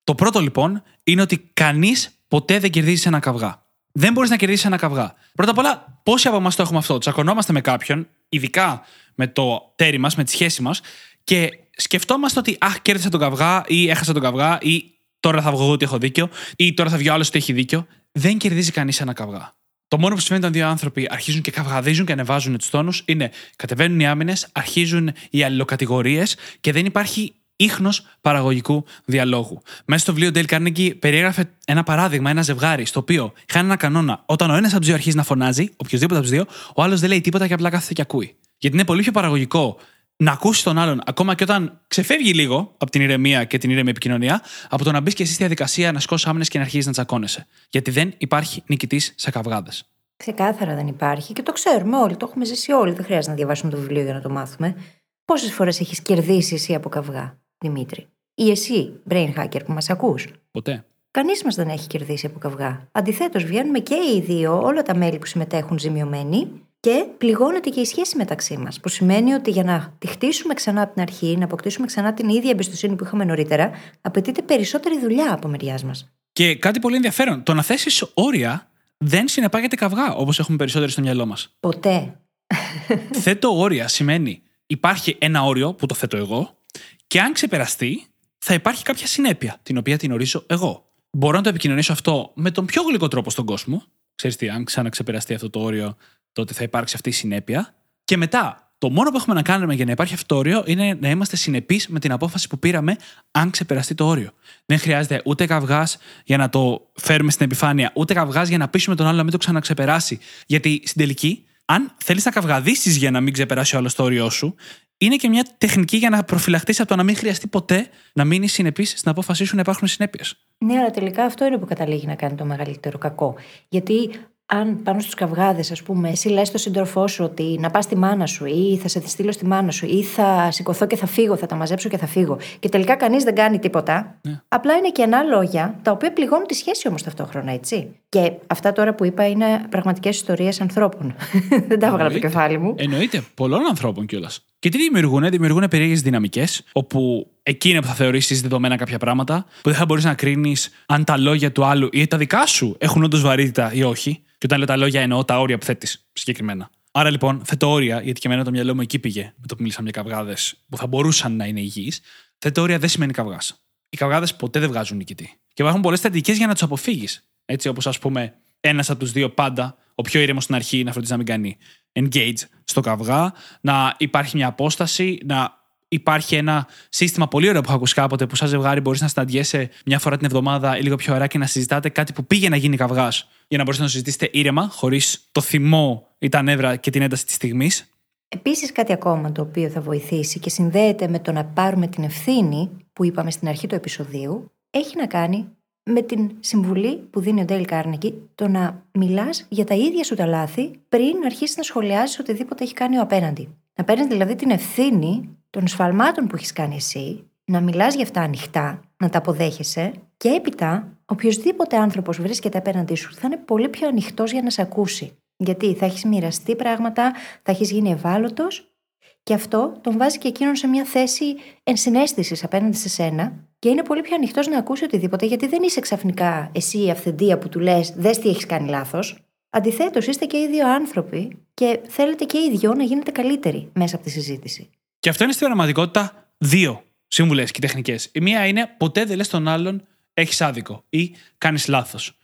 Το 0.05 0.15
πρώτο 0.15 0.41
λοιπόν 0.41 0.83
είναι 1.05 1.23
ότι 1.23 1.51
κανείς 1.53 2.11
ποτέ 2.29 2.59
δεν 2.59 2.71
κερδίζει 2.71 3.03
ένα 3.07 3.19
καυγά. 3.19 3.63
Δεν 3.93 4.13
μπορείς 4.13 4.31
να 4.31 4.37
κερδίσεις 4.37 4.65
ένα 4.65 4.77
καυγά. 4.77 5.15
Πρώτα 5.35 5.51
απ' 5.51 5.59
όλα, 5.59 6.01
πόσοι 6.03 6.29
από 6.29 6.37
εμάς 6.37 6.57
το 6.57 6.63
έχουμε 6.63 6.79
αυτό; 6.79 6.99
Τσακωνόμαστε 6.99 7.53
με 7.53 7.61
κάποιον, 7.61 8.09
ειδικά 8.29 8.83
με 9.15 9.27
το 9.27 9.73
τέρι 9.77 9.99
μας, 9.99 10.17
με 10.17 10.25
τη 10.25 10.31
σχέση 10.31 10.63
μας, 10.63 10.81
και 11.25 11.59
σκεφτόμαστε 11.77 12.39
ότι 12.39 12.57
Αχ, 12.61 12.83
κέρδισα 12.83 13.09
τον 13.09 13.21
καυγά, 13.21 13.65
ή 13.67 13.91
έχασα 13.91 14.13
τον 14.13 14.23
καυγά, 14.23 14.59
ή 14.61 14.85
τώρα 15.21 15.43
θα 15.43 15.51
βγω 15.51 15.63
εγώ 15.63 15.73
ότι 15.73 15.85
έχω 15.85 15.99
δίκιο, 15.99 16.29
ή 16.57 16.75
τώρα 16.75 16.91
θα 16.91 16.97
βγει 16.97 17.09
ο 17.09 17.13
άλλος 17.13 17.29
ότι 17.29 17.39
έχει 17.39 17.53
δίκιο. 17.53 17.87
Δεν 18.13 18.39
κερδίζει 18.39 18.71
κανείς 18.71 19.01
ένα 19.01 19.13
καυγά. 19.13 19.55
Το 19.89 19.99
μόνο 19.99 20.15
που 20.15 20.21
συμβαίνει 20.21 20.45
όταν 20.45 20.57
δύο 20.61 20.69
άνθρωποι 20.69 21.07
αρχίζουν 21.11 21.41
και 21.43 21.51
καυγαδίζουν 21.51 22.07
και 22.07 22.13
ανεβάζουν 22.13 22.59
τους 22.59 22.71
τόνους 22.71 23.03
είναι 23.05 23.31
κατεβαίνουν 23.57 24.01
οι 24.01 24.07
άμυνες, 24.07 24.49
αρχίζουν 24.53 25.13
οι 25.31 25.43
αλληλοκατηγορίες 25.43 26.37
και 26.61 26.73
δεν 26.73 26.87
υπάρχει 26.87 27.33
ίχνος 27.57 28.07
παραγωγικού 28.21 28.85
διαλόγου. 29.05 29.63
Μέσα 29.85 30.03
στο 30.03 30.15
βιβλίο 30.15 30.31
Dale 30.35 30.55
Carnegie 30.55 30.99
περιέγραφε 30.99 31.51
ένα 31.65 31.83
παράδειγμα, 31.83 32.31
ένα 32.31 32.43
ζευγάρι, 32.43 32.85
στο 32.85 33.01
οποίο 33.01 33.33
είχαν 33.49 33.65
ένα 33.65 33.77
κανόνα. 33.77 34.23
Όταν 34.27 34.51
ο 34.51 34.55
ένας 34.55 34.71
από 34.71 34.79
τους 34.79 34.87
δύο 34.87 34.95
αρχίζει 34.95 35.17
να 35.17 35.23
φωνάζει, 35.23 35.71
οποιοδήποτε 35.77 36.19
από 36.19 36.29
τους 36.29 36.37
δύο, 36.37 36.47
ο 36.75 36.83
άλλος 36.83 37.01
δεν 37.01 37.09
λέει 37.09 37.21
τίποτα 37.21 37.47
και 37.47 37.55
απλά 37.55 37.71
κάθεται 37.71 37.93
και 37.93 38.03
ακούει. 38.03 38.37
Γιατί 38.59 38.77
είναι 38.77 38.85
πολύ 38.85 39.03
πιο 39.03 39.13
παραγωγικό 39.13 39.77
να 40.17 40.33
ακούσεις 40.33 40.63
τον 40.63 40.79
άλλον, 40.79 41.01
ακόμα 41.07 41.35
και 41.35 41.43
όταν 41.43 41.81
ξεφεύγει 41.87 42.33
λίγο 42.33 42.75
από 42.79 42.91
την 42.91 43.01
ηρεμία 43.01 43.45
και 43.45 43.59
την 43.59 43.71
ήρεμη 43.71 43.91
επικοινωνία, 43.91 44.43
από 44.69 44.85
το 44.85 44.93
να 44.93 45.01
μπεις 45.01 45.15
και 45.15 45.23
εσύ 45.23 45.33
στη 45.33 45.43
διαδικασία 45.43 45.93
να 45.93 46.01
σκώσει 46.01 46.29
άμυνες 46.29 46.49
και 46.49 46.59
να 46.59 46.65
αρχίζει 46.65 46.87
να 46.87 46.93
τσακώνεσαι. 46.93 47.47
Γιατί 47.71 47.91
δεν 47.91 48.15
υπάρχει 48.19 48.63
νικητής 48.67 49.13
σε 49.17 49.31
καυγάδες. 49.31 49.89
Ξεκάθαρα 50.17 50.75
δεν 50.75 50.87
υπάρχει 50.87 51.33
και 51.33 51.43
το 51.43 51.53
ξέρουμε 51.53 51.97
όλοι, 51.97 52.17
το 52.17 52.27
έχουμε 52.29 52.45
ζήσει 52.45 52.73
όλοι. 52.73 52.93
Δεν 52.93 53.05
χρειάζεται 53.05 53.31
να 53.31 53.37
διαβάσουμε 53.37 53.71
το 53.71 53.77
βιβλίο 53.77 54.03
για 54.03 54.13
να 54.13 54.21
το 54.21 54.31
μάθουμε. 54.31 54.77
Πόσες 55.25 55.53
φορές 55.53 55.81
έχεις 55.81 56.01
κερδίσει 56.03 56.55
εσύ 56.55 56.75
από 56.75 56.89
καυγά. 56.89 57.39
Δημήτρη; 57.59 58.07
Ή 58.35 58.51
εσύ, 58.51 58.93
brain 59.09 59.33
hacker 59.37 59.65
που 59.65 59.73
μας 59.73 59.91
ακούς; 59.91 60.27
Ποτέ. 60.51 60.85
Κανείς 61.11 61.45
μας 61.45 61.55
δεν 61.55 61.69
έχει 61.69 61.87
κερδίσει 61.87 62.27
από 62.27 62.39
καυγά. 62.39 62.89
Αντιθέτως, 62.93 63.45
βγαίνουμε 63.45 63.79
και 63.79 63.95
οι 63.95 64.21
δύο, 64.21 64.63
όλα 64.63 64.83
τα 64.83 64.97
μέλη 64.97 65.19
που 65.19 65.27
συμμετέχουν 65.27 65.79
ζημιωμένοι 65.79 66.49
και 66.85 67.07
πληγώνεται 67.19 67.71
και 67.71 67.81
η 67.81 67.85
σχέση 67.85 68.17
μεταξύ 68.17 68.57
μας. 68.57 68.81
Που 68.81 68.89
σημαίνει 68.89 69.33
ότι 69.33 69.51
για 69.51 69.65
να 69.65 69.95
τη 69.99 70.07
χτίσουμε 70.07 70.55
ξανά 70.55 70.83
από 70.83 70.93
την 70.93 71.03
αρχή, 71.03 71.37
να 71.37 71.45
αποκτήσουμε 71.45 71.87
ξανά 71.87 72.15
την 72.15 72.29
ίδια 72.29 72.51
εμπιστοσύνη 72.51 72.97
που 72.97 73.05
είχαμε 73.05 73.25
νωρίτερα, 73.25 73.71
απαιτείται 74.01 74.43
περισσότερη 74.43 75.01
δουλειά 75.01 75.33
από 75.33 75.49
μεριάς 75.49 75.85
μας. 75.85 76.13
Και 76.33 76.55
κάτι 76.55 76.79
πολύ 76.79 76.97
ενδιαφέρον. 76.97 77.43
Το 77.43 77.55
να 77.55 77.63
θέσεις 77.63 78.05
όρια 78.15 78.71
δεν 78.97 79.29
συνεπάγεται 79.29 79.77
καυγά, 79.77 80.15
όπως 80.15 80.39
έχουμε 80.39 80.57
περισσότεροι 80.57 80.91
στο 80.91 81.01
μυαλό 81.01 81.27
μας. 81.27 81.57
Ποτέ. 81.61 82.21
Θέτω 83.23 83.59
όρια 83.59 83.89
σημαίνει 83.89 84.43
υπάρχει 84.67 85.17
ένα 85.21 85.43
όριο 85.43 85.75
που 85.75 85.87
το 85.87 85.95
θέτω 85.95 86.17
εγώ 86.17 86.59
και 87.07 87.21
αν 87.21 87.33
ξεπεραστεί 87.33 88.07
θα 88.39 88.55
υπάρχει 88.55 88.83
κάποια 88.83 89.07
συνέπεια 89.07 89.59
την 89.63 89.77
οποία 89.77 89.97
την 89.97 90.13
ορίζω 90.13 90.45
εγώ. 90.47 90.89
Μπορώ 91.11 91.37
να 91.37 91.43
το 91.43 91.49
επικοινωνήσω 91.49 91.93
αυτό 91.93 92.31
με 92.35 92.51
τον 92.51 92.67
πιο 92.67 92.83
γλυκό 92.83 93.09
τρόπο 93.09 93.31
στον 93.31 93.45
κόσμο. 93.45 93.83
Ξέρεις 94.15 94.37
τι, 94.37 94.49
αν 94.49 94.65
ξαναξεπεραστεί 94.65 95.35
αυτό 95.35 95.51
το 95.51 95.61
όριο, 95.61 95.97
τότε 96.35 96.55
θα 96.55 96.63
υπάρξει 96.63 96.95
αυτή 96.95 97.09
η 97.09 97.13
συνέπεια. 97.13 97.75
Και 98.05 98.17
μετά, 98.17 98.73
το 98.79 98.91
μόνο 98.91 99.11
που 99.11 99.17
έχουμε 99.17 99.35
να 99.35 99.43
κάνουμε 99.43 99.75
για 99.75 99.85
να 99.85 99.91
υπάρχει 99.91 100.15
αυτό 100.15 100.27
το 100.27 100.37
όριο 100.37 100.63
είναι 100.67 100.97
να 101.01 101.11
είμαστε 101.11 101.37
συνεπείς 101.37 101.89
με 101.89 101.99
την 101.99 102.13
απόφαση 102.13 102.49
που 102.49 102.59
πήραμε, 102.59 102.97
αν 103.31 103.51
ξεπεραστεί 103.51 103.95
το 103.95 104.07
όριο. 104.07 104.31
Δεν 104.67 104.79
χρειάζεται 104.79 105.23
ούτε 105.25 105.47
καυγάς 105.47 105.99
για 106.25 106.37
να 106.37 106.49
το 106.49 106.91
φέρουμε 106.95 107.31
στην 107.31 107.47
επιφάνεια, 107.47 107.91
ούτε 107.95 108.15
καυγάς 108.15 108.49
για 108.49 108.59
να 108.59 108.69
πείσουμε 108.69 108.97
τον 108.97 109.07
άλλο 109.07 109.17
να 109.17 109.23
μην 109.23 109.33
το 109.33 109.39
ξαναξεπεράσει. 109.39 110.19
Γιατί 110.47 110.83
στην 110.85 111.01
τελική, 111.01 111.45
αν 111.65 111.93
θέλεις 112.05 112.25
να 112.25 112.31
καυγαδίσεις 112.31 112.97
για 112.97 113.11
να 113.11 113.21
μην 113.21 113.33
ξεπεράσει 113.33 113.75
ο 113.75 113.79
άλλος 113.79 113.95
το 113.95 114.03
όριό 114.03 114.31
σου, 114.31 114.55
είναι 114.99 115.17
και 115.17 115.29
μια 115.29 115.47
τεχνική 115.59 115.97
για 115.97 116.11
να 116.11 116.25
προφυλαχτείς 116.25 116.81
από 116.81 116.89
το 116.89 116.97
να 116.97 117.03
μην 117.03 117.17
χρειαστεί 117.17 117.47
ποτέ 117.47 117.89
να 118.13 118.25
μείνεις 118.25 118.53
συνεπής 118.53 118.91
στην 118.91 119.11
απόφασή 119.11 119.45
σου 119.45 119.55
να 119.55 119.61
υπάρχουν 119.61 119.89
συνέπειες. 119.89 120.37
Ναι, 120.59 120.79
αλλά 120.79 120.91
τελικά 120.91 121.25
αυτό 121.25 121.45
είναι 121.45 121.59
που 121.59 121.67
καταλήγει 121.67 122.07
να 122.07 122.15
κάνει 122.15 122.35
το 122.35 122.45
μεγαλύτερο 122.45 122.99
κακό. 122.99 123.35
Γιατί 123.69 124.11
αν 124.47 124.83
πάνω 124.83 125.01
στους 125.01 125.15
καυγάδες, 125.15 125.71
ας 125.71 125.83
πούμε, 125.83 126.09
εσύ 126.09 126.29
λες 126.29 126.49
στον 126.49 126.61
σύντροφό 126.61 127.07
σου 127.07 127.25
ότι 127.25 127.59
να 127.61 127.71
πας 127.71 127.85
στη 127.85 127.97
μάνα 127.97 128.27
σου 128.27 128.45
ή 128.47 128.79
θα 128.83 128.89
σε 128.89 129.09
στείλω 129.09 129.33
στη 129.33 129.47
μάνα 129.47 129.71
σου 129.71 129.87
ή 129.87 130.03
θα 130.03 130.51
σηκωθώ 130.51 130.87
και 130.87 130.97
θα 130.97 131.07
φύγω, 131.07 131.37
θα 131.37 131.47
τα 131.47 131.55
μαζέψω 131.55 131.89
και 131.89 131.99
θα 131.99 132.07
φύγω. 132.07 132.39
Και 132.59 132.69
τελικά 132.69 132.95
κανείς 132.97 133.25
δεν 133.25 133.35
κάνει 133.35 133.59
τίποτα. 133.59 134.19
Ναι. 134.23 134.41
Απλά 134.49 134.75
είναι 134.77 134.91
κενά 134.91 135.23
λόγια, 135.23 135.79
τα 135.83 135.91
οποία 135.91 136.13
πληγώνουν 136.13 136.47
τη 136.47 136.55
σχέση 136.55 136.89
όμως 136.89 137.03
ταυτόχρονα, 137.03 137.53
έτσι. 137.53 137.97
Και 138.09 138.33
αυτά 138.47 138.73
τώρα 138.73 138.95
που 138.95 139.05
είπα 139.05 139.29
είναι 139.29 139.47
πραγματικές 139.71 140.17
ιστορίες 140.17 140.61
ανθρώπων. 140.61 141.15
δεν 141.69 141.79
τα 141.79 141.87
έβγαλα 141.87 141.93
από 141.93 141.97
το 141.97 142.05
Εννοείται. 142.05 142.19
κεφάλι 142.19 142.59
μου. 142.59 142.75
Εννοείται, 142.79 143.23
πολλών 143.35 143.67
ανθρώπων 143.67 144.07
κιόλας. 144.07 144.45
Και 144.65 144.71
τι 144.71 144.79
δημιουργούν, 144.79 145.31
δημιουργούν 145.31 145.69
περίεργες 145.69 146.03
δυναμικές, 146.03 146.63
όπου 146.73 147.31
εκείνα 147.43 147.81
που 147.81 147.87
θα 147.87 147.95
θεωρήσεις 147.95 148.41
δεδομένα 148.43 148.77
κάποια 148.77 148.99
πράγματα, 148.99 149.45
που 149.63 149.69
δεν 149.69 149.75
θα 149.79 149.85
μπορείς 149.85 150.05
να 150.05 150.15
κρίνεις 150.15 150.71
αν 150.87 151.05
τα 151.05 151.17
λόγια 151.17 151.53
του 151.53 151.65
άλλου 151.65 151.89
ή 151.93 152.07
τα 152.07 152.17
δικά 152.17 152.47
σου 152.47 152.77
έχουν 152.79 153.05
όντως 153.05 153.21
βαρύτητα 153.21 153.73
ή 153.73 153.83
όχι. 153.83 154.23
Και 154.39 154.47
όταν 154.47 154.59
λέω 154.59 154.67
τα 154.67 154.77
λόγια, 154.77 155.01
εννοώ 155.01 155.25
τα 155.25 155.41
όρια 155.41 155.59
που 155.59 155.65
θέτεις 155.65 156.07
συγκεκριμένα. 156.13 156.71
Άρα 156.91 157.11
λοιπόν, 157.11 157.43
θέτω 157.45 157.71
όρια, 157.71 158.01
γιατί 158.03 158.21
και 158.21 158.29
εμένα 158.29 158.45
το 158.45 158.51
μυαλό 158.51 158.75
μου 158.75 158.81
εκεί 158.81 158.99
πήγε 158.99 159.33
με 159.37 159.47
το 159.47 159.55
που 159.55 159.63
μίλησαμε 159.63 159.91
για 159.93 160.03
καυγάδες 160.03 160.55
που 160.69 160.77
θα 160.77 160.87
μπορούσαν 160.87 161.37
να 161.37 161.47
είναι 161.47 161.61
υγιείς. 161.61 162.01
Θέτω 162.39 162.63
όρια 162.63 162.79
δεν 162.79 162.89
σημαίνει 162.89 163.13
καυγάς. 163.13 163.65
Οι 163.89 163.97
καυγάδες 163.97 164.35
ποτέ 164.35 164.61
δεν 164.61 164.69
βγάζουν 164.69 164.97
νικητή. 164.97 165.39
Και 165.55 165.63
υπάρχουν 165.63 165.81
πολλές 165.81 165.99
στρατηγικές 165.99 166.37
για 166.37 166.47
να 166.47 166.53
τους 166.53 166.63
αποφύγεις. 166.63 167.29
Έτσι, 167.45 167.69
όπως 167.69 167.87
ας 167.87 167.99
πούμε, 167.99 168.35
ένας 168.61 168.91
από 168.91 168.99
τους 168.99 169.13
δύο 169.13 169.31
πάντα, 169.31 169.77
ο 169.95 170.03
πιο 170.03 170.21
ήρεμος 170.21 170.43
στην 170.43 170.55
αρχή, 170.55 170.85
να 170.85 170.91
φροντίζει 170.91 171.13
να 171.13 171.19
μην 171.19 171.27
κάνει 171.27 171.57
engage 171.95 172.43
στο 172.65 172.81
καυγά, 172.81 173.33
να 173.61 173.95
υπάρχει 173.99 174.37
μια 174.37 174.47
απόσταση, 174.47 175.19
να 175.25 175.63
υπάρχει 175.89 176.35
ένα 176.35 176.67
σύστημα 176.89 177.29
πολύ 177.29 177.49
ωραίο 177.49 177.61
που 177.61 177.67
έχω 177.69 177.77
ακούσει 177.77 177.95
κάποτε 177.95 178.27
που 178.27 178.37
σαν 178.37 178.49
ζευγάρι 178.49 178.81
μπορείς 178.81 179.01
να 179.01 179.09
συναντιέσαι 179.09 179.71
μια 179.87 179.99
φορά 179.99 180.17
την 180.17 180.27
εβδομάδα 180.27 180.79
ή 180.79 180.83
λίγο 180.83 180.97
πιο 180.97 181.15
ωραία 181.15 181.27
και 181.27 181.39
να 181.39 181.47
συζητάτε 181.47 181.89
κάτι 181.89 182.13
που 182.13 182.25
πήγε 182.25 182.49
να 182.49 182.57
γίνει 182.57 182.77
καυγά 182.77 183.09
για 183.49 183.59
να 183.59 183.63
μπορέσετε 183.63 183.83
να 183.83 183.85
το 183.85 183.89
συζητήσετε 183.89 184.29
ήρεμα, 184.33 184.69
χωρίς 184.71 185.29
το 185.33 185.41
θυμό 185.41 186.07
ή 186.19 186.29
τα 186.29 186.43
νεύρα 186.43 186.77
και 186.77 186.91
την 186.91 187.03
ένταση 187.03 187.27
της 187.27 187.35
στιγμής. 187.35 187.89
Επίσης, 188.29 188.73
κάτι 188.73 188.93
ακόμα 188.93 189.33
το 189.33 189.43
οποίο 189.43 189.69
θα 189.69 189.81
βοηθήσει 189.81 190.39
και 190.39 190.51
συνδέεται 190.51 191.09
με 191.09 191.19
το 191.19 191.33
να 191.33 191.45
πάρουμε 191.45 191.87
την 191.87 192.05
ευθύνη 192.05 192.71
που 192.93 193.05
είπαμε 193.05 193.31
στην 193.31 193.49
αρχή 193.49 193.67
του 193.67 193.75
επεισοδίου, 193.75 194.53
έχει 194.71 194.97
να 194.97 195.07
κάνει 195.07 195.49
με 195.85 196.03
την 196.03 196.31
συμβουλή 196.41 196.97
που 196.97 197.21
δίνει 197.21 197.41
ο 197.41 197.45
Ντέιλ 197.45 197.65
Κάρνεκι 197.65 198.15
το 198.35 198.49
να 198.49 198.85
μιλάς 198.93 199.47
για 199.49 199.65
τα 199.65 199.75
ίδια 199.75 200.05
σου 200.05 200.15
τα 200.15 200.27
λάθη 200.27 200.71
πριν 200.89 201.25
αρχίσεις 201.25 201.57
να 201.57 201.63
σχολιάζει 201.63 202.21
οτιδήποτε 202.21 202.65
έχει 202.65 202.75
κάνει 202.75 202.99
ο 202.99 203.01
απέναντι. 203.03 203.49
Να 203.75 203.85
παίρνεις 203.85 204.07
δηλαδή 204.07 204.35
την 204.35 204.51
ευθύνη 204.51 205.29
των 205.51 205.67
σφαλμάτων 205.67 206.27
που 206.27 206.37
έχεις 206.37 206.53
κάνει 206.53 206.75
εσύ, 206.75 207.25
να 207.45 207.61
μιλάς 207.61 207.95
για 207.95 208.05
αυτά 208.05 208.21
ανοιχτά, 208.21 208.81
να 208.97 209.09
τα 209.09 209.19
αποδέχεσαι 209.19 209.93
και 210.17 210.29
έπειτα 210.29 210.89
οποιοδήποτε 211.07 211.77
άνθρωπος 211.77 212.21
βρίσκεται 212.21 212.59
απέναντί 212.59 212.95
σου 212.95 213.15
θα 213.15 213.23
είναι 213.25 213.37
πολύ 213.37 213.69
πιο 213.69 213.89
ανοιχτός 213.89 214.33
για 214.33 214.43
να 214.43 214.51
σε 214.51 214.63
ακούσει. 214.63 215.17
Γιατί 215.37 215.75
θα 215.75 215.85
έχεις 215.85 216.05
μοιραστεί 216.05 216.57
πράγματα, 216.57 217.13
θα 217.43 217.53
έχεις 217.53 217.71
γίνει 217.71 217.91
ευάλωτος 217.91 218.75
και 219.23 219.35
αυτό 219.35 219.79
τον 219.81 219.99
βάζει 219.99 220.19
και 220.19 220.29
εκείνον 220.29 220.57
σε 220.57 220.67
μια 220.67 220.85
θέση 220.85 221.25
ενσυναίσθησης 221.63 222.45
απέναντι 222.45 222.77
σε 222.77 222.89
σένα 222.89 223.33
και 223.65 223.71
είναι 223.71 223.83
πολύ 223.83 224.01
πιο 224.01 224.15
ανοιχτός 224.15 224.47
να 224.47 224.59
ακούσει 224.59 224.85
οτιδήποτε, 224.85 225.27
γιατί 225.27 225.47
δεν 225.47 225.63
είσαι 225.63 225.81
ξαφνικά 225.81 226.51
εσύ 226.55 226.85
η 226.85 226.91
αυθεντία 226.91 227.39
που 227.39 227.49
του 227.49 227.61
λες: 227.61 227.93
Δες 227.97 228.19
τι 228.19 228.29
έχεις 228.29 228.47
κάνει 228.47 228.69
λάθος. 228.69 229.19
Αντιθέτως, 229.51 230.07
είστε 230.07 230.25
και 230.25 230.37
οι 230.37 230.49
δύο 230.49 230.69
άνθρωποι 230.73 231.37
και 231.55 231.81
θέλετε 231.89 232.25
και 232.25 232.39
οι 232.39 232.57
δυο 232.57 232.75
να 232.75 232.83
γίνετε 232.83 233.11
καλύτεροι 233.11 233.71
μέσα 233.73 233.95
από 233.95 234.05
τη 234.05 234.11
συζήτηση. 234.11 234.71
Και 234.99 235.09
αυτό 235.09 235.25
είναι 235.25 235.33
στην 235.33 235.47
πραγματικότητα 235.47 236.33
δύο 236.39 236.83
σύμβουλες 237.07 237.51
και 237.51 237.61
τεχνικές. 237.61 238.11
Η 238.13 238.21
μία 238.21 238.47
είναι 238.47 238.75
ποτέ 238.77 239.05
δεν 239.05 239.17
λες 239.17 239.29
τον 239.29 239.49
άλλον 239.49 239.87
έχεις 240.15 240.41
άδικο 240.41 240.85
ή 240.89 241.15
κάνεις 241.39 241.69
λάθος. 241.69 242.19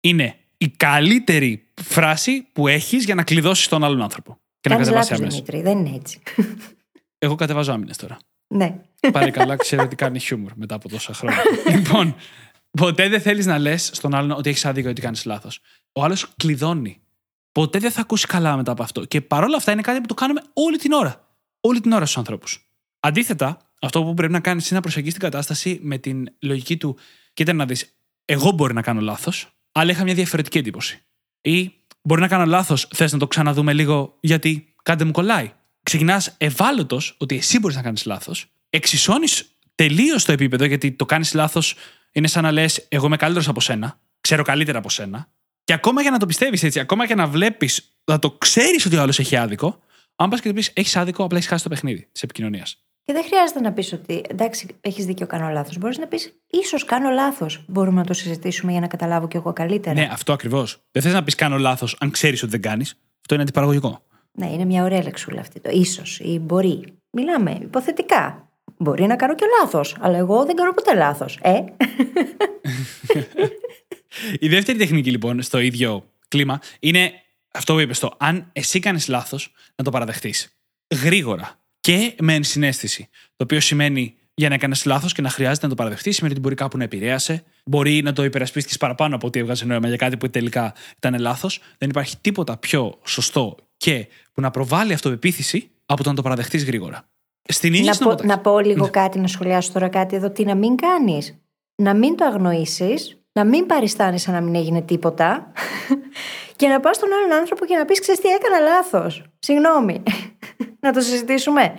Είναι 0.00 0.36
η 0.56 0.68
καλύτερη 0.68 1.66
φράση 1.82 2.46
που 2.52 2.68
έχεις 2.68 3.04
για 3.04 3.14
να 3.14 3.22
κλειδώσεις 3.22 3.68
τον 3.68 3.84
άλλον 3.84 4.02
άνθρωπο. 4.02 4.38
Και 4.60 4.68
να 4.68 4.74
Κάνεις 4.74 4.88
κατεβάσει 4.88 5.12
λάθος, 5.12 5.26
αμέσω. 5.26 5.42
Δημήτρη, 5.44 5.70
δεν 5.70 5.86
είναι 5.86 5.96
έτσι. 5.96 6.20
Εγώ 7.18 7.34
κατεβάζω 7.34 7.72
άμυνες 7.72 7.96
τώρα. 7.96 8.16
Ναι. 8.46 8.80
Πάλι 9.12 9.30
καλά, 9.30 9.56
ξέρω 9.56 9.82
ότι 9.82 9.96
κάνει 9.96 10.18
χιούμορ 10.18 10.52
μετά 10.54 10.74
από 10.74 10.88
τόσα 10.88 11.14
χρόνια. 11.14 11.42
λοιπόν, 11.76 12.14
ποτέ 12.70 13.08
δεν 13.08 13.20
θέλεις 13.20 13.46
να 13.46 13.58
λες 13.58 13.90
στον 13.92 14.14
άλλον 14.14 14.30
ότι 14.30 14.48
έχεις 14.48 14.64
άδικο 14.64 14.88
ή 14.88 14.90
ότι 14.90 15.00
κάνεις 15.00 15.24
λάθος. 15.24 15.60
Ο 15.92 16.04
άλλος 16.04 16.32
κλειδώνει. 16.36 17.00
Ποτέ 17.52 17.78
δεν 17.78 17.90
θα 17.90 18.00
ακούσει 18.00 18.26
καλά 18.26 18.56
μετά 18.56 18.72
από 18.72 18.82
αυτό. 18.82 19.04
Και 19.04 19.20
παρόλα 19.20 19.56
αυτά 19.56 19.72
είναι 19.72 19.82
κάτι 19.82 20.00
που 20.00 20.06
το 20.06 20.14
κάνουμε 20.14 20.40
όλη 20.52 20.76
την 20.76 20.92
ώρα. 20.92 21.28
Όλη 21.60 21.80
την 21.80 21.92
ώρα 21.92 22.04
στους 22.04 22.18
ανθρώπους. 22.18 22.68
Αντίθετα, 23.00 23.58
αυτό 23.80 24.04
που 24.04 24.14
πρέπει 24.14 24.32
να 24.32 24.40
κάνεις 24.40 24.66
είναι 24.66 24.76
να 24.76 24.80
προσεγγίσεις 24.82 25.18
την 25.18 25.30
κατάσταση 25.30 25.78
με 25.82 25.98
την 25.98 26.28
λογική 26.40 26.76
του, 26.76 26.96
κοίτα 27.34 27.52
να 27.52 27.66
δεις, 27.66 27.94
εγώ 28.24 28.50
μπορεί 28.50 28.74
να 28.74 28.82
κάνω 28.82 29.00
λάθος, 29.00 29.48
αλλά 29.72 29.90
είχα 29.90 30.02
μια 30.02 30.14
διαφορετική 30.14 30.58
εντύπωση. 30.58 31.02
Ή 31.40 31.72
μπορεί 32.02 32.20
να 32.20 32.28
κάνω 32.28 32.44
λάθος, 32.44 32.88
θες 32.94 33.12
να 33.12 33.18
το 33.18 33.26
ξαναδούμε 33.26 33.72
λίγο, 33.72 34.16
γιατί 34.20 34.74
κάτι 34.82 35.04
μου 35.04 35.10
κολλάει. 35.10 35.52
Ξεκινάς 35.84 36.34
ευάλωτος 36.38 37.14
ότι 37.18 37.36
εσύ 37.36 37.58
μπορείς 37.58 37.76
να 37.76 37.82
κάνεις 37.82 38.04
λάθος, 38.04 38.46
εξισώνεις 38.70 39.56
τελείως 39.74 40.24
το 40.24 40.32
επίπεδο, 40.32 40.64
γιατί 40.64 40.92
το 40.92 41.04
κάνεις 41.04 41.34
λάθος 41.34 41.74
είναι 42.12 42.26
σαν 42.26 42.42
να 42.42 42.52
λες: 42.52 42.86
Εγώ 42.88 43.06
είμαι 43.06 43.16
καλύτερος 43.16 43.48
από 43.48 43.60
σένα, 43.60 44.00
ξέρω 44.20 44.42
καλύτερα 44.42 44.78
από 44.78 44.90
σένα. 44.90 45.28
Και 45.64 45.72
ακόμα 45.72 46.02
για 46.02 46.10
να 46.10 46.18
το 46.18 46.26
πιστεύεις 46.26 46.62
έτσι, 46.62 46.80
ακόμα 46.80 47.06
και 47.06 47.14
να 47.14 47.26
βλέπεις, 47.26 47.96
να 48.04 48.18
το 48.18 48.30
ξέρεις 48.30 48.86
ότι 48.86 48.96
ο 48.96 49.00
άλλος 49.00 49.18
έχει 49.18 49.36
άδικο, 49.36 49.80
αν 50.16 50.30
πας 50.30 50.40
και 50.40 50.48
του 50.48 50.54
πεις: 50.54 50.70
Έχεις 50.74 50.96
άδικο, 50.96 51.24
απλά 51.24 51.36
έχεις 51.36 51.48
χάσει 51.48 51.62
το 51.62 51.68
παιχνίδι 51.68 52.08
της 52.12 52.22
επικοινωνίας. 52.22 52.78
Και 53.02 53.12
δεν 53.12 53.24
χρειάζεται 53.24 53.60
να 53.60 53.72
πεις 53.72 53.92
ότι 53.92 54.22
εντάξει, 54.28 54.66
έχεις 54.80 55.04
δίκιο, 55.04 55.26
κάνω 55.26 55.48
λάθος. 55.48 55.78
Μπορείς 55.78 55.98
να 55.98 56.06
πεις 56.06 56.32
ίσως 56.50 56.84
κάνω 56.84 57.10
λάθος. 57.10 57.64
Μπορούμε 57.66 58.00
να 58.00 58.06
το 58.06 58.12
συζητήσουμε 58.12 58.72
για 58.72 58.80
να 58.80 58.86
καταλάβω 58.86 59.28
κι 59.28 59.36
εγώ 59.36 59.52
καλύτερα. 59.52 59.94
Ναι, 59.94 60.08
αυτό 60.12 60.32
ακριβώς. 60.32 60.84
Δεν 60.90 61.02
θες 61.02 61.12
να 61.12 61.22
πεις: 61.22 61.34
Κάνω 61.34 61.58
λάθος, 61.58 61.96
αν 62.00 62.10
ξέρεις 62.10 62.42
ότι 62.42 62.50
δεν 62.50 62.62
κάνεις. 62.62 62.94
Αυτό 63.20 63.34
είναι 63.34 63.42
αντιπαραγωγικό. 63.42 64.02
Ναι, 64.38 64.46
είναι 64.46 64.64
μια 64.64 64.84
ωραία 64.84 65.02
λεξούλα 65.02 65.40
αυτή 65.40 65.60
το 65.60 65.70
ίσως 65.70 66.18
ή 66.18 66.38
μπορεί. 66.38 66.84
Μιλάμε 67.10 67.58
υποθετικά. 67.62 68.48
Μπορεί 68.76 69.06
να 69.06 69.16
κάνω 69.16 69.34
και 69.34 69.44
λάθος, 69.60 69.96
αλλά 70.00 70.18
εγώ 70.18 70.44
δεν 70.44 70.56
κάνω 70.56 70.72
ποτέ 70.72 70.94
λάθος. 70.94 71.38
Ε, 71.42 71.64
Η 74.38 74.48
δεύτερη 74.48 74.78
τεχνική 74.78 75.10
λοιπόν 75.10 75.42
στο 75.42 75.58
ίδιο 75.58 76.10
κλίμα 76.28 76.60
είναι 76.80 77.12
αυτό 77.52 77.72
που 77.72 77.80
είπες 77.80 77.98
το 77.98 78.14
αν 78.18 78.48
εσύ 78.52 78.78
κάνεις 78.78 79.08
λάθος, 79.08 79.52
να 79.76 79.84
το 79.84 79.90
παραδεχτείς. 79.90 80.56
Γρήγορα 81.02 81.60
και 81.80 82.14
με 82.20 82.34
ενσυναίσθηση. 82.34 83.08
Το 83.36 83.44
οποίο 83.44 83.60
σημαίνει 83.60 84.14
για 84.34 84.48
να 84.48 84.54
έκανες 84.54 84.84
λάθος 84.84 85.12
και 85.12 85.22
να 85.22 85.28
χρειάζεται 85.28 85.66
να 85.66 85.68
το 85.68 85.74
παραδεχτείς, 85.74 86.14
σημαίνει 86.14 86.32
ότι 86.34 86.42
μπορεί 86.42 86.54
κάπου 86.54 86.76
να 86.76 86.84
επηρέασε, 86.84 87.44
μπορεί 87.64 88.02
να 88.02 88.12
το 88.12 88.24
υπερασπίσει 88.24 88.78
παραπάνω 88.78 89.14
από 89.14 89.26
ότι 89.26 89.38
έβγαζε 89.38 89.64
νόημα 89.64 89.88
για 89.88 89.96
κάτι 89.96 90.16
που 90.16 90.30
τελικά 90.30 90.74
ήταν 90.96 91.18
λάθος. 91.18 91.60
Δεν 91.78 91.88
υπάρχει 91.88 92.16
τίποτα 92.20 92.56
πιο 92.56 92.98
σωστό 93.04 93.56
και 93.84 94.06
που 94.32 94.40
να 94.40 94.50
προβάλλει 94.50 94.92
αυτοπεποίθηση 94.92 95.70
από 95.86 96.02
το 96.02 96.08
να 96.08 96.14
το 96.14 96.22
παραδεχτείς 96.22 96.64
γρήγορα. 96.64 97.08
Στην 97.48 97.72
ίδια 97.74 97.84
να, 97.84 97.90
πω, 97.90 97.96
συνομοταξία- 97.96 98.34
να 98.36 98.40
πω 98.42 98.58
λίγο 98.58 98.90
κάτι, 98.90 99.18
να 99.18 99.26
σχολιάσω 99.26 99.72
τώρα 99.72 99.88
κάτι 99.88 100.16
εδώ. 100.16 100.30
Τι 100.30 100.44
να 100.44 100.54
μην 100.54 100.76
κάνεις. 100.76 101.38
Να 101.82 101.94
μην 101.94 102.16
το 102.16 102.24
αγνοήσεις, 102.24 103.18
να 103.32 103.44
μην 103.44 103.66
παριστάνεις 103.66 104.22
σαν 104.22 104.34
να 104.34 104.40
μην 104.40 104.54
έγινε 104.54 104.82
τίποτα 104.82 105.52
και 106.56 106.68
να 106.68 106.80
πας 106.80 106.96
στον 106.96 107.08
άλλον 107.12 107.38
άνθρωπο 107.38 107.64
και 107.66 107.76
να 107.76 107.84
πεις: 107.84 108.00
Ξέρεις 108.00 108.20
τι, 108.20 108.28
έκανα 108.28 108.58
λάθος. 108.58 109.24
Συγγνώμη. 109.38 110.02
να 110.84 110.92
το 110.92 111.00
συζητήσουμε. 111.00 111.74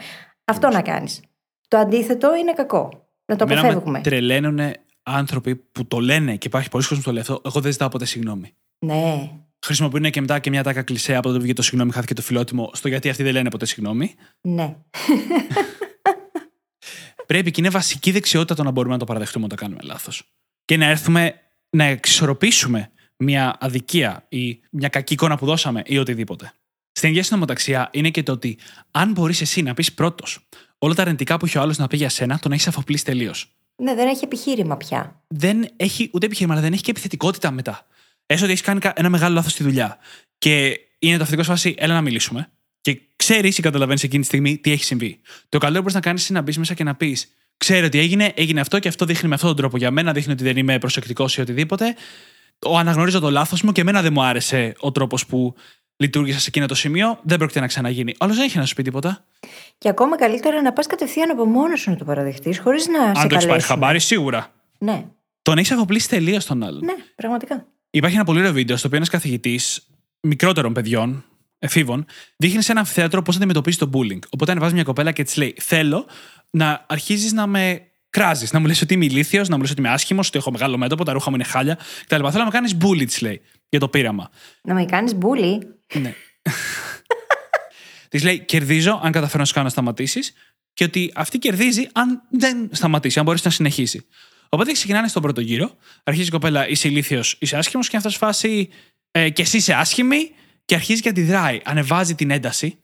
Αυτό 0.45 0.69
να 0.69 0.81
κάνεις. 0.81 1.21
Το 1.67 1.77
αντίθετο 1.77 2.35
είναι 2.35 2.53
κακό. 2.53 3.09
Να 3.25 3.35
το 3.35 3.43
Εμένα 3.43 3.61
με 3.61 3.67
αποφεύγουμε. 3.67 4.01
τρελαίνουν 4.01 4.59
άνθρωποι 5.03 5.55
που 5.55 5.85
το 5.87 5.99
λένε 5.99 6.35
και 6.35 6.47
υπάρχει 6.47 6.69
πολλοί 6.69 6.83
κόσμο 6.83 6.97
που 6.97 7.05
το 7.05 7.11
λέει 7.11 7.21
αυτό. 7.21 7.41
Εγώ 7.45 7.59
δεν 7.59 7.71
ζητάω 7.71 7.89
ποτέ 7.89 8.05
συγγνώμη. 8.05 8.55
Ναι. 8.85 9.29
Χρησιμοποιούν 9.65 10.11
και 10.11 10.21
μετά 10.21 10.39
και 10.39 10.49
μια 10.49 10.63
τάκα 10.63 10.81
κλισέ 10.81 11.15
από 11.15 11.27
το 11.27 11.33
βιβλίο 11.33 11.53
το 11.53 11.61
συγγνώμη, 11.61 11.91
χάθηκε 11.91 12.13
το 12.13 12.21
φιλότιμο, 12.21 12.69
στο 12.73 12.87
γιατί 12.87 13.09
αυτοί 13.09 13.23
δεν 13.23 13.33
λένε 13.33 13.49
ποτέ 13.49 13.65
συγγνώμη. 13.65 14.15
Ναι. 14.41 14.75
Πρέπει 17.27 17.51
και 17.51 17.61
είναι 17.61 17.69
βασική 17.69 18.11
δεξιότητα 18.11 18.55
το 18.55 18.63
να 18.63 18.71
μπορούμε 18.71 18.93
να 18.93 18.99
το 18.99 19.05
παραδεχτούμε 19.05 19.45
όταν 19.45 19.57
κάνουμε 19.57 19.79
λάθος. 19.83 20.23
Και 20.65 20.77
να 20.77 20.85
έρθουμε 20.85 21.33
να 21.69 21.83
εξισορροπήσουμε 21.83 22.91
μια 23.17 23.57
αδικία 23.59 24.25
ή 24.29 24.59
μια 24.71 24.89
κακή 24.89 25.13
εικόνα 25.13 25.37
που 25.37 25.45
δώσαμε 25.45 25.81
ή 25.85 25.97
οτιδήποτε. 25.97 26.53
Στην 26.91 27.09
ίδια 27.09 27.23
συνομοταξία 27.23 27.89
είναι 27.93 28.09
και 28.09 28.23
το 28.23 28.31
ότι 28.31 28.57
αν 28.91 29.11
μπορείς 29.11 29.41
εσύ 29.41 29.61
να 29.61 29.73
πεις 29.73 29.93
πρώτος 29.93 30.47
όλα 30.77 30.93
τα 30.93 31.01
αρνητικά 31.01 31.37
που 31.37 31.45
έχει 31.45 31.57
ο 31.57 31.61
άλλος 31.61 31.77
να 31.77 31.87
πει 31.87 31.97
για 31.97 32.09
σένα, 32.09 32.39
τον 32.39 32.51
έχεις 32.51 32.67
αφοπλίσει 32.67 33.05
τελείως. 33.05 33.55
Ναι, 33.75 33.95
δεν 33.95 34.07
έχει 34.07 34.23
επιχείρημα 34.23 34.77
πια. 34.77 35.23
Δεν 35.27 35.67
έχει 35.75 36.09
ούτε 36.13 36.25
επιχείρημα, 36.25 36.53
αλλά 36.53 36.63
δεν 36.63 36.73
έχει 36.73 36.81
και 36.81 36.91
επιθετικότητα 36.91 37.51
μετά. 37.51 37.87
Έστω 38.25 38.43
ότι 38.43 38.53
έχεις 38.53 38.65
κάνει 38.65 38.79
ένα 38.93 39.09
μεγάλο 39.09 39.33
λάθος 39.33 39.51
στη 39.51 39.63
δουλειά 39.63 39.97
και 40.37 40.79
είναι 40.99 41.17
το 41.17 41.23
αυτικό 41.23 41.43
σε 41.43 41.49
φάση, 41.49 41.75
έλα 41.77 41.93
να 41.93 42.01
μιλήσουμε. 42.01 42.49
Και 42.81 43.01
ξέρεις 43.15 43.57
ή 43.57 43.61
καταλαβαίνεις 43.61 44.03
εκείνη 44.03 44.21
τη 44.21 44.27
στιγμή 44.27 44.57
τι 44.57 44.71
έχει 44.71 44.83
συμβεί. 44.83 45.19
Το 45.49 45.57
καλύτερο 45.57 45.73
που 45.73 45.79
μπορείς 45.79 45.93
να 45.93 45.99
κάνεις 45.99 46.29
είναι 46.29 46.39
να 46.39 46.45
μπεις 46.45 46.57
μέσα 46.57 46.73
και 46.73 46.83
να 46.83 46.95
πεις: 46.95 47.33
Ξέρω 47.57 47.85
ότι 47.85 47.99
έγινε, 47.99 48.31
έγινε 48.35 48.59
αυτό 48.59 48.79
και 48.79 48.87
αυτό 48.87 49.05
δείχνει 49.05 49.29
με 49.29 49.35
αυτόν 49.35 49.49
τον 49.49 49.57
τρόπο 49.57 49.77
για 49.77 49.91
μένα, 49.91 50.11
δείχνει 50.11 50.33
ότι 50.33 50.43
δεν 50.43 50.57
είμαι 50.57 50.77
προσεκτικός 50.77 51.37
ή 51.37 51.41
οτιδήποτε. 51.41 51.95
Ο 52.65 52.77
αναγνωρίζω 52.77 53.19
το 53.19 53.29
λάθος 53.31 53.61
μου 53.61 53.71
και 53.71 53.81
εμένα 53.81 54.01
δεν 54.01 54.13
μου 54.13 54.23
άρεσε 54.23 54.73
ο 54.79 54.91
τρόπος 54.91 55.25
που 55.25 55.55
λειτουργήσα 55.97 56.39
σε 56.39 56.45
εκείνο 56.47 56.65
το 56.65 56.75
σημείο, 56.75 57.19
δεν 57.23 57.37
πρόκειται 57.37 57.59
να 57.59 57.67
ξαναγίνει. 57.67 58.15
Άλλος 58.17 58.35
δεν 58.35 58.45
έχει 58.45 58.57
να 58.57 58.65
σου 58.65 58.75
πει 58.75 58.83
τίποτα. 58.83 59.25
Και 59.77 59.89
ακόμα 59.89 60.17
καλύτερα 60.17 60.61
να 60.61 60.73
πας 60.73 60.87
κατευθείαν 60.87 61.29
από 61.29 61.45
μόνος 61.45 61.79
σου 61.79 61.89
να 61.89 61.95
το 61.95 62.05
παραδεχτείς, 62.05 62.59
χωρίς 62.59 62.87
να 62.87 63.03
Αν 63.03 63.15
σε 63.15 63.21
Αν 63.21 63.27
το 63.27 63.35
έχεις 63.35 63.47
πάρει 63.47 63.61
χαμπάρι, 63.61 63.99
σίγουρα. 63.99 64.53
Ναι. 64.77 65.05
Τον 65.41 65.57
έχεις 65.57 65.71
αφοπλίσει 65.71 66.09
τελείως 66.09 66.45
τον 66.45 66.63
άλλον. 66.63 66.85
Ναι, 66.85 66.93
πραγματικά. 67.15 67.67
Υπάρχει 67.95 68.15
ένα 68.15 68.25
πολύ 68.25 68.39
ωραίο 68.39 68.51
βίντεο 68.51 68.77
στο 68.77 68.87
οποίο 68.87 68.97
ένας 68.97 69.09
καθηγητής 69.09 69.87
μικρότερων 70.21 70.73
παιδιών, 70.73 71.25
εφήβων, 71.59 72.05
δείχνει 72.37 72.61
σε 72.61 72.71
ένα 72.71 72.79
αμφιθέατρο 72.79 73.21
πώς 73.21 73.35
αντιμετωπίζει 73.35 73.77
το 73.77 73.89
bullying. 73.93 74.19
Οπότε 74.29 74.51
ανεβάζει 74.51 74.73
μια 74.73 74.83
κοπέλα 74.83 75.11
και 75.11 75.23
της 75.23 75.35
λέει: 75.37 75.55
Θέλω 75.59 76.05
να 76.49 76.85
αρχίζεις 76.87 77.31
να 77.33 77.47
με 77.47 77.81
κράζεις, 78.09 78.51
να 78.51 78.59
μου 78.59 78.65
λες 78.65 78.81
ότι 78.81 78.93
είμαι 78.93 79.05
ηλίθιος, 79.05 79.47
να 79.47 79.55
μου 79.55 79.61
λες 79.61 79.71
ότι 79.71 79.79
είμαι 79.79 79.89
άσχημος, 79.89 80.27
ότι 80.27 80.37
έχω 80.37 80.51
μεγάλο 80.51 80.77
μέτωπο, 80.77 81.03
τα 81.03 81.13
ρούχα 81.13 81.29
μου 81.29 81.35
είναι 81.35 81.45
χάλια 81.45 81.75
κτλ. 82.05 82.15
Θέλω 82.15 82.37
να 82.37 82.43
με 82.43 82.49
κάνεις 82.49 82.77
bully, 82.81 83.05
της 83.05 83.21
λέει, 83.21 83.41
για 83.69 83.79
το 83.79 83.87
πείραμα. 83.87 84.29
Να 84.63 84.73
με 84.73 84.85
κάνεις 84.85 85.17
bully; 85.21 85.57
Ναι. 85.99 86.13
της 88.09 88.23
λέει: 88.23 88.39
Κερδίζω 88.39 88.99
αν 89.03 89.11
καταφέρω 89.11 89.39
να 89.39 89.45
σου 89.45 89.53
κάνω 89.53 89.65
να 89.65 89.71
σταματήσεις 89.71 90.33
και 90.73 90.83
ότι 90.83 91.11
αυτή 91.15 91.39
κερδίζει 91.39 91.87
αν 91.93 92.21
δεν 92.31 92.69
σταματήσει, 92.71 93.19
αν 93.19 93.25
μπορείς 93.25 93.43
να 93.43 93.51
συνεχίσει. 93.51 94.05
Οπότε 94.55 94.71
ξεκινάνε 94.71 95.07
στον 95.07 95.21
πρώτο 95.21 95.41
γύρο, 95.41 95.75
αρχίζει 96.03 96.27
η 96.27 96.31
κοπέλα, 96.31 96.69
είσαι 96.69 96.87
ηλίθιος, 96.87 97.35
είσαι 97.39 97.57
άσχημος 97.57 97.89
και 97.89 97.97
αυτός 97.97 98.15
φάση 98.15 98.69
ε, 99.11 99.29
και 99.29 99.41
εσύ 99.41 99.57
είσαι 99.57 99.73
άσχημη 99.73 100.31
και 100.65 100.75
αρχίζει 100.75 101.01
και 101.01 101.09
αντιδράει. 101.09 101.59
Ανεβάζει 101.63 102.15
την 102.15 102.31
ένταση, 102.31 102.77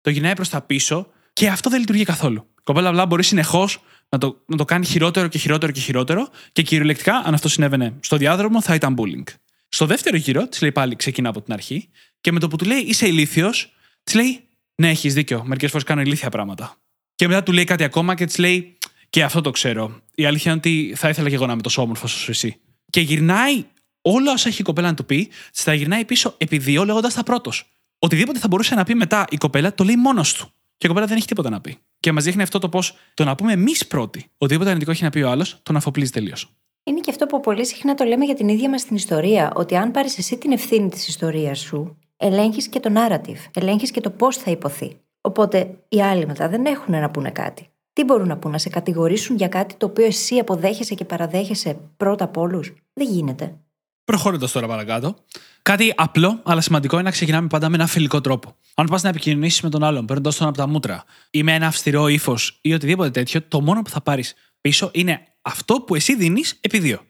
το 0.00 0.10
γυρνάει 0.10 0.34
προς 0.34 0.48
τα 0.48 0.60
πίσω 0.60 1.06
και 1.32 1.48
αυτό 1.48 1.70
δεν 1.70 1.80
λειτουργεί 1.80 2.04
καθόλου. 2.04 2.46
Η 2.58 2.62
κοπέλα 2.64 2.88
απλά 2.88 3.06
μπορεί 3.06 3.24
συνεχώς 3.24 3.82
να 4.08 4.18
το, 4.18 4.42
να 4.46 4.56
το 4.56 4.64
κάνει 4.64 4.86
χειρότερο 4.86 5.28
και 5.28 5.38
χειρότερο 5.38 5.72
και 5.72 5.80
χειρότερο 5.80 6.28
και 6.52 6.62
κυριολεκτικά, 6.62 7.22
αν 7.24 7.34
αυτό 7.34 7.48
συνέβαινε 7.48 7.94
στο 8.00 8.16
διάδρομο, 8.16 8.62
θα 8.62 8.74
ήταν 8.74 8.96
bullying. 8.98 9.34
Στο 9.68 9.86
δεύτερο 9.86 10.16
γύρο, 10.16 10.48
της 10.48 10.60
λέει 10.60 10.72
πάλι 10.72 10.96
ξεκινά 10.96 11.28
από 11.28 11.40
την 11.42 11.52
αρχή 11.52 11.88
και 12.20 12.32
με 12.32 12.38
το 12.38 12.48
που 12.48 12.56
του 12.56 12.64
λέει 12.64 12.78
είσαι 12.78 13.06
ηλίθιος, 13.06 13.72
της 14.04 14.14
λέει 14.14 14.40
Ναι, 14.74 14.88
έχεις 14.88 15.14
δίκιο. 15.14 15.42
Μερικές 15.44 15.70
φορές 15.70 15.86
κάνω 15.86 16.00
ηλίθια 16.00 16.28
πράγματα. 16.28 16.76
Και 17.14 17.28
μετά 17.28 17.42
του 17.42 17.52
λέει 17.52 17.64
κάτι 17.64 17.84
ακόμα 17.84 18.14
και 18.14 18.24
της 18.24 18.38
λέει 18.38 18.76
Και 19.12 19.22
αυτό 19.22 19.40
το 19.40 19.50
ξέρω. 19.50 20.00
Η 20.14 20.24
αλήθεια 20.24 20.50
είναι 20.50 20.60
ότι 20.64 20.94
θα 20.96 21.08
ήθελα 21.08 21.28
και 21.28 21.34
εγώ 21.34 21.46
να 21.46 21.52
είμαι 21.52 21.62
τόσο 21.62 21.82
όμορφος 21.82 22.14
όσο 22.14 22.30
εσύ. 22.30 22.60
Και 22.90 23.00
γυρνάει 23.00 23.64
όλα 24.02 24.32
όσα 24.32 24.48
έχει 24.48 24.60
η 24.60 24.64
κοπέλα 24.64 24.88
να 24.88 24.94
του 24.94 25.04
πει, 25.04 25.28
θα 25.52 25.74
γυρνάει 25.74 26.04
πίσω 26.04 26.34
επί 26.36 26.58
δύο 26.58 26.84
λέγοντας 26.84 27.14
τα 27.14 27.22
πρώτος. 27.22 27.72
Οτιδήποτε 27.98 28.38
θα 28.38 28.48
μπορούσε 28.48 28.74
να 28.74 28.84
πει 28.84 28.94
μετά 28.94 29.24
η 29.30 29.36
κοπέλα, 29.36 29.74
το 29.74 29.84
λέει 29.84 29.96
μόνος 29.96 30.34
του. 30.34 30.46
Και 30.76 30.86
η 30.86 30.88
κοπέλα 30.88 31.06
δεν 31.06 31.16
έχει 31.16 31.26
τίποτα 31.26 31.50
να 31.50 31.60
πει. 31.60 31.76
Και 32.00 32.12
μας 32.12 32.24
δείχνει 32.24 32.42
αυτό 32.42 32.58
το 32.58 32.68
πώς 32.68 32.94
το 33.14 33.24
να 33.24 33.34
πούμε 33.34 33.52
εμείς 33.52 33.86
πρώτοι 33.86 34.30
οτιδήποτε 34.38 34.68
αρνητικό 34.68 34.90
έχει 34.92 35.02
να 35.02 35.10
πει 35.10 35.20
ο 35.20 35.30
άλλος, 35.30 35.60
τον 35.62 35.76
αφοπλίζει 35.76 36.10
τελείως. 36.10 36.56
Είναι 36.84 37.00
και 37.00 37.10
αυτό 37.10 37.26
που 37.26 37.40
πολύ 37.40 37.66
συχνά 37.66 37.94
το 37.94 38.04
λέμε 38.04 38.24
για 38.24 38.34
την 38.34 38.48
ίδια 38.48 38.68
μας 38.68 38.84
την 38.84 38.96
ιστορία. 38.96 39.52
Ότι 39.54 39.76
αν 39.76 39.90
πάρεις 39.90 40.18
εσύ 40.18 40.38
την 40.38 40.52
ευθύνη 40.52 40.88
της 40.88 41.08
ιστορίας 41.08 41.58
σου, 41.58 41.98
ελέγχεις 42.16 42.68
και 42.68 42.80
το 42.80 42.92
narrative, 42.96 43.50
ελέγχεις 43.54 43.90
και 43.90 44.00
το 44.00 44.10
πώς 44.10 44.36
θα 44.36 44.50
υποθεί. 44.50 44.96
Οπότε 45.20 45.78
οι 45.88 46.02
άλλοι 46.02 46.26
μετά 46.26 46.48
δεν 46.48 46.66
έχουν 46.66 47.00
να 47.00 47.10
πούνε 47.10 47.30
κάτι. 47.30 47.71
Τι 47.92 48.04
μπορούν 48.04 48.28
να 48.28 48.36
πούνε, 48.36 48.52
να 48.52 48.58
σε 48.58 48.68
κατηγορήσουν 48.68 49.36
για 49.36 49.48
κάτι 49.48 49.74
το 49.74 49.86
οποίο 49.86 50.04
εσύ 50.04 50.38
αποδέχεσαι 50.38 50.94
και 50.94 51.04
παραδέχεσαι 51.04 51.80
πρώτα 51.96 52.24
από 52.24 52.40
όλους; 52.40 52.72
Δεν 52.92 53.08
γίνεται. 53.08 53.56
Προχωρώντα 54.04 54.50
τώρα 54.50 54.66
παρακάτω. 54.66 55.16
Κάτι 55.62 55.92
απλό 55.96 56.40
αλλά 56.42 56.60
σημαντικό 56.60 56.94
είναι 56.94 57.04
να 57.04 57.10
ξεκινάμε 57.10 57.46
πάντα 57.46 57.68
με 57.68 57.74
ένα 57.74 57.86
φιλικό 57.86 58.20
τρόπο. 58.20 58.56
Αν 58.74 58.86
πας 58.86 59.02
να 59.02 59.08
επικοινωνήσεις 59.08 59.60
με 59.60 59.70
τον 59.70 59.82
άλλον, 59.82 60.06
παίρνοντας 60.06 60.36
τον 60.36 60.48
από 60.48 60.56
τα 60.56 60.66
μούτρα 60.66 61.04
ή 61.30 61.42
με 61.42 61.54
ένα 61.54 61.66
αυστηρό 61.66 62.08
ύφος 62.08 62.58
ή 62.60 62.74
οτιδήποτε 62.74 63.10
τέτοιο, 63.10 63.42
το 63.42 63.60
μόνο 63.60 63.82
που 63.82 63.90
θα 63.90 64.00
πάρεις 64.00 64.34
πίσω 64.60 64.90
είναι 64.92 65.26
αυτό 65.42 65.74
που 65.74 65.94
εσύ 65.94 66.16
δίνεις 66.16 66.58
επί 66.60 66.78
δύο. 66.78 67.00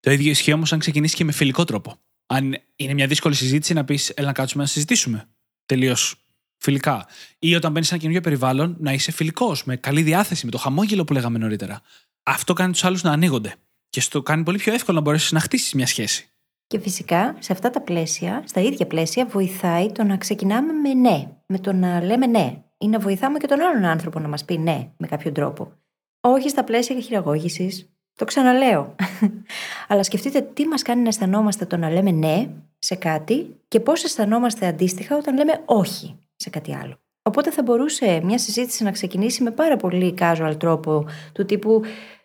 Το 0.00 0.10
ίδιο 0.10 0.30
ισχύει 0.30 0.52
όμως 0.52 0.72
αν 0.72 0.78
ξεκινήσεις 0.78 1.16
και 1.16 1.24
με 1.24 1.32
φιλικό 1.32 1.64
τρόπο. 1.64 1.94
Αν 2.26 2.56
είναι 2.76 2.94
μια 2.94 3.06
δύσκολη 3.06 3.34
συζήτηση, 3.34 3.72
να 3.72 3.84
πεις: 3.84 4.08
Έλα 4.08 4.26
να 4.26 4.32
κάτσουμε 4.32 4.62
να 4.62 4.68
συζητήσουμε. 4.68 5.28
Τελείως 5.66 6.14
φιλικά. 6.60 7.06
Ή 7.38 7.54
όταν 7.54 7.72
μπαίνεις 7.72 7.88
σε 7.88 7.94
ένα 7.94 8.02
καινούργιο 8.02 8.30
περιβάλλον, 8.30 8.76
να 8.78 8.92
είσαι 8.92 9.12
φιλικός, 9.12 9.64
με 9.64 9.76
καλή 9.76 10.02
διάθεση, 10.02 10.44
με 10.44 10.50
το 10.50 10.58
χαμόγελο 10.58 11.04
που 11.04 11.12
λέγαμε 11.12 11.38
νωρίτερα. 11.38 11.80
Αυτό 12.22 12.52
κάνει 12.52 12.72
τους 12.72 12.84
άλλους 12.84 13.02
να 13.02 13.12
ανοίγονται. 13.12 13.54
Και 13.90 14.00
στο 14.00 14.22
κάνει 14.22 14.42
πολύ 14.42 14.58
πιο 14.58 14.72
εύκολο 14.72 14.96
να 14.96 15.02
μπορέσεις 15.02 15.32
να 15.32 15.40
χτίσεις 15.40 15.74
μια 15.74 15.86
σχέση. 15.86 16.28
Και 16.66 16.78
φυσικά 16.78 17.36
σε 17.38 17.52
αυτά 17.52 17.70
τα 17.70 17.80
πλαίσια, 17.80 18.42
στα 18.46 18.60
ίδια 18.60 18.86
πλαίσια, 18.86 19.26
βοηθάει 19.26 19.92
το 19.92 20.04
να 20.04 20.16
ξεκινάμε 20.16 20.72
με 20.72 20.94
ναι, 20.94 21.28
με 21.46 21.58
το 21.58 21.72
να 21.72 22.02
λέμε 22.02 22.26
ναι, 22.26 22.62
ή 22.78 22.88
να 22.88 22.98
βοηθάμε 22.98 23.38
και 23.38 23.46
τον 23.46 23.60
άλλον 23.60 23.84
άνθρωπο 23.84 24.18
να 24.18 24.28
μας 24.28 24.44
πει 24.44 24.58
ναι 24.58 24.90
με 24.96 25.06
κάποιο 25.06 25.32
τρόπο. 25.32 25.72
Όχι 26.20 26.48
στα 26.48 26.64
πλαίσια 26.64 27.00
χειραγώγησης. 27.00 27.90
Το 28.14 28.24
ξαναλέω. 28.24 28.94
Αλλά 29.88 30.02
σκεφτείτε 30.02 30.40
τι 30.40 30.66
μας 30.66 30.82
κάνει 30.82 31.02
να 31.02 31.08
αισθανόμαστε 31.08 31.64
το 31.66 31.76
να 31.76 31.90
λέμε 31.90 32.10
ναι 32.10 32.50
σε 32.78 32.94
κάτι 32.94 33.56
και 33.68 33.80
πώς 33.80 34.04
αισθανόμαστε 34.04 34.66
αντίστοιχα 34.66 35.16
όταν 35.16 35.36
λέμε 35.36 35.62
όχι 35.64 36.18
σε 36.40 36.50
κάτι 36.50 36.74
άλλο. 36.74 37.00
Οπότε 37.22 37.50
θα 37.50 37.62
μπορούσε 37.62 38.20
μια 38.24 38.38
συζήτηση 38.38 38.84
να 38.84 38.90
ξεκινήσει 38.90 39.42
με 39.42 39.50
πάρα 39.50 39.76
πολύ 39.76 40.14
casual 40.18 40.54
τρόπο, 40.58 41.06
του 41.32 41.44
τύπου 41.44 41.82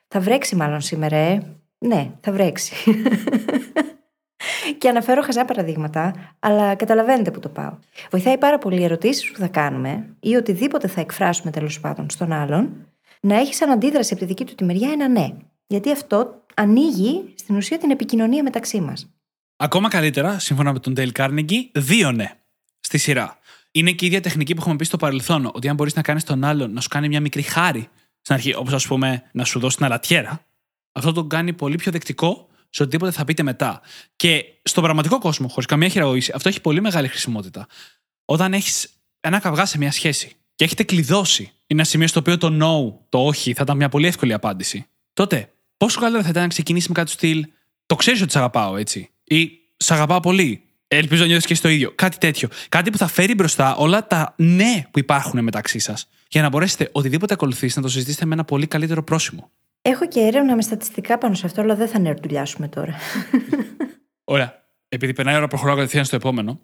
Θα 0.08 0.20
βρέξει 0.20 0.56
μάλλον 0.56 0.82
σήμερα, 0.82 1.16
ε; 1.16 1.58
Ναι, 1.78 2.12
θα 2.22 2.32
βρέξει. 2.32 2.74
και 4.78 4.90
αναφέρω 4.90 5.22
χαζά 5.22 5.46
παραδείγματα, 5.46 6.14
αλλά 6.40 6.76
καταλαβαίνετε 6.76 7.32
που 7.32 7.40
το 7.40 7.50
πάω. 7.50 7.78
Βοηθάει 8.12 8.38
πάρα 8.38 8.58
πολύ 8.58 8.80
οι 8.80 8.84
ερωτήσεις 8.84 9.32
που 9.32 9.40
θα 9.40 9.48
κάνουμε 9.48 10.16
ή 10.20 10.36
οτιδήποτε 10.36 10.88
θα 10.88 11.02
εκφράσουμε 11.02 11.52
τέλος 11.52 11.80
πάντων 11.80 12.10
στον 12.10 12.32
άλλον, 12.32 12.88
να 13.20 13.36
έχει 13.36 13.54
σαν 13.54 13.70
αντίδραση 13.70 14.14
από 14.14 14.22
τη 14.22 14.28
δική 14.28 14.46
του 14.46 14.56
τη 14.56 14.64
μεριά 14.64 14.92
ένα 14.92 15.08
ναι. 15.08 15.28
Γιατί 15.68 15.92
αυτό 15.92 16.44
ανοίγει 16.54 17.34
στην 17.36 17.56
ουσία 17.56 17.78
την 17.78 17.92
επικοινωνία 17.92 18.44
μεταξύ 18.44 18.80
μας. 18.80 19.10
Ακόμα 19.56 19.90
καλύτερα, 19.90 20.40
σύμφωνα 20.40 20.74
με 20.74 20.80
τον 20.80 20.94
Dale 20.98 21.12
Carnegie, 21.12 21.70
δύο 21.74 22.12
ναι 22.12 22.32
στη 22.86 22.98
σειρά. 22.98 23.38
Είναι 23.78 23.92
και 23.92 24.06
η 24.06 24.08
ίδια 24.08 24.22
τεχνική 24.22 24.54
που 24.54 24.62
έχουμε 24.62 24.76
πει 24.76 24.86
στο 24.86 24.98
παρελθόν, 24.98 25.50
ότι 25.54 25.70
αν 25.70 25.76
μπορείς 25.76 25.96
να 25.96 26.02
κάνεις 26.02 26.24
τον 26.24 26.44
άλλον 26.44 26.74
να 26.74 26.82
σου 26.82 26.88
κάνει 26.88 27.08
μια 27.08 27.20
μικρή 27.20 27.42
χάρη 27.42 27.88
στην 28.22 28.36
αρχή, 28.36 28.56
όπως 28.56 28.74
ας 28.74 28.88
πούμε 28.88 29.24
να 29.32 29.44
σου 29.44 29.60
δώσει 29.60 29.76
την 29.76 29.86
αλατιέρα, 29.86 30.46
αυτό 30.92 31.12
τον 31.12 31.30
κάνει 31.30 31.54
πολύ 31.54 31.76
πιο 31.76 31.92
δεκτικό 31.92 32.48
σε 32.70 32.84
οτιδήποτε 32.84 33.12
θα 33.12 33.26
πείτε 33.26 33.44
μετά. 33.44 33.82
Και 34.16 34.46
στον 34.64 34.84
πραγματικό 34.84 35.20
κόσμο, 35.20 35.48
χωρίς 35.48 35.66
καμία 35.66 35.88
χειραγωγήση, 35.88 36.32
αυτό 36.36 36.50
έχει 36.50 36.62
πολύ 36.62 36.82
μεγάλη 36.82 37.08
χρησιμότητα. 37.08 37.68
Όταν 38.26 38.54
έχεις 38.54 38.90
ένα 39.20 39.40
καυγά 39.40 39.66
σε 39.66 39.78
μια 39.78 39.92
σχέση 39.92 40.32
και 40.56 40.64
έχετε 40.64 40.84
κλειδώσει, 40.84 41.42
είναι 41.42 41.54
ένα 41.68 41.84
σημείο 41.84 42.08
στο 42.08 42.20
οποίο 42.20 42.38
το 42.38 42.48
no, 42.48 43.00
το 43.10 43.26
όχι, 43.26 43.54
θα 43.54 43.62
ήταν 43.64 43.78
μια 43.78 43.90
πολύ 43.90 44.08
εύκολη 44.08 44.34
απάντηση. 44.34 44.86
Τότε, 45.14 45.54
πόσο 45.78 46.00
καλύτερα 46.00 46.24
θα 46.24 46.30
ήταν 46.30 46.42
να 46.42 46.48
ξεκινήσει 46.48 46.88
με 46.88 46.94
κάτι 46.94 47.12
στυλ 47.12 47.48
Το 47.86 47.96
ξέρεις 47.96 48.22
ότι 48.22 48.32
σε 48.32 48.38
αγαπάω, 48.38 48.78
έτσι. 48.78 49.10
Ή 49.24 49.52
σε 49.78 49.94
αγαπάω 49.94 50.20
πολύ. 50.20 50.65
Ελπίζω 50.88 51.22
να 51.22 51.28
νιώθεις 51.28 51.46
και 51.46 51.56
στο 51.56 51.68
ίδιο. 51.68 51.92
Κάτι 51.96 52.18
τέτοιο. 52.18 52.50
Κάτι 52.70 52.90
που 52.90 52.98
θα 52.98 53.08
φέρει 53.08 53.34
μπροστά 53.34 53.76
όλα 53.76 54.08
τα 54.08 54.34
ναι 54.38 54.86
που 54.92 55.00
υπάρχουν 55.00 55.44
μεταξύ 55.44 55.80
σας. 55.80 56.10
Για 56.30 56.42
να 56.42 56.50
μπορέσετε 56.50 56.90
οτιδήποτε 56.92 57.34
ακολουθήσει 57.34 57.78
να 57.78 57.84
το 57.84 57.90
συζητήσετε 57.90 58.26
με 58.26 58.34
ένα 58.34 58.44
πολύ 58.44 58.68
καλύτερο 58.68 59.04
πρόσημο. 59.04 59.52
Έχω 59.82 60.08
και 60.08 60.20
έρευνα 60.20 60.56
με 60.56 60.62
στατιστικά 60.62 61.18
πάνω 61.18 61.34
σε 61.34 61.46
αυτό, 61.46 61.62
αλλά 61.62 61.76
δεν 61.76 61.88
θα 61.88 62.00
νερτουλιάσουμε 62.00 62.68
τώρα. 62.68 62.96
Ωραία. 64.24 64.64
Επειδή 64.90 65.14
περνάει 65.14 65.34
η 65.34 65.38
ώρα, 65.38 65.48
προχωράω 65.48 65.76
κατευθείαν 65.76 66.06
στο 66.06 66.16
επομενο 66.16 66.60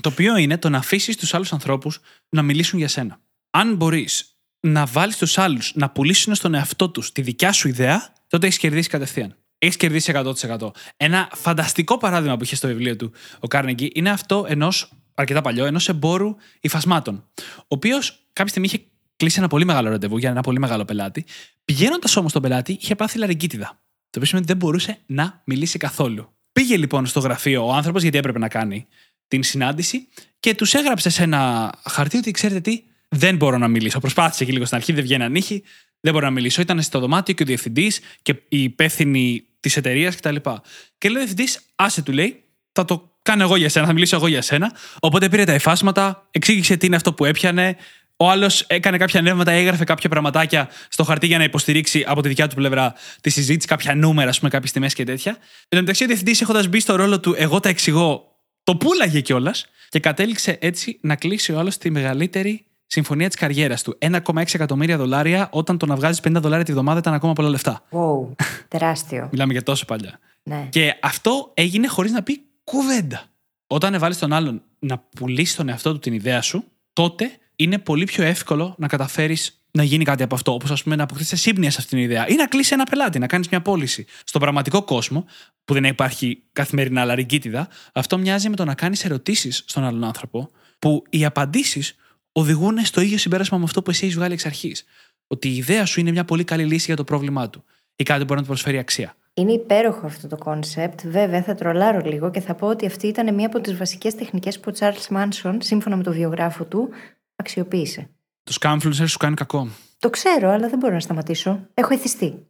Το 0.00 0.08
οποίο 0.08 0.36
είναι 0.36 0.58
το 0.58 0.68
να 0.68 0.78
αφήσεις 0.78 1.16
τους 1.16 1.34
άλλους 1.34 1.52
ανθρώπους 1.52 2.00
να 2.28 2.42
μιλήσουν 2.42 2.78
για 2.78 2.88
σένα. 2.88 3.20
Αν 3.50 3.74
μπορείς 3.74 4.36
να 4.60 4.86
βάλεις 4.86 5.16
τους 5.16 5.38
άλλους 5.38 5.72
να 5.74 5.90
πουλήσουν 5.90 6.34
στον 6.34 6.54
εαυτό 6.54 6.90
τους 6.90 7.12
τη 7.12 7.22
δικιά 7.22 7.52
σου 7.52 7.68
ιδέα, 7.68 8.12
τότε 8.26 8.46
έχεις 8.46 8.58
κερδίσει 8.58 8.88
κατευθείαν. 8.88 9.36
Έχεις 9.64 9.76
κερδίσει 9.76 10.12
100%. 10.14 10.70
Ένα 10.96 11.30
φανταστικό 11.34 11.98
παράδειγμα 11.98 12.36
που 12.36 12.44
είχε 12.44 12.56
στο 12.56 12.68
βιβλίο 12.68 12.96
του 12.96 13.12
ο 13.40 13.46
Κάρνεγκη 13.46 13.90
είναι 13.94 14.10
αυτό 14.10 14.44
ενός 14.48 14.92
αρκετά 15.14 15.40
παλιό, 15.40 15.64
ενός 15.64 15.88
εμπόρου 15.88 16.34
υφασμάτων. 16.60 17.24
Ο 17.56 17.64
οποίος 17.68 18.26
κάποια 18.32 18.50
στιγμή 18.50 18.66
είχε 18.66 18.84
κλείσει 19.16 19.38
ένα 19.38 19.48
πολύ 19.48 19.64
μεγάλο 19.64 19.88
ραντεβού 19.88 20.18
για 20.18 20.30
ένα 20.30 20.40
πολύ 20.40 20.58
μεγάλο 20.58 20.84
πελάτη. 20.84 21.24
Πηγαίνοντας 21.64 22.16
όμως 22.16 22.32
τον 22.32 22.42
πελάτη, 22.42 22.78
είχε 22.80 22.94
πάθει 22.94 23.18
λαριγκίτιδα. 23.18 23.66
Το 23.66 24.18
οποίο 24.18 24.24
σημαίνει 24.24 24.44
ότι 24.44 24.52
δεν 24.52 24.56
μπορούσε 24.56 24.98
να 25.06 25.42
μιλήσει 25.44 25.78
καθόλου. 25.78 26.32
Πήγε 26.52 26.76
λοιπόν 26.76 27.06
στο 27.06 27.20
γραφείο 27.20 27.66
ο 27.66 27.72
άνθρωπος, 27.72 28.02
γιατί 28.02 28.18
έπρεπε 28.18 28.38
να 28.38 28.48
κάνει 28.48 28.86
την 29.28 29.42
συνάντηση, 29.42 30.08
και 30.40 30.54
τους 30.54 30.74
έγραψε 30.74 31.10
σε 31.10 31.22
ένα 31.22 31.72
χαρτί 31.84 32.16
ότι 32.16 32.30
ξέρετε 32.30 32.60
τι, 32.60 32.82
δεν 33.08 33.36
μπορώ 33.36 33.58
να 33.58 33.68
μιλήσω. 33.68 34.00
Προσπάθησε 34.00 34.44
και 34.44 34.52
λίγο 34.52 34.64
στην 34.64 34.76
αρχή, 34.76 34.92
δεν 34.92 35.02
βγαίνει 35.02 35.22
ανήχη, 35.22 35.62
δεν 36.00 36.12
μπορώ 36.12 36.24
να 36.24 36.32
μιλήσω. 36.32 36.60
Ήταν 36.60 36.82
στο 36.82 36.98
δωμάτιο 36.98 37.34
και 37.34 37.42
ο 37.42 37.46
διευθυντής 37.46 38.00
και 38.22 38.32
η 38.48 38.62
υπεύθυνη 38.62 39.46
της 39.62 39.76
εταιρείας 39.76 40.16
κτλ. 40.16 40.34
Και, 40.34 40.50
και 40.98 41.08
λέει 41.08 41.22
ο 41.22 41.24
διευθυντής, 41.24 41.60
άσε 41.74 42.02
του 42.02 42.12
λέει, 42.12 42.44
θα 42.72 42.84
το 42.84 43.16
κάνω 43.22 43.42
εγώ 43.42 43.56
για 43.56 43.68
σένα, 43.68 43.86
θα 43.86 43.92
μιλήσω 43.92 44.16
εγώ 44.16 44.26
για 44.26 44.42
σένα. 44.42 44.76
Οπότε 45.00 45.28
πήρε 45.28 45.44
τα 45.44 45.52
εφάσματα, 45.52 46.28
εξήγησε 46.30 46.76
τι 46.76 46.86
είναι 46.86 46.96
αυτό 46.96 47.12
που 47.12 47.24
έπιανε. 47.24 47.76
Ο 48.16 48.30
άλλος 48.30 48.60
έκανε 48.60 48.96
κάποια 48.96 49.22
νεύματα, 49.22 49.50
έγραφε 49.50 49.84
κάποια 49.84 50.08
πραγματάκια 50.08 50.68
στο 50.88 51.04
χαρτί 51.04 51.26
για 51.26 51.38
να 51.38 51.44
υποστηρίξει 51.44 52.04
από 52.06 52.22
τη 52.22 52.28
δικιά 52.28 52.48
του 52.48 52.54
πλευρά 52.54 52.94
τη 53.20 53.30
συζήτηση, 53.30 53.66
κάποια 53.66 53.94
νούμερα, 53.94 54.28
ας 54.28 54.38
πούμε, 54.38 54.50
κάποιες 54.50 54.72
τιμές 54.72 54.94
και 54.94 55.04
τέτοια. 55.04 55.30
Εν 55.32 55.68
τω 55.68 55.76
μεταξύ, 55.76 56.04
ο 56.04 56.06
διευθυντής, 56.06 56.40
έχοντας 56.40 56.68
μπει 56.68 56.80
στο 56.80 56.96
ρόλο 56.96 57.20
του, 57.20 57.34
εγώ 57.36 57.60
τα 57.60 57.68
εξηγώ, 57.68 58.36
το 58.64 58.76
πούλαγε 58.76 59.20
κιόλας 59.20 59.66
και 59.88 60.00
κατέληξε 60.00 60.58
έτσι 60.60 60.98
να 61.02 61.16
κλείσει 61.16 61.52
ο 61.52 61.58
άλλος 61.58 61.78
τη 61.78 61.90
μεγαλύτερη 61.90 62.64
συμφωνία 62.92 63.26
της 63.26 63.36
καριέρας 63.36 63.82
του. 63.82 63.98
1,6 64.00 64.54
εκατομμύρια 64.54 64.96
δολάρια, 64.96 65.48
όταν 65.52 65.78
το 65.78 65.86
να 65.86 65.96
βγάζεις 65.96 66.20
50 66.24 66.32
δολάρια 66.40 66.64
τη 66.64 66.72
βδομάδα 66.72 66.98
ήταν 66.98 67.14
ακόμα 67.14 67.32
πολλά 67.32 67.48
λεφτά. 67.48 67.84
Wow, 67.90 68.34
τεράστιο. 68.68 69.28
Μιλάμε 69.32 69.52
για 69.52 69.62
τόσο 69.62 69.84
παλιά. 69.84 70.18
ναι. 70.42 70.66
Και 70.70 70.98
αυτό 71.00 71.50
έγινε 71.54 71.86
χωρίς 71.86 72.12
να 72.12 72.22
πει 72.22 72.42
κουβέντα. 72.64 73.24
Όταν 73.66 73.98
βάλει 73.98 74.16
τον 74.16 74.32
άλλον 74.32 74.62
να 74.78 74.98
πουλήσει 75.16 75.56
τον 75.56 75.68
εαυτό 75.68 75.92
του 75.92 75.98
την 75.98 76.12
ιδέα 76.12 76.42
σου, 76.42 76.64
τότε 76.92 77.30
είναι 77.56 77.78
πολύ 77.78 78.04
πιο 78.04 78.24
εύκολο 78.24 78.74
να 78.78 78.86
καταφέρεις 78.86 79.62
να 79.70 79.82
γίνει 79.82 80.04
κάτι 80.04 80.22
από 80.22 80.34
αυτό. 80.34 80.52
Όπως, 80.52 80.70
ας 80.70 80.82
πούμε, 80.82 80.96
να 80.96 81.02
αποκτήσεις 81.02 81.40
σύμπνοια 81.40 81.70
σε 81.70 81.76
αυτήν 81.80 81.98
την 81.98 82.06
ιδέα 82.06 82.28
ή 82.28 82.34
να 82.34 82.46
κλείσει 82.46 82.74
ένα 82.74 82.84
πελάτη, 82.84 83.18
να 83.18 83.26
κάνεις 83.26 83.48
μια 83.48 83.62
πώληση. 83.62 84.06
Στον 84.24 84.40
πραγματικό 84.40 84.82
κόσμο, 84.82 85.24
που 85.64 85.74
δεν 85.74 85.84
υπάρχει 85.84 86.42
καθημερινά 86.52 87.04
λαριγκίτιδα, 87.04 87.68
αυτό 87.92 88.18
μοιάζει 88.18 88.48
με 88.48 88.56
το 88.56 88.64
να 88.64 88.74
κάνεις 88.74 89.04
ερωτήσεις 89.04 89.62
στον 89.66 89.84
άλλον 89.84 90.04
άνθρωπο, 90.04 90.50
που 90.78 91.02
οι 91.10 91.24
απαντήσεις 91.24 91.96
οδηγούν 92.32 92.84
στο 92.84 93.00
ίδιο 93.00 93.18
συμπέρασμα 93.18 93.58
με 93.58 93.64
αυτό 93.64 93.82
που 93.82 93.90
εσύ 93.90 94.04
έχεις 94.04 94.16
βγάλει 94.16 94.32
εξ 94.32 94.46
αρχής. 94.46 94.84
Ότι 95.26 95.48
η 95.48 95.56
ιδέα 95.56 95.86
σου 95.86 96.00
είναι 96.00 96.10
μια 96.10 96.24
πολύ 96.24 96.44
καλή 96.44 96.64
λύση 96.64 96.84
για 96.84 96.96
το 96.96 97.04
πρόβλημά 97.04 97.50
του 97.50 97.64
ή 97.96 98.02
κάτι 98.04 98.18
που 98.18 98.24
μπορεί 98.24 98.36
να 98.36 98.42
του 98.42 98.52
προσφέρει 98.52 98.78
αξία. 98.78 99.14
Είναι 99.34 99.52
υπέροχο 99.52 100.06
αυτό 100.06 100.28
το 100.28 100.36
concept. 100.36 101.06
Βέβαια, 101.06 101.42
θα 101.42 101.54
τρολάρω 101.54 102.00
λίγο 102.00 102.30
και 102.30 102.40
θα 102.40 102.54
πω 102.54 102.66
ότι 102.66 102.86
αυτή 102.86 103.06
ήταν 103.06 103.34
μία 103.34 103.46
από 103.46 103.60
τις 103.60 103.76
βασικές 103.76 104.14
τεχνικές 104.14 104.60
που 104.60 104.72
ο 104.74 104.78
Charles 104.78 105.16
Manson, 105.16 105.56
σύμφωνα 105.58 105.96
με 105.96 106.02
το 106.02 106.12
βιογράφο 106.12 106.64
του, 106.64 106.88
αξιοποίησε. 107.36 108.10
Το 108.42 108.56
scam 108.60 108.78
influencer 108.78 109.08
σου 109.08 109.18
κάνει 109.18 109.34
κακό. 109.34 109.68
Το 110.02 110.10
ξέρω, 110.10 110.50
αλλά 110.50 110.68
δεν 110.68 110.78
μπορώ 110.78 110.94
να 110.94 111.00
σταματήσω. 111.00 111.66
Έχω 111.74 111.94
εθιστεί. 111.94 112.46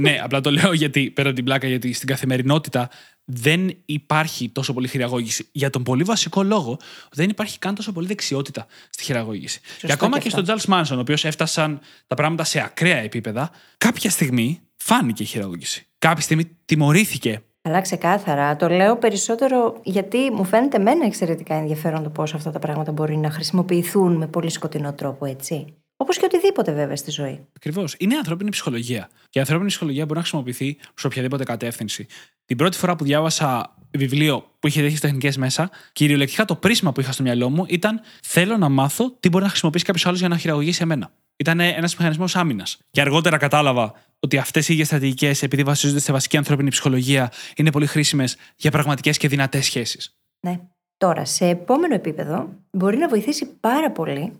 ναι, 0.00 0.20
απλά 0.22 0.40
το 0.40 0.50
λέω 0.50 0.72
γιατί 0.72 1.10
πέρα 1.10 1.26
από 1.26 1.36
την 1.36 1.44
πλάκα, 1.44 1.66
γιατί 1.66 1.92
στην 1.92 2.08
καθημερινότητα 2.08 2.88
δεν 3.24 3.76
υπάρχει 3.84 4.48
τόσο 4.48 4.72
πολύ 4.72 4.88
χειραγώγηση. 4.88 5.48
Για 5.52 5.70
τον 5.70 5.82
πολύ 5.82 6.02
βασικό 6.02 6.42
λόγο, 6.42 6.70
ότι 6.70 7.14
δεν 7.16 7.28
υπάρχει 7.28 7.58
καν 7.58 7.74
τόσο 7.74 7.92
πολύ 7.92 8.06
δεξιότητα 8.06 8.66
στη 8.90 9.02
χειραγώγηση. 9.02 9.60
και 9.80 9.92
ακόμα 9.92 10.18
και 10.18 10.28
και, 10.28 10.30
στον 10.30 10.44
Charles 10.46 10.74
Manson, 10.74 10.96
ο 10.96 10.98
οποίος 10.98 11.24
έφτασαν 11.24 11.80
τα 12.06 12.14
πράγματα 12.14 12.44
σε 12.44 12.60
ακραία 12.60 12.98
επίπεδα, 12.98 13.50
κάποια 13.78 14.10
στιγμή 14.10 14.60
φάνηκε 14.76 15.22
η 15.22 15.26
χειραγώγηση. 15.26 15.86
Κάποια 15.98 16.22
στιγμή 16.22 16.56
τιμωρήθηκε. 16.64 17.42
Αλλά 17.62 17.80
ξεκάθαρα. 17.80 18.56
Το 18.56 18.68
λέω 18.68 18.96
περισσότερο 18.96 19.80
γιατί 19.82 20.18
μου 20.32 20.44
φαίνεται 20.44 20.76
εμένα 20.76 21.06
εξαιρετικά 21.06 21.54
ενδιαφέρον 21.54 22.02
το 22.02 22.10
πώς 22.10 22.34
αυτά 22.34 22.50
τα 22.50 22.58
πράγματα 22.58 22.92
μπορεί 22.92 23.16
να 23.16 23.30
χρησιμοποιηθούν 23.30 24.16
με 24.16 24.26
πολύ 24.26 24.50
σκοτεινό 24.50 24.92
τρόπο, 24.92 25.26
έτσι. 25.26 25.76
Όπως 26.02 26.18
και 26.18 26.24
οτιδήποτε 26.24 26.72
βέβαια 26.72 26.96
στη 26.96 27.10
ζωή. 27.10 27.46
Ακριβώς. 27.56 27.94
Είναι 27.98 28.16
ανθρώπινη 28.16 28.50
ψυχολογία. 28.50 29.08
Και 29.28 29.38
η 29.38 29.40
ανθρώπινη 29.40 29.68
ψυχολογία 29.68 30.02
μπορεί 30.02 30.14
να 30.14 30.20
χρησιμοποιηθεί 30.20 30.78
σε 30.94 31.06
οποιαδήποτε 31.06 31.44
κατεύθυνση. 31.44 32.06
Την 32.44 32.56
πρώτη 32.56 32.76
φορά 32.76 32.96
που 32.96 33.04
διάβασα 33.04 33.76
βιβλίο 33.90 34.44
που 34.58 34.66
είχε 34.66 34.80
τέτοιες 34.80 35.00
τεχνικές 35.00 35.36
μέσα, 35.36 35.70
κυριολεκτικά 35.92 36.44
το 36.44 36.56
πρίσμα 36.56 36.92
που 36.92 37.00
είχα 37.00 37.12
στο 37.12 37.22
μυαλό 37.22 37.50
μου 37.50 37.64
ήταν 37.68 38.00
Θέλω 38.22 38.56
να 38.56 38.68
μάθω 38.68 39.16
τι 39.20 39.28
μπορεί 39.28 39.44
να 39.44 39.50
χρησιμοποιήσει 39.50 39.84
κάποιος 39.84 40.06
άλλος 40.06 40.18
για 40.18 40.28
να 40.28 40.36
χειραγωγήσει 40.36 40.82
εμένα. 40.82 41.12
Ήταν 41.36 41.60
ένας 41.60 41.96
μηχανισμός 41.96 42.36
άμυνας. 42.36 42.78
Και 42.90 43.00
αργότερα 43.00 43.36
κατάλαβα 43.36 43.94
ότι 44.20 44.38
αυτές 44.38 44.68
οι 44.68 44.72
ίδιες 44.72 44.86
στρατηγικές, 44.86 45.42
επειδή 45.42 45.62
βασίζονται 45.62 46.00
σε 46.00 46.12
βασική 46.12 46.36
ανθρώπινη 46.36 46.70
ψυχολογία, 46.70 47.32
είναι 47.56 47.70
πολύ 47.70 47.86
χρήσιμες 47.86 48.36
για 48.56 48.70
πραγματικές 48.70 49.16
και 49.16 49.28
δυνατές 49.28 49.64
σχέσεις. 49.64 50.16
Ναι. 50.40 50.60
Τώρα, 50.96 51.24
σε 51.24 51.46
επόμενο 51.46 51.94
επίπεδο, 51.94 52.48
μπορεί 52.70 52.96
να 52.96 53.08
βοηθήσει 53.08 53.46
πάρα 53.60 53.90
πολύ 53.90 54.32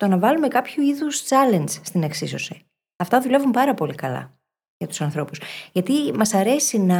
το 0.00 0.06
να 0.06 0.18
βάλουμε 0.18 0.48
κάποιο 0.48 0.82
είδους 0.82 1.22
challenge 1.28 1.80
στην 1.82 2.02
εξίσωση. 2.02 2.62
Αυτά 2.96 3.20
δουλεύουν 3.20 3.50
πάρα 3.50 3.74
πολύ 3.74 3.94
καλά 3.94 4.38
για 4.76 4.86
τους 4.88 5.00
ανθρώπους. 5.00 5.40
Γιατί 5.72 5.92
μας 6.14 6.34
αρέσει 6.34 6.78
να 6.78 6.98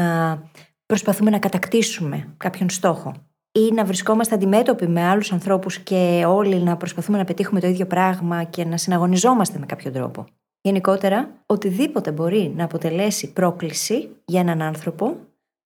προσπαθούμε 0.86 1.30
να 1.30 1.38
κατακτήσουμε 1.38 2.34
κάποιον 2.36 2.70
στόχο 2.70 3.14
ή 3.52 3.72
να 3.72 3.84
βρισκόμαστε 3.84 4.34
αντιμέτωποι 4.34 4.86
με 4.86 5.02
άλλους 5.02 5.32
ανθρώπους 5.32 5.78
και 5.78 6.24
όλοι 6.26 6.56
να 6.56 6.76
προσπαθούμε 6.76 7.18
να 7.18 7.24
πετύχουμε 7.24 7.60
το 7.60 7.66
ίδιο 7.66 7.86
πράγμα 7.86 8.44
και 8.44 8.64
να 8.64 8.76
συναγωνιζόμαστε 8.76 9.58
με 9.58 9.66
κάποιο 9.66 9.90
τρόπο. 9.90 10.26
Γενικότερα, 10.60 11.42
οτιδήποτε 11.46 12.12
μπορεί 12.12 12.52
να 12.56 12.64
αποτελέσει 12.64 13.32
πρόκληση 13.32 14.08
για 14.24 14.40
έναν 14.40 14.62
άνθρωπο 14.62 15.16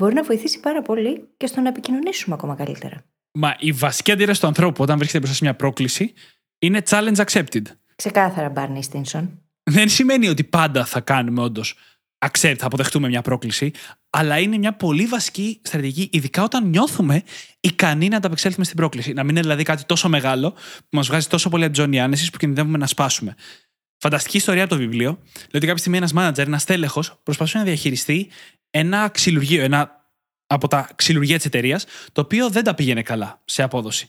μπορεί 0.02 0.14
να 0.14 0.22
βοηθήσει 0.22 0.60
πάρα 0.60 0.82
πολύ 0.82 1.28
και 1.36 1.46
στο 1.46 1.60
να 1.60 1.68
επικοινωνήσουμε 1.68 2.34
ακόμα 2.34 2.54
καλύτερα. 2.54 3.04
Μα 3.38 3.56
η 3.58 3.72
βασική 3.72 4.12
αντίδραση 4.12 4.40
του 4.40 4.46
ανθρώπου 4.46 4.82
όταν 4.82 4.96
βρίσκεται 4.96 5.18
μπροστά 5.18 5.36
σε 5.36 5.44
μια 5.44 5.54
πρόκληση 5.56 6.12
είναι 6.64 6.82
challenge 6.88 7.24
accepted. 7.24 7.62
Ξεκάθαρα, 7.96 8.48
Μπάρνι 8.48 8.82
Στίνσον. 8.82 9.38
Δεν 9.62 9.88
σημαίνει 9.88 10.28
ότι 10.28 10.44
πάντα 10.44 10.84
θα 10.84 11.00
κάνουμε 11.00 11.42
όντως 11.42 11.76
accept, 12.26 12.54
θα 12.58 12.66
αποδεχτούμε 12.66 13.08
μια 13.08 13.22
πρόκληση, 13.22 13.70
αλλά 14.10 14.38
είναι 14.38 14.58
μια 14.58 14.72
πολύ 14.72 15.06
βασική 15.06 15.60
στρατηγική, 15.62 16.16
ειδικά 16.16 16.42
όταν 16.42 16.68
νιώθουμε 16.68 17.22
ικανοί 17.60 18.08
να 18.08 18.16
ανταπεξέλθουμε 18.16 18.64
στην 18.64 18.76
πρόκληση. 18.76 19.12
Να 19.12 19.22
μην 19.22 19.30
είναι 19.30 19.40
δηλαδή 19.40 19.62
κάτι 19.62 19.84
τόσο 19.84 20.08
μεγάλο 20.08 20.50
που 20.78 20.88
μας 20.90 21.06
βγάζει 21.06 21.26
τόσο 21.26 21.48
πολύ 21.48 21.64
ατζόνι 21.64 22.00
άνεση 22.00 22.30
που 22.30 22.38
κινδυνεύουμε 22.38 22.78
να 22.78 22.86
σπάσουμε. 22.86 23.34
Φανταστική 23.98 24.36
ιστορία 24.36 24.62
από 24.64 24.72
το 24.72 24.78
βιβλίο. 24.78 25.10
Λέει 25.10 25.48
ότι 25.52 25.60
κάποια 25.66 25.76
στιγμή 25.76 25.96
ένας 25.96 26.12
μάνατζερ, 26.12 26.46
ένας 26.46 26.64
τέλεχος, 26.64 27.20
προσπαθούσε 27.22 27.58
να 27.58 27.64
διαχειριστεί 27.64 28.30
ένα 28.70 29.08
ξυλουργείο, 29.08 29.62
ένα 29.62 30.10
από 30.46 30.68
τα 30.68 30.88
ξυλουργεία 30.94 31.36
της 31.36 31.46
εταιρείας, 31.46 31.84
το 32.12 32.20
οποίο 32.20 32.50
δεν 32.50 32.64
τα 32.64 32.74
πήγαινε 32.74 33.02
καλά 33.02 33.42
σε 33.44 33.62
απόδοση. 33.62 34.08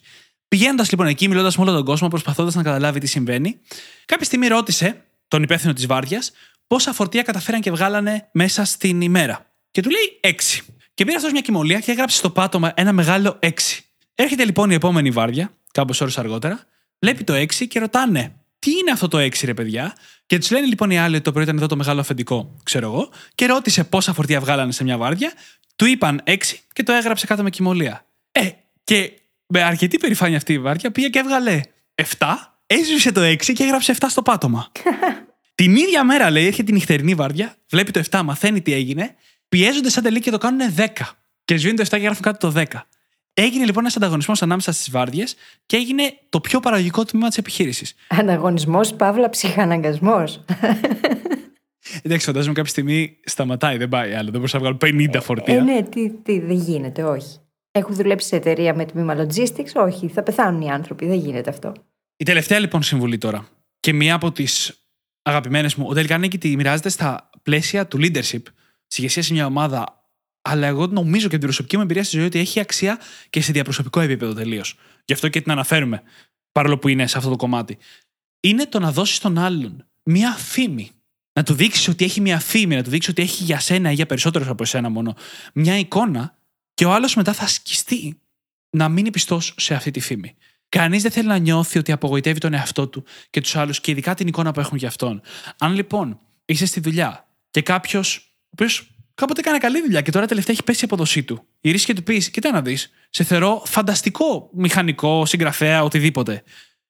Πηγαίνοντας 0.56 0.90
λοιπόν 0.90 1.08
εκεί, 1.08 1.28
μιλώντας 1.28 1.58
με 1.58 1.64
όλο 1.64 1.74
τον 1.74 1.86
κόσμο, 1.86 2.08
προσπαθώντας 2.08 2.56
να 2.56 2.64
καταλάβει 2.64 3.00
τι 3.00 3.08
συμβαίνει, 3.08 3.60
κάποια 4.06 4.26
στιγμή 4.26 4.48
ρώτησε 4.48 5.06
τον 5.28 5.44
υπεύθυνο 5.44 5.74
της 5.74 5.86
βάρδιας 5.86 6.32
πόσα 6.68 6.94
φορτία 6.94 7.22
καταφέραν 7.22 7.62
και 7.62 7.72
βγάλανε 7.72 8.30
μέσα 8.32 8.66
στην 8.66 9.02
ημέρα. 9.02 9.52
Και 9.72 9.82
του 9.82 9.90
λέει 9.90 10.20
6. 10.22 10.62
Και 10.94 11.04
πήρε 11.06 11.16
αυτός 11.16 11.32
μια 11.32 11.42
κοιμωλία 11.42 11.80
και 11.80 11.92
έγραψε 11.92 12.18
στο 12.18 12.30
πάτωμα 12.30 12.72
ένα 12.76 12.94
μεγάλο 12.94 13.40
6. 13.42 13.50
Έρχεται 14.16 14.46
λοιπόν 14.46 14.70
η 14.70 14.74
επόμενη 14.74 15.12
βάρδια, 15.12 15.52
κάπως 15.72 16.02
ώρες 16.02 16.18
αργότερα, 16.18 16.60
βλέπει 17.00 17.24
το 17.24 17.34
6 17.34 17.68
και 17.68 17.80
ρωτάνε 17.80 18.36
τι 18.60 18.72
είναι 18.72 18.92
αυτό 18.92 19.08
το 19.08 19.18
6, 19.18 19.30
ρε 19.44 19.54
παιδιά; 19.54 19.96
Και 20.26 20.38
τους 20.38 20.52
λένε 20.52 20.66
λοιπόν 20.66 20.90
οι 20.90 21.00
άλλοι 21.00 21.16
ότι 21.16 21.24
το 21.24 21.32
πρωί 21.32 21.44
ήταν 21.44 21.58
εδώ 21.58 21.68
το 21.68 21.76
μεγάλο 21.76 22.00
αφεντικό, 22.00 22.56
ξέρω 22.64 22.92
εγώ, 22.92 23.10
και 23.36 23.46
ρώτησε 23.46 23.84
πόσα 23.84 24.14
φορτία 24.14 24.40
βγάλανε 24.40 24.72
σε 24.72 24.84
μια 24.84 24.98
βάρδια. 24.98 25.32
Του 25.76 25.86
είπαν 25.86 26.24
6 26.26 26.36
και 26.74 26.84
το 26.84 26.92
έγραψε 26.92 27.26
κάτω 27.26 27.44
με 27.44 27.50
κοιμωλία. 27.50 28.06
Ε, 28.32 28.50
και 28.84 29.12
με 29.48 29.64
αρκετή 29.64 29.98
περηφάνεια 29.98 30.38
αυτή 30.38 30.54
η 30.54 30.60
βάρδια 30.60 30.92
πήγε 30.92 31.08
και 31.08 31.20
έβγαλε 31.20 31.62
7, 32.18 32.28
έσβησε 32.68 33.12
το 33.12 33.22
6 33.22 33.36
και 33.54 33.64
έγραψε 33.64 33.96
7 34.00 34.06
στο 34.10 34.22
πάτωμα. 34.22 34.72
την 35.56 35.76
ίδια 35.76 36.04
μέρα, 36.04 36.30
λέει, 36.30 36.46
έρχεται 36.46 36.72
η 36.72 36.74
νυχτερινή 36.74 37.16
βάρδια, 37.16 37.56
βλέπει 37.70 37.92
το 37.92 38.02
7, 38.10 38.22
μαθαίνει 38.24 38.62
τι 38.62 38.74
έγινε, 38.74 39.16
πιέζονται 39.50 39.90
σαν 39.90 40.04
τελεί 40.04 40.20
και 40.20 40.32
το 40.32 40.38
κάνουν 40.38 40.74
10. 40.78 40.88
Και 41.46 41.58
σβήνουν 41.58 41.76
το 41.76 41.84
7 41.84 41.88
και 41.90 41.98
γράφουν 41.98 42.22
κάτω 42.22 42.52
το 42.52 42.60
10. 42.60 42.64
Έγινε 43.34 43.66
λοιπόν 43.66 43.82
ένας 43.84 43.96
ανταγωνισμός 43.96 44.42
ανάμεσα 44.42 44.72
στις 44.72 44.90
βάρδιες 44.92 45.36
και 45.66 45.76
έγινε 45.76 46.14
το 46.30 46.40
πιο 46.42 46.60
παραγωγικό 46.60 47.06
τμήμα 47.06 47.28
της 47.28 47.38
επιχείρησης. 47.38 47.96
Ανταγωνισμός, 48.08 48.94
παύλα, 48.94 49.30
ψυχαναγκασμός. 49.30 50.46
Εντάξει, 52.02 52.26
φαντάζομαι 52.26 52.54
κάποια 52.54 52.70
στιγμή 52.70 53.18
σταματάει, 53.24 53.78
δεν 53.78 53.90
πάει 53.90 54.14
άλλο. 54.14 54.24
Δεν 54.24 54.34
μπορούσα 54.34 54.60
να 54.60 54.64
βγάλω 54.64 54.78
50 54.82 55.22
φορτία. 55.22 55.56
Ε, 55.56 55.60
ναι, 55.60 55.84
τι, 55.84 56.10
τι, 56.10 56.40
δεν 56.40 56.56
γίνεται, 56.58 57.04
όχι. 57.04 57.40
Έχω 57.78 57.94
δουλέψει 57.94 58.28
σε 58.28 58.36
εταιρεία 58.36 58.76
με 58.76 58.86
τμήμα 58.86 59.16
logistics, 59.18 59.72
όχι, 59.74 60.08
θα 60.08 60.24
πεθάνουν 60.24 60.62
οι 60.62 60.72
άνθρωποι, 60.72 61.08
δεν 61.08 61.20
γίνεται 61.20 61.50
αυτό. 61.50 61.74
Η 62.18 62.24
τελευταία 62.26 62.60
λοιπόν 62.60 62.84
συμβουλή 62.84 63.18
τώρα. 63.18 63.48
Και 63.80 63.94
μία 63.94 64.16
από 64.16 64.32
τις 64.32 64.86
αγαπημένες 65.22 65.76
μου, 65.76 65.86
ο 65.90 65.94
Τελικανίκη 65.94 66.38
τη 66.38 66.56
μοιράζεται 66.56 66.90
στα 66.90 67.30
πλαίσια 67.44 67.88
του 67.88 67.98
leadership, 67.98 68.42
τη 68.88 68.96
ηγεσία 68.98 69.22
σε 69.22 69.34
μια 69.34 69.46
ομάδα. 69.46 70.10
Αλλά 70.42 70.68
εγώ 70.68 70.88
νομίζω 70.88 71.28
και 71.28 71.38
την 71.38 71.46
προσωπική 71.46 71.76
μου 71.76 71.82
εμπειρία 71.82 72.04
στη 72.04 72.18
ζωή 72.18 72.26
ότι 72.26 72.40
έχει 72.40 72.60
αξία 72.60 73.00
και 73.30 73.42
σε 73.42 73.52
διαπροσωπικό 73.52 74.00
επίπεδο 74.00 74.34
τελείως. 74.34 74.78
Γι' 75.06 75.14
αυτό 75.14 75.28
και 75.28 75.42
την 75.42 75.52
αναφέρουμε, 75.52 76.02
παρόλο 76.52 76.78
που 76.78 76.88
είναι 76.88 77.08
σε 77.08 77.18
αυτό 77.18 77.30
το 77.30 77.36
κομμάτι. 77.36 77.78
Είναι 78.40 78.66
το 78.66 78.80
να 78.80 78.92
δώσεις 78.92 79.16
στον 79.16 79.38
άλλον 79.38 79.88
μία 80.04 80.32
φήμη. 80.32 80.92
Να 81.34 81.44
του 81.44 81.54
δείξεις 81.54 81.88
ότι 81.88 82.06
έχει 82.06 82.22
μία 82.22 82.40
φήμη, 82.40 82.76
να 82.76 82.84
του 82.84 82.90
δείξεις 82.90 83.12
ότι 83.12 83.22
έχει 83.22 83.44
για 83.44 83.60
σένα 83.60 83.92
ή 83.92 83.94
για 83.94 84.06
περισσότερους 84.06 84.48
από 84.48 84.64
εσένα 84.64 84.90
μόνο 84.90 85.16
μια 85.54 85.78
εικόνα 85.78 86.35
και 86.76 86.86
ο 86.86 86.94
άλλος 86.94 87.16
μετά 87.16 87.34
θα 87.34 87.48
σκιστεί 87.48 88.20
να 88.70 88.90
μείνει 88.90 89.12
πιστός 89.12 89.54
σε 89.58 89.74
αυτή 89.74 89.92
τη 89.92 90.00
φήμη. 90.00 90.36
Κανείς 90.70 91.02
δεν 91.02 91.12
θέλει 91.12 91.28
να 91.28 91.38
νιώθει 91.38 91.80
ότι 91.80 91.92
απογοητεύει 91.92 92.40
τον 92.40 92.54
εαυτό 92.54 92.88
του 92.88 93.04
και 93.30 93.42
τους 93.42 93.56
άλλους 93.56 93.80
και 93.82 93.92
ειδικά 93.92 94.14
την 94.14 94.28
εικόνα 94.28 94.52
που 94.52 94.60
έχουν 94.60 94.78
για 94.78 94.88
αυτόν. 94.88 95.22
Αν 95.58 95.74
λοιπόν 95.74 96.20
είσαι 96.46 96.66
στη 96.66 96.80
δουλειά 96.80 97.28
και 97.52 97.62
κάποιος, 97.62 98.18
ο 98.18 98.48
οποίος 98.50 98.90
κάποτε 99.16 99.40
έκανε 99.40 99.58
καλή 99.58 99.82
δουλειά 99.82 100.02
και 100.02 100.12
τώρα 100.12 100.26
τελευταία 100.26 100.56
έχει 100.56 100.64
πέσει 100.64 100.82
η 100.82 100.84
αποδοσή 100.86 101.24
του, 101.24 101.48
γυρίσει 101.62 101.86
και 101.86 101.94
του 101.94 102.04
πεις: 102.04 102.30
Κοίτα 102.30 102.52
να 102.52 102.62
δεις, 102.62 102.92
σε 103.10 103.24
θεωρώ 103.24 103.62
φανταστικό 103.66 104.50
μηχανικό, 104.54 105.26
συγγραφέα, 105.26 105.84
οτιδήποτε. 105.84 106.44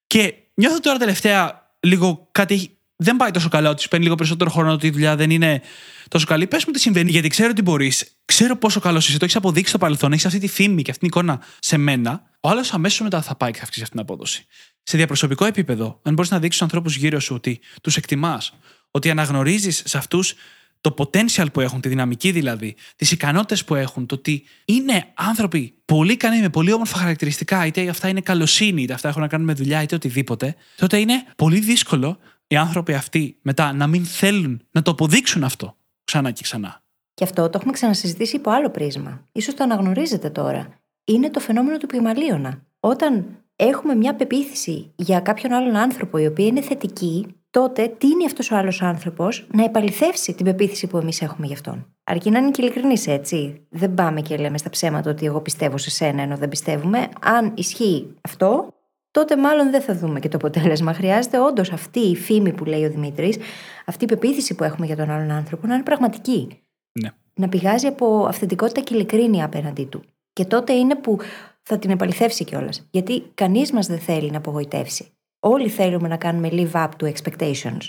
Και 0.08 0.34
νιώθω 0.54 0.80
τώρα 0.80 0.98
τελευταία 0.98 1.70
λίγο 1.80 2.28
κάτι 2.32 2.75
δεν 2.96 3.16
πάει 3.16 3.32
τόσο 3.32 3.50
καλά, 3.50 3.70
ότι 3.70 3.82
σου 3.82 3.88
παίρνει 3.88 4.04
λίγο 4.04 4.18
περισσότερο 4.18 4.50
χρόνο, 4.50 4.72
ότι 4.72 4.88
η 4.88 4.90
δουλειά 4.90 5.16
δεν 5.16 5.30
είναι 5.30 5.62
τόσο 6.08 6.26
καλή. 6.26 6.48
Πες 6.48 6.66
μου 6.66 6.72
τι 6.74 6.80
συμβαίνει, 6.80 7.12
γιατί 7.12 7.28
ξέρω 7.28 7.50
ότι 7.50 7.62
μπορείς, 7.62 8.18
ξέρω 8.26 8.58
πόσο 8.58 8.80
καλό 8.80 8.98
είσαι, 8.98 9.18
το 9.18 9.24
έχεις 9.24 9.36
αποδείξει 9.36 9.70
στο 9.70 9.78
παρελθόν, 9.78 10.12
έχεις 10.12 10.26
αυτή 10.26 10.40
τη 10.40 10.48
φήμη 10.48 10.82
και 10.82 10.92
αυτή 10.92 11.08
την 11.08 11.20
εικόνα 11.20 11.42
σε 11.60 11.78
μένα. 11.78 12.22
Ο 12.40 12.50
άλλος 12.50 12.74
αμέσως 12.74 13.00
μετά 13.00 13.22
θα 13.22 13.36
πάει 13.36 13.52
και 13.52 13.58
θα 13.58 13.64
αυξήσει 13.64 13.84
αυτή 13.84 13.96
την 13.96 14.06
απόδοση. 14.06 14.46
Σε 14.84 14.98
διαπροσωπικό 14.98 15.46
επίπεδο, 15.46 16.00
αν 16.04 16.14
μπορείς 16.14 16.32
να 16.32 16.40
δείξεις 16.40 16.56
στους 16.56 16.62
ανθρώπους 16.62 16.96
γύρω 16.96 17.20
σου 17.20 17.36
ότι 17.36 17.60
τους 17.82 17.98
εκτιμάς, 17.98 18.54
ότι 18.92 19.10
αναγνωρίζεις 19.10 19.82
σε 19.86 19.98
αυτούς 19.98 20.36
το 20.82 20.94
potential 20.98 21.46
που 21.54 21.62
έχουν, 21.62 21.82
τη 21.82 21.90
δυναμική 21.90 22.32
δηλαδή, 22.32 22.76
τις 22.96 23.12
ικανότητες 23.12 23.66
που 23.66 23.76
έχουν, 23.76 24.06
το 24.06 24.16
ότι 24.16 24.44
είναι 24.66 25.06
άνθρωποι 25.14 25.74
πολύ 25.86 26.12
ικανοί 26.12 26.40
με 26.40 26.50
πολύ 26.50 26.74
όμορφα 26.74 26.98
χαρακτηριστικά, 26.98 27.66
είτε 27.66 27.90
αυτά 27.90 28.08
είναι 28.08 28.22
καλοσύνη, 28.22 28.82
είτε 28.82 28.94
αυτά 28.94 29.10
έχουν 29.10 29.22
να 29.22 29.28
κάνουν 29.28 29.46
με 29.46 29.54
δουλειά, 29.54 29.82
είτε 29.82 29.96
οτιδήποτε, 29.96 30.56
τότε 30.76 30.98
είναι 30.98 31.26
πολύ 31.36 31.60
δύσκολο 31.60 32.20
οι 32.48 32.56
άνθρωποι 32.56 32.94
αυτοί 32.94 33.38
μετά 33.42 33.74
να 33.74 33.88
μην 33.88 34.06
θέλουν 34.06 34.62
να 34.72 34.82
το 34.82 34.92
αποδείξουν 34.92 35.44
αυτό 35.44 35.78
ξανά 36.04 36.32
και 36.32 36.42
ξανά. 36.44 36.84
Και 37.14 37.24
αυτό 37.24 37.50
το 37.50 37.58
έχουμε 37.58 37.74
ξανασυζητήσει 37.74 38.36
υπό 38.36 38.52
άλλο 38.52 38.70
πρίσμα. 38.70 39.24
σω 39.42 39.54
το 39.54 39.64
αναγνωρίζετε 39.64 40.30
τώρα. 40.30 40.68
Είναι 41.06 41.30
το 41.30 41.40
φαινόμενο 41.40 41.78
του 41.78 41.88
πυγμαλίωνα. 41.88 42.62
Όταν 42.80 43.26
έχουμε 43.56 43.96
μια 43.96 44.16
πεποίθηση 44.16 44.92
για 44.96 45.20
κάποιον 45.20 45.54
άλλον 45.54 45.76
άνθρωπο 45.76 46.18
η 46.18 46.26
οποία 46.26 46.46
είναι 46.46 46.62
θετική, 46.62 47.36
τότε 47.50 47.88
τίνει 47.98 48.26
αυτός 48.26 48.52
ο 48.52 48.56
άλλος 48.56 48.82
άνθρωπος 48.82 49.48
να 49.52 49.64
επαληθεύσει 49.64 50.34
την 50.34 50.46
πεποίθηση 50.46 50.88
που 50.88 50.98
εμείς 50.98 51.22
έχουμε 51.22 51.48
γι' 51.48 51.54
αυτόν. 51.54 51.96
Αρκεί 52.04 52.30
να 52.30 52.40
είναι 52.40 52.52
και 52.52 52.62
ειλικρινής, 52.62 53.08
έτσι. 53.08 53.66
Δεν 53.70 53.94
πάμε 53.94 54.22
και 54.22 54.38
λέμε 54.38 54.58
στα 54.58 54.70
ψέματα 54.70 55.10
ότι 55.10 55.26
εγώ 55.26 55.42
πιστεύω 55.42 55.78
σε 55.78 55.90
σένα 55.90 56.22
ενώ 56.22 56.38
δεν 56.38 56.50
πιστεύουμε. 56.50 57.10
Αν 57.22 57.54
ισχύει 57.56 58.16
αυτό, 58.22 58.75
τότε 59.16 59.38
μάλλον 59.38 59.72
δεν 59.72 59.82
θα 59.82 59.96
δούμε 59.96 60.20
και 60.20 60.28
το 60.28 60.38
αποτέλεσμα. 60.38 60.94
Χρειάζεται 60.94 61.40
όντως 61.40 61.72
αυτή 61.72 62.00
η 62.00 62.16
φήμη 62.16 62.54
που 62.54 62.66
λέει 62.66 62.86
ο 62.86 62.90
Δημήτρης, 62.90 63.38
αυτή 63.86 64.04
η 64.04 64.08
πεποίθηση 64.08 64.56
που 64.56 64.64
έχουμε 64.64 64.86
για 64.86 64.96
τον 64.96 65.10
άλλον 65.10 65.32
άνθρωπο 65.32 65.68
να 65.68 65.74
είναι 65.74 65.84
πραγματική. 65.84 66.62
Ναι. 67.00 67.10
Να 67.34 67.50
πηγάζει 67.50 67.88
από 67.88 68.26
αυθεντικότητα 68.26 68.82
και 68.82 68.94
ειλικρίνεια 68.94 69.46
απέναντί 69.46 69.86
του. 69.86 70.04
Και 70.34 70.46
τότε 70.46 70.74
είναι 70.74 70.96
που 70.96 71.18
θα 71.62 71.80
την 71.80 71.90
επαληθεύσει 71.90 72.44
κιόλας. 72.44 72.88
Γιατί 72.92 73.24
κανείς 73.34 73.72
μας 73.72 73.88
δεν 73.88 74.00
θέλει 74.00 74.32
να 74.32 74.38
απογοητεύσει. 74.38 75.12
Όλοι 75.40 75.70
θέλουμε 75.70 76.08
να 76.08 76.18
κάνουμε 76.18 76.50
live 76.52 76.72
up 76.72 76.90
to 77.00 77.12
expectations. 77.14 77.82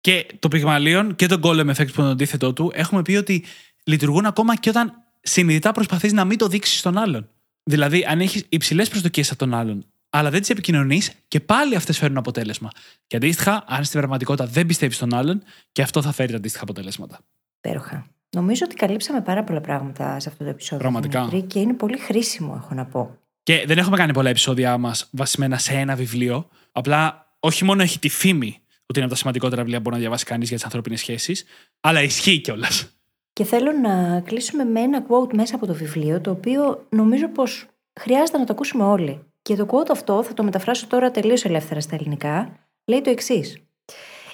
Και 0.00 0.26
το 0.38 0.48
πυγμαλίον 0.48 1.16
και 1.16 1.26
το 1.26 1.40
golem 1.42 1.68
effect 1.68 1.74
που 1.76 2.00
είναι 2.00 2.06
το 2.06 2.10
αντίθετό 2.10 2.52
του, 2.52 2.70
έχουμε 2.74 3.02
πει 3.02 3.16
ότι 3.16 3.44
λειτουργούν 3.84 4.26
ακόμα 4.26 4.56
και 4.56 4.68
όταν 4.68 4.92
συνειδητά 5.20 5.72
προσπαθείς 5.72 6.12
να 6.12 6.24
μην 6.24 6.38
το 6.38 6.48
δείξεις 6.48 6.78
στον 6.78 6.98
άλλον. 6.98 7.28
Δηλαδή, 7.62 8.04
αν 8.08 8.20
έχεις 8.20 8.44
υψηλές 8.48 8.88
προσδοκίες 8.88 9.30
από 9.30 9.38
τον 9.38 9.54
άλλον, 9.54 9.86
αλλά 10.16 10.30
δεν 10.30 10.40
τις 10.40 10.50
επικοινωνείς 10.50 11.12
και 11.28 11.40
πάλι 11.40 11.76
αυτές 11.76 11.98
φέρνουν 11.98 12.18
αποτέλεσμα. 12.18 12.70
Και 13.06 13.16
αντίστοιχα, 13.16 13.64
αν 13.66 13.84
στην 13.84 13.98
πραγματικότητα 13.98 14.46
δεν 14.46 14.66
πιστεύεις 14.66 14.96
στον 14.96 15.14
άλλον, 15.14 15.42
και 15.72 15.82
αυτό 15.82 16.02
θα 16.02 16.12
φέρει 16.12 16.30
τα 16.30 16.36
αντίστοιχα 16.36 16.64
αποτελέσματα. 16.64 17.18
Υπέροχα. 17.56 18.06
Νομίζω 18.30 18.62
ότι 18.64 18.74
καλύψαμε 18.74 19.20
πάρα 19.20 19.44
πολλά 19.44 19.60
πράγματα 19.60 20.20
σε 20.20 20.28
αυτό 20.28 20.44
το 20.44 20.50
επεισόδιο. 20.50 20.78
Πραγματικά. 20.78 21.28
και 21.46 21.58
είναι 21.58 21.72
πολύ 21.72 21.98
χρήσιμο, 21.98 22.60
έχω 22.62 22.74
να 22.74 22.84
πω. 22.84 23.18
Και 23.42 23.64
δεν 23.66 23.78
έχουμε 23.78 23.96
κάνει 23.96 24.12
πολλά 24.12 24.30
επεισόδια 24.30 24.78
μας 24.78 25.08
βασισμένα 25.10 25.58
σε 25.58 25.72
ένα 25.72 25.94
βιβλίο. 25.94 26.48
Απλά 26.72 27.26
όχι 27.40 27.64
μόνο 27.64 27.82
έχει 27.82 27.98
τη 27.98 28.08
φήμη 28.08 28.60
ότι 28.68 28.94
είναι 28.94 29.04
από 29.04 29.08
τα 29.08 29.16
σημαντικότερα 29.16 29.60
βιβλία 29.60 29.76
που 29.76 29.82
μπορεί 29.82 29.94
να 29.96 30.00
διαβάσει 30.02 30.24
κανείς 30.24 30.48
για 30.48 30.56
τις 30.56 30.64
ανθρώπινες 30.64 31.00
σχέσεις, 31.00 31.44
αλλά 31.80 32.02
ισχύει 32.02 32.40
κιόλας. 32.40 32.90
Και 33.32 33.44
θέλω 33.44 33.72
να 33.72 34.20
κλείσουμε 34.20 34.64
με 34.64 34.80
ένα 34.80 35.06
quote 35.08 35.34
μέσα 35.34 35.54
από 35.54 35.66
το 35.66 35.74
βιβλίο, 35.74 36.20
το 36.20 36.30
οποίο 36.30 36.86
νομίζω 36.88 37.28
πως 37.28 37.66
χρειάζεται 38.00 38.38
να 38.38 38.44
το 38.44 38.52
ακούσουμε 38.52 38.84
όλοι. 38.84 39.25
Και 39.46 39.56
το 39.56 39.66
quote 39.70 39.90
αυτό 39.90 40.22
θα 40.22 40.34
το 40.34 40.42
μεταφράσω 40.42 40.86
τώρα 40.86 41.10
τελείως 41.10 41.44
ελεύθερα 41.44 41.80
στα 41.80 41.94
ελληνικά. 41.94 42.58
Λέει 42.84 43.00
το 43.00 43.10
εξής. 43.10 43.58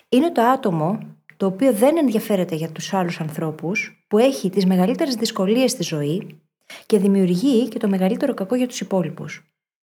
Είναι 0.09 0.31
το 0.31 0.43
άτομο 0.43 0.99
το 1.37 1.47
οποίο 1.47 1.73
δεν 1.73 1.97
ενδιαφέρεται 1.97 2.55
για 2.55 2.71
τους 2.71 2.93
άλλους 2.93 3.21
ανθρώπους, 3.21 4.05
που 4.09 4.19
έχει 4.19 4.51
τις 4.51 4.67
μεγαλύτερες 4.67 5.15
δυσκολίες 5.15 5.71
στη 5.71 5.83
ζωή 5.83 6.41
και 6.87 6.99
δημιουργεί 6.99 7.69
και 7.69 7.79
το 7.79 7.89
μεγαλύτερο 7.89 8.35
κακό 8.35 8.55
για 8.55 8.69
τους 8.69 8.81
υπόλοιπους. 8.81 9.45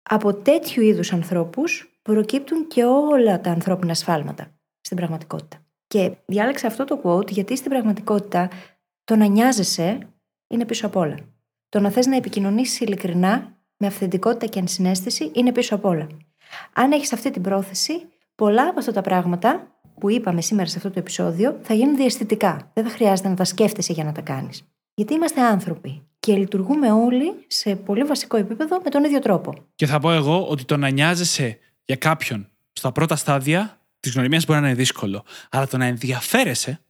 Από 0.02 0.34
τέτοιου 0.34 0.82
είδους 0.82 1.12
ανθρώπους 1.12 1.98
προκύπτουν 2.02 2.66
και 2.66 2.84
όλα 2.84 3.40
τα 3.40 3.50
ανθρώπινα 3.50 3.94
σφάλματα 3.94 4.58
στην 4.80 4.96
πραγματικότητα. 4.96 5.56
Και 5.86 6.12
διάλεξα 6.26 6.66
αυτό 6.66 6.84
το 6.84 7.00
quote 7.04 7.30
γιατί 7.30 7.56
στην 7.56 7.70
πραγματικότητα 7.70 8.50
το 9.04 9.16
να 9.16 9.26
νοιάζεσαι 9.26 9.98
είναι 10.46 10.64
πίσω 10.64 10.86
απ' 10.86 10.96
όλα. 10.96 11.16
Το 11.68 11.80
να 11.80 11.90
θες 11.90 12.06
να 12.06 12.16
επικοινωνήσεις 12.16 12.80
ειλικρινά 12.80 13.57
με 13.78 13.86
αυθεντικότητα 13.86 14.46
και 14.46 14.58
ενσυναίσθηση 14.58 15.30
είναι 15.34 15.52
πίσω 15.52 15.74
απ' 15.74 15.84
όλα. 15.84 16.06
Αν 16.72 16.92
έχεις 16.92 17.12
αυτή 17.12 17.30
την 17.30 17.42
πρόθεση, 17.42 17.92
πολλά 18.34 18.68
από 18.68 18.78
αυτά 18.78 18.92
τα 18.92 19.00
πράγματα 19.00 19.80
που 19.98 20.10
είπαμε 20.10 20.40
σήμερα 20.40 20.68
σε 20.68 20.76
αυτό 20.76 20.90
το 20.90 20.98
επεισόδιο 20.98 21.58
θα 21.62 21.74
γίνουν 21.74 21.96
διαστητικά. 21.96 22.70
Δεν 22.74 22.84
θα 22.84 22.90
χρειάζεται 22.90 23.28
να 23.28 23.34
τα 23.34 23.44
σκέφτεσαι 23.44 23.92
για 23.92 24.04
να 24.04 24.12
τα 24.12 24.20
κάνεις. 24.20 24.68
Γιατί 24.94 25.14
είμαστε 25.14 25.40
άνθρωποι 25.40 26.02
και 26.18 26.34
λειτουργούμε 26.36 26.92
όλοι 26.92 27.32
σε 27.46 27.76
πολύ 27.76 28.04
βασικό 28.04 28.36
επίπεδο 28.36 28.80
με 28.84 28.90
τον 28.90 29.04
ίδιο 29.04 29.18
τρόπο. 29.18 29.54
Και 29.74 29.86
θα 29.86 30.00
πω 30.00 30.12
εγώ 30.12 30.46
ότι 30.46 30.64
το 30.64 30.76
να 30.76 30.88
νοιάζεσαι 30.88 31.58
για 31.84 31.96
κάποιον 31.96 32.48
στα 32.72 32.92
πρώτα 32.92 33.16
στάδια 33.16 33.80
της 34.00 34.12
γνωριμίας 34.12 34.46
μπορεί 34.46 34.60
να 34.60 34.66
είναι 34.66 34.76
δύσκολο. 34.76 35.24
Αλλά 35.50 35.66
το 35.66 35.76
να 35.76 35.84
ενδιαφέρεσαι 35.84 36.80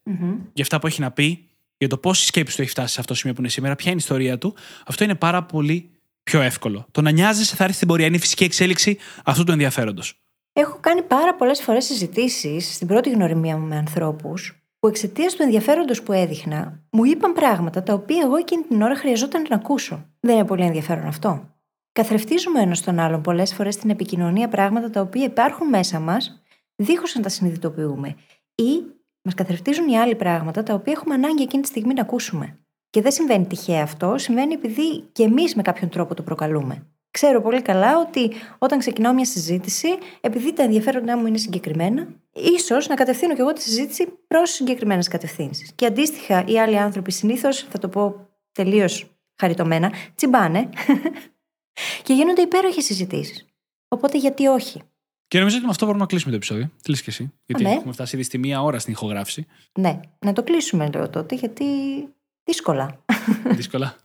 για 0.53 0.63
αυτά 0.63 0.79
που 0.79 0.87
έχει 0.87 1.01
να 1.01 1.11
πει, 1.11 1.49
για 1.77 1.89
το 1.89 1.99
πώ 1.99 2.11
η 2.11 2.15
σκέψη 2.15 2.57
του 2.57 2.63
έχει 2.63 2.71
φτάσει 2.71 2.93
σε 2.93 3.01
αυτό 3.01 3.13
το 3.13 3.19
σημείο 3.19 3.35
που 3.35 3.41
είναι 3.41 3.51
σήμερα, 3.51 3.77
ποια 3.77 3.91
είναι 3.91 4.01
η 4.01 4.05
ιστορία 4.05 4.39
του, 4.39 4.55
αυτό 4.87 5.05
είναι 5.05 5.15
πάρα 5.15 5.43
πολύ 5.43 5.91
πιο 6.29 6.41
εύκολο. 6.41 6.87
Το 6.91 7.03
να 7.03 7.11
νοιάζεσαι 7.11 7.57
θα 7.57 7.65
έρθει 7.65 7.77
στην 7.77 7.89
πορεία. 7.89 8.07
Είναι 8.07 8.17
η 8.17 8.21
φυσική 8.21 8.45
εξέλιξη 8.45 8.99
αυτού 9.25 9.45
του 9.45 9.53
ενδιαφέροντος. 9.53 10.23
Έχω 10.53 10.79
κάνει 10.81 11.03
πάρα 11.03 11.35
πολλές 11.35 11.63
φορές 11.63 11.85
συζητήσεις 11.85 12.75
στην 12.75 12.87
πρώτη 12.87 13.11
γνωριμία 13.11 13.57
μου 13.57 13.67
με 13.67 13.77
ανθρώπους 13.77 14.63
που 14.79 14.89
εξαιτίας 14.89 15.35
του 15.35 15.43
ενδιαφέροντος 15.43 16.03
που 16.03 16.13
έδειχνα 16.13 16.83
μου 16.91 17.05
είπαν 17.05 17.33
πράγματα 17.33 17.83
τα 17.83 17.93
οποία 17.93 18.23
εγώ 18.25 18.37
εκείνη 18.37 18.63
την 18.63 18.83
ώρα 18.83 18.97
χρειαζόταν 18.97 19.47
να 19.49 19.57
ακούσω. 19.57 20.07
Δεν 20.21 20.35
είναι 20.35 20.45
πολύ 20.45 20.65
ενδιαφέρον 20.65 21.07
αυτό. 21.07 21.57
Καθρεφτίζουμε 21.93 22.61
ένας 22.61 22.81
τον 22.81 22.99
άλλον 22.99 23.23
πολλές 23.23 23.55
φορές 23.55 23.75
στην 23.75 23.91
επικοινωνία 23.91 24.49
πράγματα 24.49 24.91
τα 24.91 25.01
οποία 25.01 25.25
υπάρχουν 25.25 25.69
μέσα 25.69 26.01
μας, 26.01 26.43
δίχως 26.77 27.15
να 27.15 27.23
τα 27.23 27.29
συνειδητοποιούμε. 27.29 28.17
Ή 28.55 28.83
μας 29.23 29.35
καθρεφτίζουν 29.35 29.89
οι 29.89 29.99
άλλοι 29.99 30.15
πράγματα 30.15 30.63
τα 30.63 30.75
οποία 30.75 30.93
έχουμε 30.93 31.15
ανάγκη 31.15 31.43
εκείνη 31.43 31.63
τη 31.63 31.69
στιγμή 31.69 31.95
να 31.95 32.01
ακούσουμε. 32.01 32.59
Και 32.99 33.05
δεν 33.05 33.13
συμβαίνει 33.13 33.47
τυχαία 33.47 33.83
αυτό, 33.83 34.19
συμβαίνει 34.19 34.55
επειδή 34.55 35.05
και 35.13 35.23
εμείς 35.23 35.55
με 35.55 35.63
κάποιον 35.63 35.91
τρόπο 35.91 36.15
το 36.15 36.23
προκαλούμε. 36.23 36.87
Ξέρω 37.11 37.43
πολύ 37.43 37.63
καλά 37.63 37.99
ότι 37.99 38.33
όταν 38.59 38.79
ξεκινάω 38.79 39.13
μια 39.13 39.25
συζήτηση, 39.25 39.89
επειδή 40.21 40.53
τα 40.53 40.63
ενδιαφέροντά 40.63 41.17
μου 41.17 41.27
είναι 41.27 41.39
συγκεκριμένα, 41.39 42.09
ίσως 42.33 42.89
να 42.89 42.95
κατευθύνω 42.95 43.35
και 43.35 43.41
εγώ 43.41 43.53
τη 43.53 43.63
συζήτηση 43.63 44.07
προς 44.27 44.51
συγκεκριμένες 44.51 45.09
κατευθύνσεις. 45.09 45.73
Και 45.75 45.87
αντίστοιχα, 45.87 46.45
οι 46.47 46.59
άλλοι 46.59 46.79
άνθρωποι 46.79 47.13
συνήθως, 47.13 47.67
θα 47.71 47.79
το 47.79 47.89
πω 47.89 48.29
τελείως 48.53 49.11
χαριτωμένα, 49.41 49.93
τσιμπάνε 50.15 50.69
και 52.05 52.13
γίνονται 52.13 52.43
υπέροχες 52.43 52.85
συζητήσεις. 52.85 53.47
Οπότε 53.89 54.19
γιατί 54.19 54.47
όχι; 54.47 54.81
Και 55.29 55.39
νομίζω 55.39 55.57
ότι 55.57 55.65
με 55.65 55.71
αυτό 55.71 55.85
μπορούμε 55.85 56.03
να 56.03 56.09
κλείσουμε 56.09 56.31
το 56.31 56.37
επεισόδιο. 56.37 56.71
Τι 56.83 56.93
και 56.93 57.03
εσύ; 57.07 57.33
Γιατί 57.47 57.63
ναι. 57.63 57.71
έχουμε 57.71 57.93
φτάσει 57.93 58.17
ήδη 58.17 58.25
στη 58.25 58.39
μία 58.39 58.63
ώρα 58.63 58.79
στην 58.79 58.93
ηχογράφηση. 58.93 59.47
Ναι, 59.79 60.01
να 60.19 60.33
το 60.33 60.43
κλείσουμε 60.43 60.91
τότε, 60.91 61.35
γιατί 61.35 61.65
δύσκολα. 62.49 63.05
Δύσκολα. 63.51 63.97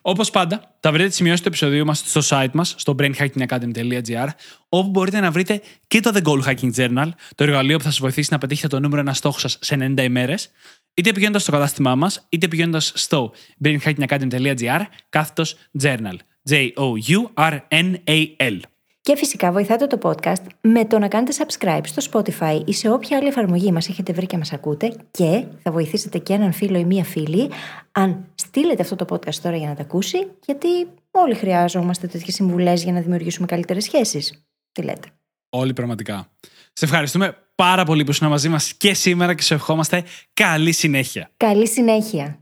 Όπως 0.00 0.30
πάντα, 0.30 0.76
θα 0.80 0.92
βρείτε 0.92 1.06
τις 1.06 1.16
σημειώσεις 1.16 1.40
του 1.40 1.48
επεισοδίου 1.48 1.84
μας 1.84 1.98
στο 1.98 2.20
site 2.28 2.50
μας, 2.52 2.74
στο 2.76 2.94
brainhackingacademy.gr, 2.98 4.28
όπου 4.68 4.90
μπορείτε 4.90 5.20
να 5.20 5.30
βρείτε 5.30 5.60
και 5.86 6.00
το 6.00 6.10
The 6.14 6.22
Goal 6.22 6.42
Hacking 6.42 6.74
Journal, 6.76 7.08
το 7.34 7.44
εργαλείο 7.44 7.76
που 7.76 7.82
θα 7.82 7.90
σας 7.90 7.98
βοηθήσει 7.98 8.28
να 8.32 8.38
πετύχετε 8.38 8.68
το 8.68 8.80
νούμερο 8.80 9.00
ένα 9.00 9.14
στόχο 9.14 9.38
σας 9.38 9.58
σε 9.60 9.76
90 9.80 10.02
ημέρες, 10.02 10.50
είτε 10.94 11.12
πηγαίνοντας 11.12 11.42
στο 11.42 11.52
κατάστημά 11.52 11.94
μας, 11.94 12.26
είτε 12.28 12.48
πηγαίνοντας 12.48 12.92
στο 12.94 13.32
brainhackingacademy.gr, 13.64 14.80
κάθετος 15.08 15.56
journal. 15.82 16.16
J-O-U-R-N-A-L. 16.50 18.60
Και 19.06 19.16
φυσικά 19.16 19.52
βοηθάτε 19.52 19.86
το 19.86 19.98
podcast 20.02 20.42
με 20.60 20.84
το 20.84 20.98
να 20.98 21.08
κάνετε 21.08 21.32
subscribe 21.38 21.80
στο 21.84 22.10
Spotify 22.12 22.62
ή 22.64 22.72
σε 22.72 22.90
όποια 22.90 23.16
άλλη 23.16 23.26
εφαρμογή 23.26 23.72
μας 23.72 23.88
έχετε 23.88 24.12
βρει 24.12 24.26
και 24.26 24.38
μας 24.38 24.52
ακούτε 24.52 24.96
και 25.10 25.44
θα 25.62 25.70
βοηθήσετε 25.70 26.18
και 26.18 26.32
έναν 26.32 26.52
φίλο 26.52 26.78
ή 26.78 26.84
μία 26.84 27.04
φίλη 27.04 27.50
αν 27.92 28.24
στείλετε 28.34 28.82
αυτό 28.82 28.96
το 28.96 29.06
podcast 29.08 29.34
τώρα 29.34 29.56
για 29.56 29.68
να 29.68 29.74
τα 29.74 29.82
ακούσει 29.82 30.26
γιατί 30.46 30.68
όλοι 31.10 31.34
χρειάζομαστε 31.34 32.06
τέτοιες 32.06 32.34
συμβουλές 32.34 32.82
για 32.82 32.92
να 32.92 33.00
δημιουργήσουμε 33.00 33.46
καλύτερες 33.46 33.84
σχέσεις. 33.84 34.46
Τι 34.72 34.82
λέτε; 34.82 35.08
Όλοι 35.50 35.72
πραγματικά. 35.72 36.28
Σε 36.72 36.84
ευχαριστούμε 36.84 37.36
πάρα 37.54 37.84
πολύ 37.84 38.04
που 38.04 38.10
ήσουν 38.10 38.28
μαζί 38.28 38.48
μας 38.48 38.72
και 38.72 38.94
σήμερα 38.94 39.34
και 39.34 39.42
σε 39.42 39.54
ευχόμαστε 39.54 40.04
καλή 40.32 40.72
συνέχεια. 40.72 41.30
Καλή 41.36 41.68
συνέχεια. 41.68 42.38